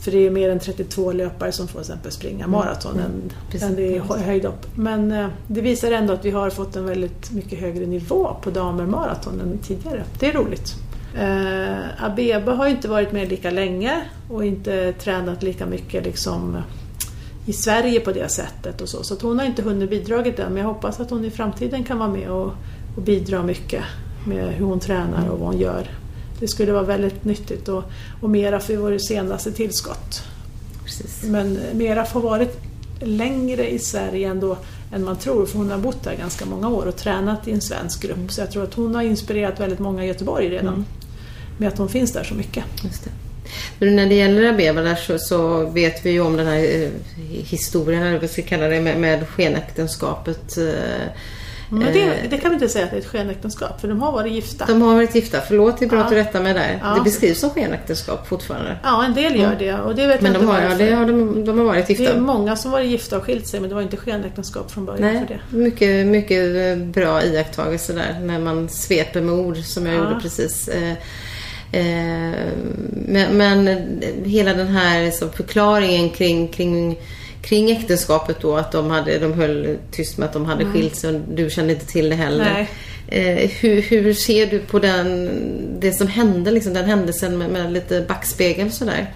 För 0.00 0.10
det 0.10 0.26
är 0.26 0.30
mer 0.30 0.50
än 0.50 0.58
32 0.58 1.12
löpare 1.12 1.52
som 1.52 1.68
får 1.68 1.80
exempel 1.80 2.12
springa 2.12 2.46
maraton 2.46 2.98
än, 2.98 3.32
Precis. 3.50 3.68
än 3.68 3.76
det 3.76 3.96
är 3.96 4.00
hö- 4.00 4.18
höjdhopp. 4.18 4.66
Men 4.74 5.12
eh, 5.12 5.26
det 5.46 5.60
visar 5.60 5.92
ändå 5.92 6.12
att 6.12 6.24
vi 6.24 6.30
har 6.30 6.50
fått 6.50 6.76
en 6.76 6.84
väldigt 6.86 7.30
mycket 7.30 7.58
högre 7.60 7.86
nivå 7.86 8.36
på 8.42 8.50
damer 8.50 8.86
maraton 8.86 9.40
än 9.40 9.58
tidigare. 9.58 10.04
Det 10.20 10.26
är 10.26 10.32
roligt. 10.32 10.74
Eh, 11.18 12.04
Abeba 12.04 12.52
har 12.54 12.66
inte 12.66 12.88
varit 12.88 13.12
med 13.12 13.28
lika 13.28 13.50
länge 13.50 14.02
och 14.30 14.44
inte 14.44 14.92
tränat 14.92 15.42
lika 15.42 15.66
mycket 15.66 16.04
liksom, 16.04 16.56
i 17.46 17.52
Sverige 17.52 18.00
på 18.00 18.12
det 18.12 18.28
sättet. 18.28 18.80
och 18.80 18.88
Så 18.88 19.04
Så 19.04 19.16
hon 19.22 19.38
har 19.38 19.46
inte 19.46 19.62
hunnit 19.62 19.90
bidragit 19.90 20.38
än 20.38 20.52
men 20.52 20.62
jag 20.62 20.68
hoppas 20.68 21.00
att 21.00 21.10
hon 21.10 21.24
i 21.24 21.30
framtiden 21.30 21.84
kan 21.84 21.98
vara 21.98 22.08
med 22.08 22.30
och, 22.30 22.52
och 22.96 23.02
bidra 23.02 23.42
mycket 23.42 23.82
med 24.26 24.54
hur 24.54 24.66
hon 24.66 24.80
tränar 24.80 25.28
och 25.28 25.38
vad 25.38 25.48
hon 25.48 25.60
gör. 25.60 25.90
Det 26.40 26.48
skulle 26.48 26.72
vara 26.72 26.82
väldigt 26.82 27.24
nyttigt 27.24 27.68
och, 27.68 27.84
och 28.20 28.30
mera 28.30 28.60
för 28.60 28.76
vår 28.76 28.98
senaste 28.98 29.52
tillskott. 29.52 30.22
precis. 30.84 31.22
Men 31.24 31.58
Meraf 31.72 32.12
har 32.12 32.20
varit 32.20 32.60
längre 33.00 33.70
i 33.70 33.78
Sverige 33.78 34.28
ändå 34.28 34.56
än 34.92 35.04
man 35.04 35.16
tror 35.16 35.46
för 35.46 35.58
hon 35.58 35.70
har 35.70 35.78
bott 35.78 36.02
där 36.02 36.16
ganska 36.16 36.46
många 36.46 36.68
år 36.68 36.86
och 36.86 36.96
tränat 36.96 37.48
i 37.48 37.52
en 37.52 37.60
svensk 37.60 38.02
grupp. 38.02 38.32
Så 38.32 38.40
jag 38.40 38.50
tror 38.50 38.62
att 38.62 38.74
hon 38.74 38.94
har 38.94 39.02
inspirerat 39.02 39.60
väldigt 39.60 39.78
många 39.78 40.04
i 40.04 40.08
Göteborg 40.08 40.48
redan 40.48 40.84
med 41.58 41.68
att 41.68 41.78
hon 41.78 41.88
finns 41.88 42.12
där 42.12 42.24
så 42.24 42.34
mycket. 42.34 42.64
Just 42.84 43.04
det. 43.04 43.10
Men 43.78 43.96
när 43.96 44.06
det 44.06 44.14
gäller 44.14 44.82
där 44.82 44.94
så, 44.94 45.18
så 45.18 45.66
vet 45.66 46.06
vi 46.06 46.10
ju 46.10 46.20
om 46.20 46.36
den 46.36 46.46
här 46.46 46.58
eh, 46.82 46.88
historien, 47.44 48.02
eller 48.02 48.12
vad 48.12 48.20
vi 48.20 48.28
ska 48.28 48.42
kalla 48.42 48.66
det, 48.68 48.80
med, 48.80 48.98
med 49.00 49.28
skenäktenskapet. 49.28 50.56
Eh, 50.58 50.64
Men 51.70 51.92
det, 51.92 52.02
eh, 52.02 52.10
det 52.30 52.38
kan 52.38 52.50
vi 52.50 52.54
inte 52.54 52.68
säga 52.68 52.84
att 52.84 52.90
det 52.90 52.96
är 52.96 53.00
ett 53.00 53.06
skenäktenskap 53.06 53.80
för 53.80 53.88
de 53.88 54.02
har 54.02 54.12
varit 54.12 54.32
gifta. 54.32 54.64
de 54.66 54.82
har 54.82 54.94
varit 54.94 55.14
gifta. 55.14 55.40
Förlåt, 55.48 55.76
vi 55.82 55.86
bröt 55.86 56.06
Ja. 56.10 56.16
rätta 56.16 56.40
mig 56.40 56.54
där. 56.54 56.78
Ja. 56.82 56.94
Det 56.94 57.00
beskrivs 57.00 57.40
som 57.40 57.50
skenäktenskap 57.50 58.28
fortfarande. 58.28 58.76
Ja, 58.82 59.04
en 59.04 59.14
del 59.14 59.40
gör 59.40 59.56
det 59.58 59.74
och 59.74 59.94
det 59.94 60.06
vet 60.06 60.20
Men 60.20 60.32
jag 60.32 60.40
de 60.42 60.44
inte 60.44 60.54
har, 60.56 60.62
ja, 60.62 60.68
varför. 60.68 60.84
det 60.84 60.94
har 60.94 61.06
de, 61.06 61.44
de 61.44 61.58
har 61.58 61.64
varit 61.64 61.86
Det 61.86 61.92
är 61.94 61.98
gifta. 62.00 62.18
många 62.20 62.56
som 62.56 62.70
varit 62.70 62.86
gifta 62.90 63.16
och 63.16 63.24
skilt 63.24 63.46
sig 63.46 63.60
men 63.60 63.68
det 63.68 63.74
var 63.74 63.82
inte 63.82 63.96
skenäktenskap 63.96 64.70
från 64.70 64.84
början 64.86 65.02
för 65.02 65.12
Nej, 65.14 65.40
det. 65.50 65.56
mycket, 65.56 66.06
mycket 66.06 66.56
eh, 66.78 66.84
bra 66.84 67.22
iakttagelse 67.22 67.92
där 67.92 68.16
när 68.22 68.38
man 68.38 68.68
sveper 68.68 69.20
med 69.20 69.34
ord 69.34 69.56
som 69.58 69.86
jag 69.86 69.94
Ja. 69.94 69.98
gjorde 70.08 70.20
precis. 70.20 70.68
Eh, 71.74 72.52
Men, 73.06 73.36
men 73.36 73.78
hela 74.24 74.54
den 74.54 74.68
här 74.68 75.10
så 75.10 75.28
förklaringen 75.28 76.10
kring, 76.10 76.48
kring, 76.48 76.98
kring 77.42 77.70
äktenskapet 77.70 78.40
då 78.40 78.56
att 78.56 78.72
de, 78.72 78.90
hade, 78.90 79.18
de 79.18 79.32
höll 79.32 79.76
tyst 79.90 80.18
med 80.18 80.26
att 80.26 80.32
de 80.32 80.44
hade 80.44 80.64
skilt 80.64 80.96
sig 80.96 81.14
och 81.14 81.20
du 81.34 81.50
kände 81.50 81.72
inte 81.72 81.86
till 81.86 82.08
det 82.08 82.16
heller. 82.16 82.50
Mm. 82.50 83.38
Eh, 83.38 83.50
hur, 83.50 83.82
hur 83.82 84.14
ser 84.14 84.46
du 84.46 84.58
på 84.58 84.78
den, 84.78 85.30
det 85.80 85.92
som 85.92 86.06
hände, 86.06 86.50
liksom, 86.50 86.74
den 86.74 86.84
händelsen 86.84 87.38
med, 87.38 87.50
med 87.50 87.72
lite 87.72 88.04
backspegel 88.08 88.70
sådär? 88.72 89.12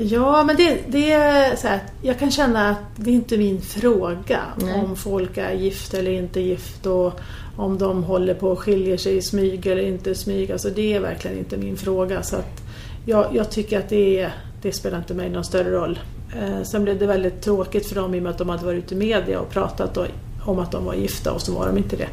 Ja, 0.00 0.44
men 0.44 0.56
det, 0.56 0.78
det 0.86 1.12
är 1.12 1.56
så 1.56 1.68
här, 1.68 1.80
jag 2.02 2.18
kan 2.18 2.30
känna 2.30 2.70
att 2.70 2.84
det 2.96 3.10
är 3.10 3.14
inte 3.14 3.38
min 3.38 3.60
fråga 3.60 4.40
Nej. 4.56 4.74
om 4.74 4.96
folk 4.96 5.38
är 5.38 5.52
gift 5.52 5.94
eller 5.94 6.10
inte 6.10 6.40
gift 6.40 6.86
och 6.86 7.20
om 7.60 7.78
de 7.78 8.04
håller 8.04 8.34
på 8.34 8.48
och 8.48 8.58
skiljer 8.58 8.96
sig 8.96 9.16
i 9.16 9.22
smyg 9.22 9.66
eller 9.66 9.82
inte 9.82 10.14
smyg. 10.14 10.52
Alltså 10.52 10.70
det 10.70 10.94
är 10.94 11.00
verkligen 11.00 11.38
inte 11.38 11.56
min 11.56 11.76
fråga. 11.76 12.22
Så 12.22 12.36
att 12.36 12.62
jag, 13.06 13.26
jag 13.32 13.50
tycker 13.50 13.78
att 13.78 13.88
det, 13.88 14.20
är, 14.20 14.34
det 14.62 14.72
spelar 14.72 14.98
inte 14.98 15.14
mig 15.14 15.30
någon 15.30 15.44
större 15.44 15.70
roll. 15.70 15.98
Eh, 16.36 16.62
sen 16.62 16.84
blev 16.84 16.98
det 16.98 17.06
väldigt 17.06 17.42
tråkigt 17.42 17.86
för 17.86 17.94
dem 17.94 18.14
i 18.14 18.18
och 18.18 18.22
med 18.22 18.30
att 18.30 18.38
de 18.38 18.48
hade 18.48 18.64
varit 18.64 18.84
ute 18.84 18.94
i 18.94 18.98
media 18.98 19.40
och 19.40 19.50
pratat 19.50 19.98
om 20.44 20.58
att 20.58 20.72
de 20.72 20.84
var 20.84 20.94
gifta 20.94 21.32
och 21.32 21.40
så 21.40 21.52
var 21.52 21.66
de 21.66 21.78
inte 21.78 21.96
det. 21.96 22.08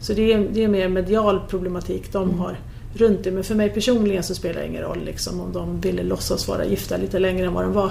Så 0.00 0.12
det 0.12 0.32
är, 0.32 0.48
det 0.52 0.64
är 0.64 0.68
mer 0.68 0.88
medial 0.88 1.40
problematik 1.48 2.12
de 2.12 2.38
har 2.38 2.58
runt 2.94 3.24
det. 3.24 3.30
Men 3.30 3.44
för 3.44 3.54
mig 3.54 3.70
personligen 3.70 4.22
så 4.22 4.34
spelar 4.34 4.60
det 4.60 4.66
ingen 4.66 4.82
roll 4.82 5.04
liksom, 5.04 5.40
om 5.40 5.52
de 5.52 5.80
ville 5.80 6.02
låtsas 6.02 6.48
vara 6.48 6.64
gifta 6.64 6.96
lite 6.96 7.18
längre 7.18 7.46
än 7.46 7.54
vad 7.54 7.64
de 7.64 7.72
var. 7.72 7.90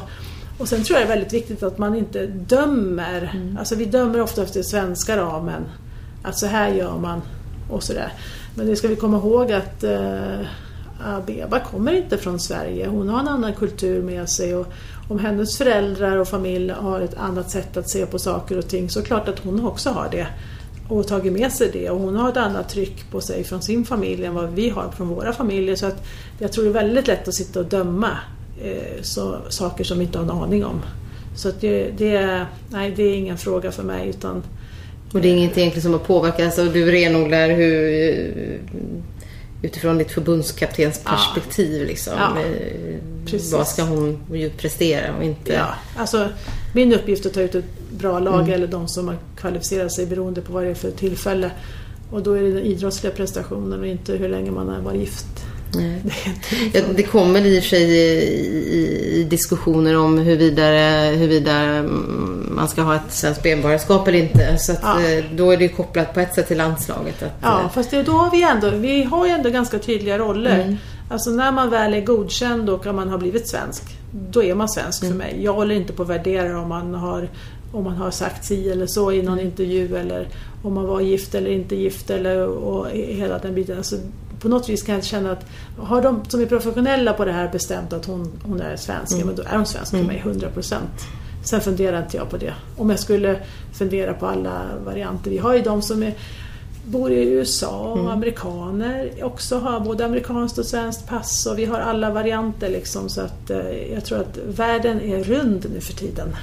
Och 0.58 0.68
sen 0.68 0.84
tror 0.84 1.00
jag 1.00 1.08
det 1.08 1.14
är 1.14 1.16
väldigt 1.16 1.34
viktigt 1.34 1.64
att 1.64 1.78
man 1.78 1.96
inte 1.96 2.26
dömer. 2.28 3.42
Alltså 3.60 3.76
vi 3.76 3.86
dömer 3.86 4.22
ofta 4.22 4.44
efter 4.44 4.64
svenska 4.64 5.18
ramen. 5.18 5.64
Att 6.30 6.38
så 6.38 6.46
här 6.48 6.70
gör 6.70 6.98
man 6.98 7.22
och 7.70 7.84
sådär. 7.84 8.14
Men 8.56 8.68
det 8.68 8.76
ska 8.76 8.88
vi 8.88 8.96
komma 8.96 9.18
ihåg 9.18 9.52
att 9.52 9.84
eh, 9.84 10.40
Abeba 11.06 11.60
kommer 11.60 11.94
inte 11.94 12.18
från 12.18 12.40
Sverige. 12.40 12.88
Hon 12.88 13.10
har 13.10 13.20
en 13.20 13.28
annan 13.28 13.54
kultur 13.54 14.04
med 14.04 14.30
sig. 14.30 14.56
Och 14.56 14.68
om 15.10 15.20
hennes 15.20 15.58
föräldrar 15.58 16.18
och 16.18 16.28
familj 16.28 16.70
har 16.72 17.02
ett 17.02 17.18
annat 17.18 17.52
sätt 17.52 17.78
att 17.78 17.90
se 17.90 18.06
på 18.06 18.20
saker 18.20 18.58
och 18.58 18.68
ting 18.68 18.90
så 18.90 19.00
är 19.00 19.04
det 19.04 19.08
klart 19.08 19.28
att 19.28 19.40
hon 19.40 19.66
också 19.66 19.90
har 19.90 20.10
det. 20.12 20.28
Och 20.90 21.08
tagit 21.08 21.34
med 21.34 21.52
sig 21.52 21.70
det. 21.74 21.90
Och 21.90 22.00
hon 22.00 22.16
har 22.16 22.30
ett 22.30 22.38
annat 22.38 22.70
tryck 22.70 23.12
på 23.12 23.22
sig 23.22 23.44
från 23.44 23.62
sin 23.62 23.86
familj 23.86 24.26
än 24.26 24.34
vad 24.34 24.50
vi 24.50 24.70
har 24.70 24.92
från 24.98 25.08
våra 25.08 25.34
familjer. 25.34 25.76
Så 25.76 25.86
att 25.86 26.04
jag 26.40 26.52
tror 26.52 26.64
det 26.64 26.70
är 26.70 26.74
väldigt 26.74 27.08
lätt 27.08 27.28
att 27.28 27.36
sitta 27.36 27.60
och 27.60 27.66
döma 27.66 28.10
eh, 28.64 29.02
så, 29.02 29.36
saker 29.50 29.84
som 29.84 30.00
vi 30.00 30.06
inte 30.06 30.18
har 30.18 30.26
en 30.26 30.32
aning 30.32 30.66
om. 30.66 30.82
Så 31.36 31.50
att 31.50 31.62
det, 31.62 31.92
det, 31.98 32.16
är- 32.16 32.46
nej, 32.70 32.94
det 32.96 33.04
är 33.04 33.16
ingen 33.16 33.38
fråga 33.38 33.72
för 33.72 33.84
mig. 33.84 34.10
utan 34.10 34.44
och 35.14 35.22
det 35.22 35.28
är 35.30 35.34
inget 35.36 35.58
egentligen 35.58 35.82
som 35.84 35.92
har 35.92 36.00
påverkat, 36.00 36.42
alltså 36.46 36.66
du 36.66 36.92
renodlar 36.92 37.50
hur 37.50 38.10
eh, 38.10 38.60
utifrån 39.62 39.98
ditt 39.98 40.12
förbundskaptens 40.12 41.02
Ja. 41.06 41.12
perspektiv 41.12 41.88
liksom. 41.88 42.14
Ja, 42.18 42.40
Eh, 42.42 42.96
precis. 43.26 43.54
Vad 43.54 43.68
ska 43.68 43.84
hon 43.84 44.20
prestera 44.58 45.16
och 45.18 45.24
inte... 45.24 45.54
Ja, 45.54 45.68
alltså 45.98 46.28
min 46.74 46.94
uppgift 46.94 47.26
är 47.26 47.30
att 47.30 47.34
ta 47.36 47.42
ut 47.42 47.56
ett 47.56 47.66
bra 47.92 48.20
lag 48.20 48.40
Mm. 48.42 48.54
eller 48.54 48.68
de 48.68 48.88
som 48.88 49.08
har 49.08 49.16
kvalificerat 49.38 49.92
sig 49.92 50.06
beroende 50.06 50.42
på 50.42 50.54
vad 50.54 50.64
det 50.64 50.70
är 50.70 50.74
för 50.76 50.92
tillfälle. 50.92 51.52
Och 52.12 52.24
då 52.24 52.34
är 52.34 52.42
det 52.42 52.52
den 52.52 52.64
idrottsliga 52.64 53.14
prestationen 53.14 53.80
och 53.80 53.88
inte 53.88 54.14
hur 54.14 54.30
länge 54.30 54.52
man 54.52 54.68
har 54.70 54.80
varit 54.82 55.00
gift. 55.00 55.28
Ja, 56.74 56.82
det 56.96 57.04
kommer 57.04 57.46
i 57.46 57.60
och 57.60 57.64
för 57.64 57.70
sig 57.70 57.84
i, 57.84 59.20
i, 59.20 59.24
diskussioner 59.30 59.98
om 59.98 60.18
huruvida, 60.18 60.64
huruvida 61.12 61.52
mm, 61.52 62.50
man 62.56 62.68
ska 62.68 62.82
ha 62.82 62.96
ett 62.96 63.02
svenskt 63.12 63.44
medborgarskap 63.44 64.08
eller 64.08 64.20
inte. 64.20 64.58
Så 64.58 64.74
Ja. 64.82 65.02
eh, 65.02 65.26
då 65.36 65.52
är 65.52 65.58
det 65.58 65.68
kopplat 65.68 66.14
på 66.14 66.20
ett 66.20 66.36
sätt 66.36 66.48
till 66.48 66.58
landslaget. 66.58 67.24
Att, 67.24 67.32
Ja, 67.42 67.62
eh, 67.62 67.70
fast 67.70 67.92
det, 67.92 68.04
då 68.04 68.12
har 68.12 68.32
vi 68.32 68.44
ändå, 68.44 68.70
vi 68.70 69.04
har 69.04 69.26
ju 69.26 69.32
ändå 69.32 69.50
ganska 69.50 69.80
tydliga 69.80 70.18
roller. 70.18 70.60
Mm. 70.64 70.76
Alltså 71.12 71.30
när 71.30 71.52
man 71.52 71.70
väl 71.70 71.94
är 71.94 72.02
godkänd 72.02 72.70
och 72.70 72.86
man 72.96 73.10
har 73.10 73.18
blivit 73.18 73.48
svensk, 73.48 73.84
då 74.32 74.44
är 74.44 74.56
man 74.56 74.70
svensk 74.70 75.04
Mm. 75.04 75.14
för 75.14 75.18
mig. 75.18 75.40
Jag 75.44 75.54
håller 75.54 75.76
inte 75.76 75.94
på 75.94 76.04
att 76.04 76.10
värdera 76.10 76.62
om 76.62 76.70
man 76.70 76.94
har, 76.94 77.30
om 77.72 77.84
man 77.84 77.96
har 77.96 78.12
sagt 78.12 78.46
si 78.46 78.70
eller 78.70 78.88
så 78.88 79.12
i 79.12 79.22
någon 79.22 79.40
intervju 79.40 79.96
eller 79.98 80.28
om 80.64 80.74
man 80.74 80.86
var 80.88 81.02
gift 81.02 81.36
eller 81.36 81.52
inte 81.52 81.76
gift 81.76 82.10
eller 82.10 82.46
och 82.48 82.88
hela 82.94 83.38
den 83.38 83.56
biten. 83.56 83.78
Alltså, 83.78 83.96
på 84.40 84.50
något 84.50 84.70
vis 84.70 84.84
kan 84.84 84.96
jag 84.96 85.04
känna 85.04 85.32
att 85.32 85.46
har 85.78 86.02
de 86.02 86.26
som 86.28 86.42
är 86.42 86.46
professionella 86.46 87.14
på 87.14 87.26
det 87.26 87.32
här 87.32 87.50
bestämt 87.52 87.94
att 87.94 88.06
hon, 88.06 88.32
hon 88.44 88.62
är 88.62 88.76
svensk, 88.76 89.14
Mm. 89.14 89.28
men 89.28 89.36
då 89.36 89.44
är 89.44 89.56
hon 89.58 89.66
svensk 89.66 89.92
för 89.92 90.04
mig 90.04 90.24
100%. 90.26 90.76
Sen 91.44 91.62
funderar 91.62 92.04
inte 92.04 92.18
jag 92.18 92.30
på 92.30 92.38
det. 92.38 92.54
Om 92.78 92.90
jag 92.90 93.00
skulle 93.00 93.40
fundera 93.74 94.14
på 94.14 94.26
alla 94.26 94.62
varianter. 94.86 95.32
Vi 95.32 95.38
har 95.38 95.56
ju 95.56 95.62
de 95.62 95.82
som 95.82 96.04
är 96.04 96.14
bor 96.86 97.12
i 97.12 97.30
USA 97.30 97.78
och 97.80 98.12
amerikaner 98.12 99.12
också 99.22 99.60
har 99.60 99.80
både 99.80 100.06
amerikanskt 100.06 100.58
och 100.58 100.66
svenskt 100.66 101.08
pass 101.08 101.46
och 101.46 101.60
vi 101.60 101.66
har 101.66 101.80
alla 101.80 102.10
varianter 102.10 102.70
liksom 102.70 103.10
så 103.10 103.22
att 103.22 103.50
eh, 103.50 103.94
jag 103.94 104.06
tror 104.06 104.20
att 104.20 104.38
världen 104.48 105.02
är 105.02 105.24
rund 105.24 105.66
nu 105.74 105.82
för 105.82 105.94
tiden. 105.94 106.36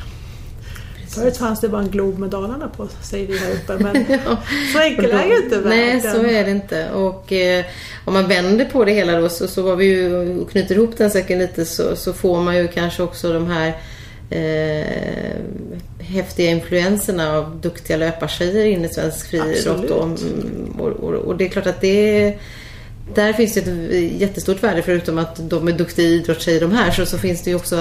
Förut 1.21 1.37
fanns 1.37 1.61
det 1.61 1.69
bara 1.69 1.83
en 1.83 1.91
glob 1.91 2.19
med 2.19 2.31
Dalarna 2.31 2.69
på, 2.69 2.89
säger 3.03 3.27
vi 3.27 3.39
här 3.39 3.51
uppe, 3.53 3.79
men 3.79 4.05
så 4.73 4.79
enkel 4.79 5.11
är 5.11 5.27
ju 5.27 5.37
inte 5.37 5.59
världen. 5.59 5.69
Nej, 5.69 6.01
så 6.01 6.25
är 6.27 6.45
det 6.45 6.51
inte. 6.51 6.91
Och 6.91 7.33
eh, 7.33 7.64
om 8.05 8.14
man 8.14 8.29
vänder 8.29 8.64
på 8.64 8.85
det 8.85 8.93
hela 8.93 9.21
då 9.21 9.29
så, 9.29 9.49
så 9.49 9.62
var 9.62 9.77
vi 9.77 9.85
ju, 9.85 10.39
och 10.41 10.51
knyter 10.51 10.75
ihop 10.75 10.97
den 10.97 11.11
säkert 11.11 11.39
lite 11.39 11.64
så, 11.64 11.97
så 11.97 12.12
får 12.12 12.41
man 12.43 12.57
ju 12.57 12.69
kanske 12.69 13.03
också 13.03 13.33
de 13.33 13.47
här 13.47 13.77
eh, 14.31 15.41
häftiga 15.99 16.51
influenserna 16.51 17.37
av 17.37 17.61
duktiga 17.61 17.97
löpartjejer 17.97 18.64
in 18.64 18.85
i 18.85 18.89
svensk 18.89 19.31
friidrott. 19.31 19.89
då. 19.89 20.03
Mm, 20.03 20.77
Och, 20.79 20.89
och, 20.89 21.14
och 21.14 21.37
det 21.37 21.45
är 21.45 21.49
klart 21.49 21.67
att 21.67 21.81
det 21.81 22.35
där 23.15 23.33
finns 23.33 23.55
det 23.55 23.61
ett 23.61 24.21
jättestort 24.21 24.63
värde 24.63 24.83
förutom 24.83 25.19
att 25.19 25.51
de 25.51 25.69
är 25.69 25.73
duktiga 25.73 26.07
idrottstjejer 26.07 26.61
de 26.61 26.73
här 26.73 26.91
så, 26.91 27.07
så 27.07 27.19
finns 27.19 27.43
det 27.43 27.51
ju 27.51 27.57
också 27.57 27.77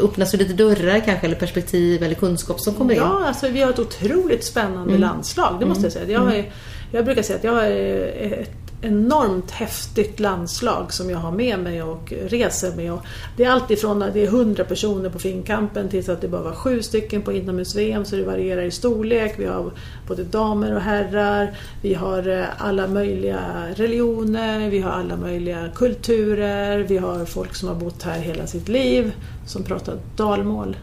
öppnas 0.00 0.34
ju 0.34 0.38
lite 0.38 0.52
dörrar 0.52 1.00
kanske 1.04 1.26
eller 1.26 1.36
perspektiv 1.36 2.02
eller 2.02 2.14
kunskap 2.14 2.60
som 2.60 2.74
kommer 2.74 2.94
in. 2.94 3.00
Ja, 3.00 3.22
alltså 3.26 3.48
vi 3.48 3.62
har 3.62 3.70
ett 3.70 3.78
otroligt 3.78 4.44
spännande 4.44 4.90
Mm. 4.94 5.00
landslag, 5.00 5.56
det 5.60 5.66
måste 5.66 5.84
jag 5.84 5.92
säga. 5.92 6.10
Jag, 6.10 6.36
är, 6.36 6.52
jag 6.92 7.04
brukar 7.04 7.22
säga 7.22 7.38
att 7.38 7.44
jag 7.44 7.52
har 7.52 7.64
ett 7.64 8.69
enormt 8.82 9.50
häftigt 9.50 10.20
landslag 10.20 10.92
som 10.92 11.10
jag 11.10 11.18
har 11.18 11.32
med 11.32 11.58
mig 11.58 11.82
och 11.82 12.12
reser 12.12 12.76
med. 12.76 12.92
Och 12.92 13.04
det 13.36 13.44
är 13.44 13.50
alltifrån 13.50 14.02
att 14.02 14.14
det 14.14 14.22
är 14.22 14.26
100 14.26 14.64
personer 14.64 15.10
på 15.10 15.18
finkampen 15.18 15.88
tills 15.88 16.08
att 16.08 16.20
det 16.20 16.28
bara 16.28 16.42
var 16.42 16.54
sju 16.54 16.82
stycken 16.82 17.22
på 17.22 17.32
inomhus-VM 17.32 18.04
så 18.04 18.16
det 18.16 18.22
varierar 18.22 18.62
i 18.62 18.70
storlek. 18.70 19.34
Vi 19.38 19.46
har 19.46 19.70
både 20.08 20.24
damer 20.24 20.74
och 20.74 20.80
herrar, 20.80 21.56
vi 21.82 21.94
har 21.94 22.28
eh, 22.28 22.44
alla 22.58 22.86
möjliga 22.86 23.40
religioner, 23.74 24.70
vi 24.70 24.80
har 24.80 24.90
alla 24.90 25.16
möjliga 25.16 25.68
kulturer, 25.74 26.78
vi 26.78 26.98
har 26.98 27.24
folk 27.24 27.54
som 27.54 27.68
har 27.68 27.76
bott 27.76 28.02
här 28.02 28.18
hela 28.18 28.46
sitt 28.46 28.68
liv 28.68 29.12
som 29.46 29.64
pratar 29.64 29.98
dalmål 30.16 30.76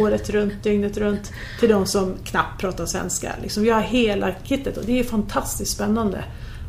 året 0.00 0.30
runt, 0.30 0.52
dygnet 0.62 0.98
runt 0.98 1.32
till 1.60 1.68
de 1.68 1.86
som 1.86 2.14
knappt 2.24 2.60
pratar 2.60 2.86
svenska. 2.86 3.32
Liksom, 3.42 3.62
vi 3.62 3.70
har 3.70 3.80
hela 3.80 4.34
kittet 4.44 4.76
och 4.76 4.84
det 4.84 4.98
är 4.98 5.04
fantastiskt 5.04 5.72
spännande 5.72 6.24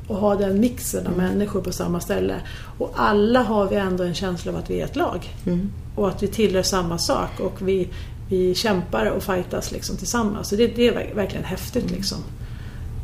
att 0.10 0.18
ha 0.18 0.36
den 0.36 0.60
mixen 0.60 1.08
av 1.08 1.18
människor 1.18 1.62
på 1.62 1.72
samma 1.72 2.00
ställe. 2.00 2.36
Och 2.78 2.92
alla 2.96 3.42
har 3.44 3.68
vi 3.70 3.76
ändå 3.76 4.04
en 4.04 4.14
känsla 4.14 4.52
av 4.52 4.58
att 4.58 4.70
vi 4.70 4.82
är 4.82 4.86
ett 4.86 4.96
lag. 4.96 5.36
Och 5.96 6.08
att 6.10 6.24
vi 6.24 6.28
tillhör 6.28 6.64
samma 6.64 6.98
sak 6.98 7.40
och 7.40 7.68
vi, 7.68 7.88
vi 8.30 8.56
kämpar 8.56 9.06
och 9.06 9.24
fightas 9.24 9.72
liksom 9.72 9.98
tillsammans. 9.98 10.48
Så 10.50 10.56
det, 10.56 10.68
det 10.68 10.88
är 10.88 10.94
verk- 10.94 11.16
verkligen 11.16 11.46
häftigt. 11.46 11.92
Liksom. 11.92 12.18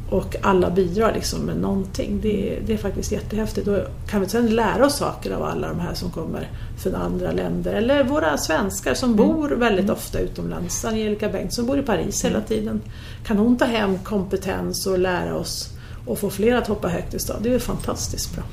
Och 0.09 0.35
alla 0.41 0.69
bidrar 0.69 1.13
liksom 1.13 1.39
med 1.39 1.57
någonting. 1.57 2.19
Det, 2.21 2.49
är- 2.57 2.61
det 2.67 2.73
är 2.73 2.77
faktiskt 2.77 3.11
jättehäftigt. 3.11 3.67
Och 3.67 3.77
kan 4.09 4.21
vi 4.21 4.29
sedan 4.29 4.47
lära 4.47 4.85
oss 4.85 4.95
saker 4.97 5.31
av 5.31 5.43
alla 5.43 5.67
de 5.67 5.79
här 5.79 5.93
som 5.93 6.09
kommer 6.11 6.49
från 6.83 6.95
andra 6.95 7.31
länder. 7.31 7.73
Eller 7.73 8.03
våra 8.03 8.37
svenskar 8.37 8.93
som 8.93 9.15
bor 9.15 9.49
väldigt 9.49 9.89
ofta 9.89 10.19
utomlands. 10.19 10.85
Angelica 10.85 11.29
Bengtsson 11.29 11.65
bor 11.65 11.79
i 11.79 11.81
Paris 11.81 12.25
hela 12.25 12.41
tiden. 12.41 12.81
Kan 13.25 13.37
hon 13.37 13.57
ta 13.57 13.65
hem 13.65 13.97
kompetens 13.99 14.87
och 14.87 14.99
lära 14.99 15.35
oss 15.35 15.69
och 16.09 16.19
få 16.19 16.29
fler 16.29 16.55
att 16.55 16.67
hoppa 16.67 16.87
högt 16.87 17.13
i 17.13 17.19
stad? 17.19 17.37
Det 17.41 17.53
är 17.53 17.59
fantastiskt 17.59 18.35
bra. 18.35 18.43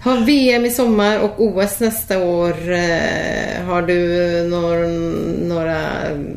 Har 0.00 0.16
VM 0.16 0.64
i 0.64 0.70
sommar 0.70 1.18
och 1.20 1.30
OS 1.38 1.80
nästa 1.80 2.18
år. 2.24 2.72
Eh, 2.72 3.64
har 3.64 3.82
du 3.82 3.98
någon, 4.48 5.12
några 5.48 5.80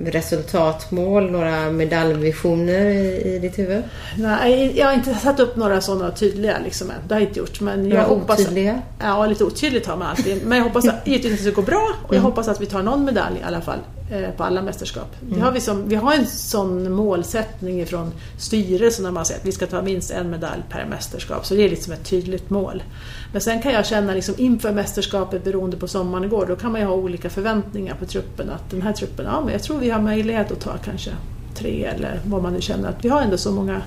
resultatmål, 0.06 1.32
några 1.32 1.72
medaljvisioner 1.72 2.86
i, 2.86 3.22
i 3.36 3.40
ditt 3.40 3.60
huvud? 3.60 3.84
Nej, 4.18 4.74
jag 4.80 4.86
har 4.88 4.94
inte 4.94 5.14
satt 5.14 5.40
upp 5.40 5.56
några 5.56 5.82
sådana 5.82 6.12
tydliga 6.12 6.58
liksom 6.64 6.90
än. 6.90 6.96
Det 7.08 7.14
har 7.14 7.22
jag 7.22 7.30
inte 7.30 7.40
gjort. 7.40 7.62
Men 7.62 7.90
jag 7.90 8.04
hoppas... 8.04 8.40
otydliga? 8.40 8.82
Ja, 9.00 9.26
lite 9.26 9.44
otydligt 9.44 9.86
har 9.86 9.98
man 9.98 10.08
alltid. 10.08 10.46
Men 10.46 10.58
jag 10.58 10.66
hoppas 10.66 10.88
att, 10.88 11.08
givetvis 11.08 11.40
att 11.40 11.46
det 11.46 11.52
går 11.52 11.64
bra 11.64 11.94
och 12.04 12.14
Mm. 12.14 12.16
jag 12.16 12.22
hoppas 12.22 12.48
att 12.48 12.62
vi 12.62 12.66
tar 12.66 12.84
någon 12.84 13.06
medalj 13.06 13.36
i 13.42 13.44
alla 13.44 13.62
fall 13.62 13.80
på 14.38 14.44
alla 14.44 14.62
mästerskap. 14.62 15.16
Det 15.20 15.40
har 15.40 15.52
vi, 15.52 15.60
som, 15.60 15.90
vi 15.90 15.96
har 15.96 16.14
en 16.14 16.26
sån 16.26 16.92
målsättning 16.92 17.86
från 17.86 18.12
styrelsen 18.38 19.04
när 19.04 19.12
man 19.12 19.26
säger 19.26 19.40
att 19.40 19.46
vi 19.46 19.52
ska 19.52 19.68
ta 19.68 19.82
minst 19.82 20.12
en 20.12 20.30
medalj 20.30 20.62
per 20.70 20.86
mästerskap. 20.86 21.46
Så 21.46 21.54
det 21.54 21.64
är 21.64 21.70
liksom 21.70 21.94
ett 21.94 22.06
tydligt 22.06 22.50
mål. 22.50 22.84
Men 23.32 23.42
sen 23.42 23.62
kan 23.62 23.74
jag 23.74 23.86
känna 23.86 24.14
liksom 24.14 24.36
inför 24.38 24.72
mästerskapet 24.72 25.44
beroende 25.44 25.78
på 25.78 25.88
sommaren 25.88 26.24
igår, 26.24 26.46
då 26.46 26.56
kan 26.56 26.72
man 26.72 26.82
ju 26.82 26.88
ha 26.88 26.94
olika 26.94 27.30
förväntningar 27.30 27.96
på 27.96 28.06
truppen. 28.06 28.50
Att 28.50 28.72
den 28.72 28.82
här 28.82 28.94
truppen, 28.94 29.26
ja 29.26 29.42
men 29.42 29.54
jag 29.54 29.64
tror 29.64 29.80
vi 29.80 29.90
har 29.90 30.02
möjlighet 30.02 30.52
att 30.52 30.60
ta 30.60 30.78
kanske 30.78 31.12
tre 31.56 31.86
eller 31.86 32.20
vad 32.26 32.44
man 32.44 32.54
nu 32.54 32.62
känner 32.62 32.90
att 32.90 33.06
vi 33.06 33.10
har 33.10 33.22
ändå 33.22 33.38
så 33.38 33.52
många 33.52 33.82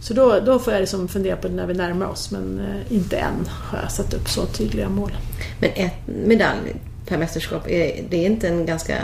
så 0.00 0.14
då, 0.14 0.40
då 0.46 0.58
får 0.58 0.72
jag 0.72 0.80
liksom 0.80 1.08
fundera 1.08 1.36
på 1.36 1.48
det 1.48 1.54
när 1.54 1.66
vi 1.66 1.74
närmar 1.74 2.06
oss 2.06 2.30
men 2.30 2.60
eh, 2.60 2.92
inte 2.96 3.16
än 3.16 3.48
har 3.48 3.78
jag 3.78 3.92
satt 3.92 4.14
upp 4.14 4.28
så 4.28 4.46
tydliga 4.46 4.88
mål. 4.88 5.12
Men 5.60 5.70
ett 5.74 6.06
medalj 6.06 6.74
per 7.06 7.18
mästerskap, 7.18 7.68
är 7.68 8.04
det 8.10 8.16
är 8.16 8.26
inte 8.26 8.48
en 8.48 8.66
ganska 8.66 8.96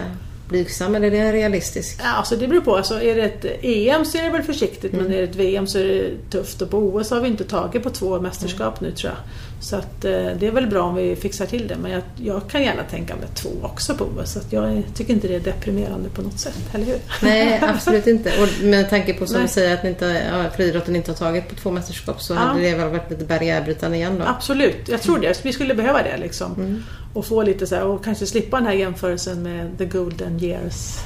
blygsam 0.55 0.95
eller 0.95 1.07
är 1.07 1.11
det 1.11 1.33
realistisk? 1.33 2.01
Ja, 2.03 2.11
alltså 2.11 2.37
det 2.37 2.49
beror 2.49 2.61
på. 2.61 2.77
Alltså, 2.77 3.03
är 3.03 3.15
det 3.15 3.23
ett 3.23 3.65
EM 3.65 4.05
så 4.05 4.19
är 4.19 4.23
det 4.23 4.31
väl 4.31 4.43
försiktigt 4.43 4.93
men 4.93 5.07
är 5.07 5.17
det 5.17 5.23
ett 5.23 5.37
VM 5.37 5.67
så 5.67 5.79
är 5.79 5.85
det 5.85 6.31
tufft 6.31 6.63
och 6.63 6.71
på 6.71 6.79
OS 6.79 7.11
har 7.11 7.21
vi 7.21 7.29
inte 7.29 7.45
tagit 7.45 7.83
på 7.83 7.91
två 7.91 8.21
mästerskap 8.21 8.81
nu 8.81 8.91
tror 8.91 9.13
jag. 9.13 9.19
Så 9.65 9.77
att, 9.77 10.05
eh, 10.05 10.11
det 10.13 10.47
är 10.47 10.51
väl 10.51 10.67
bra 10.67 10.83
om 10.83 10.95
vi 10.95 11.17
fixar 11.17 11.47
till 11.47 11.69
det 11.69 11.77
men 11.77 11.91
jag, 11.91 12.03
jag 12.17 12.49
kan 12.51 12.63
gärna 12.63 12.83
tänka 12.83 13.15
mig 13.17 13.25
två 13.35 13.49
också 13.63 13.95
på 13.95 14.05
OS. 14.05 14.33
Så 14.33 14.39
jag 14.51 14.83
tycker 14.95 15.13
inte 15.13 15.29
det 15.29 15.35
är 15.35 15.41
deprimerande 15.41 16.09
på 16.09 16.23
något 16.23 16.39
sätt, 16.39 16.59
eller 16.73 16.85
hur? 16.85 16.99
Nej, 17.23 17.61
absolut 17.63 18.07
inte. 18.07 18.31
Och 18.43 18.65
med 18.65 18.91
tanke 18.91 19.15
på 19.15 19.27
som 19.27 19.43
du 19.43 19.49
säger 19.49 19.75
att 19.75 19.85
inte, 19.85 20.23
ja, 20.33 20.45
friidrotten 20.57 20.97
inte 20.97 21.11
har 21.11 21.17
tagit 21.17 21.49
på 21.49 21.55
två 21.55 21.71
mästerskap 21.71 22.23
så 22.23 22.35
Ja. 22.35 22.39
hade 22.39 22.61
det 22.61 22.75
väl 22.75 22.91
varit 22.91 23.11
lite 23.11 23.25
barriärbrytande 23.25 23.97
igen 23.97 24.19
då? 24.19 24.25
Absolut, 24.25 24.89
jag 24.89 25.03
tror 25.03 25.19
det. 25.19 25.45
Vi 25.45 25.53
skulle 25.53 25.75
behöva 25.75 26.03
det 26.03 26.17
liksom. 26.17 26.83
Och 27.15 27.27
få 27.27 27.43
lite 27.43 27.67
så 27.67 27.75
här, 27.75 27.85
och 27.85 28.05
kanske 28.05 28.27
slippa 28.27 28.57
den 28.57 28.67
här 28.67 28.75
jämförelsen 28.75 29.43
med 29.43 29.79
the 29.79 29.85
golden 29.85 30.45
years. 30.45 30.99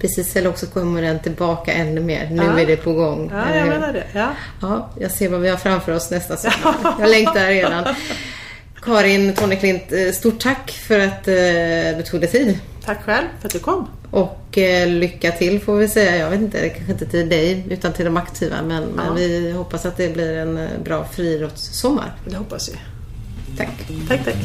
Precis, 0.00 0.36
eller 0.36 0.48
också 0.50 0.66
kommer 0.66 1.02
den 1.02 1.18
tillbaka 1.20 1.72
ännu 1.72 2.00
mer. 2.00 2.28
Nu 2.30 2.42
Ja. 2.42 2.58
är 2.60 2.66
det 2.66 2.76
på 2.76 2.92
gång. 2.92 3.30
Ja, 3.34 3.54
jag 3.56 3.68
menar 3.68 3.92
det. 3.92 4.04
Ja. 4.12 4.28
Ja, 4.62 4.90
jag 5.00 5.10
ser 5.10 5.28
vad 5.28 5.40
vi 5.40 5.48
har 5.48 5.56
framför 5.56 5.92
oss 5.92 6.10
nästa 6.10 6.36
sommar. 6.36 6.74
Jag 7.00 7.10
längtar 7.10 7.46
redan. 7.48 7.84
Karin 8.82 9.34
Torneklint, 9.34 9.92
eh, 9.92 10.12
stort 10.12 10.38
tack 10.40 10.70
för 10.70 10.98
att 10.98 11.28
eh, 11.28 11.34
du 11.96 12.02
tog 12.10 12.20
dig 12.20 12.30
tid. 12.30 12.58
Tack 12.84 13.02
själv 13.04 13.26
för 13.40 13.48
att 13.48 13.52
du 13.52 13.58
kom. 13.58 13.88
Och 14.10 14.58
eh, 14.58 14.88
lycka 14.88 15.30
till 15.32 15.60
får 15.60 15.76
vi 15.76 15.88
säga. 15.88 16.16
Jag 16.16 16.30
vet 16.30 16.40
inte, 16.40 16.68
kanske 16.68 16.92
inte 16.92 17.06
till 17.06 17.28
dig 17.28 17.64
utan 17.70 17.92
till 17.92 18.04
de 18.04 18.16
aktiva. 18.16 18.56
Men, 18.62 18.84
men 18.84 19.06
Ja. 19.06 19.12
vi 19.14 19.52
hoppas 19.52 19.86
att 19.86 19.96
det 19.96 20.08
blir 20.14 20.36
en 20.36 20.68
bra 20.84 21.04
friidrottssommar. 21.04 22.12
Det 22.26 22.36
hoppas 22.36 22.68
vi. 22.68 22.74
Tack. 23.56 23.68
Tack, 24.08 24.24
tack. 24.24 24.36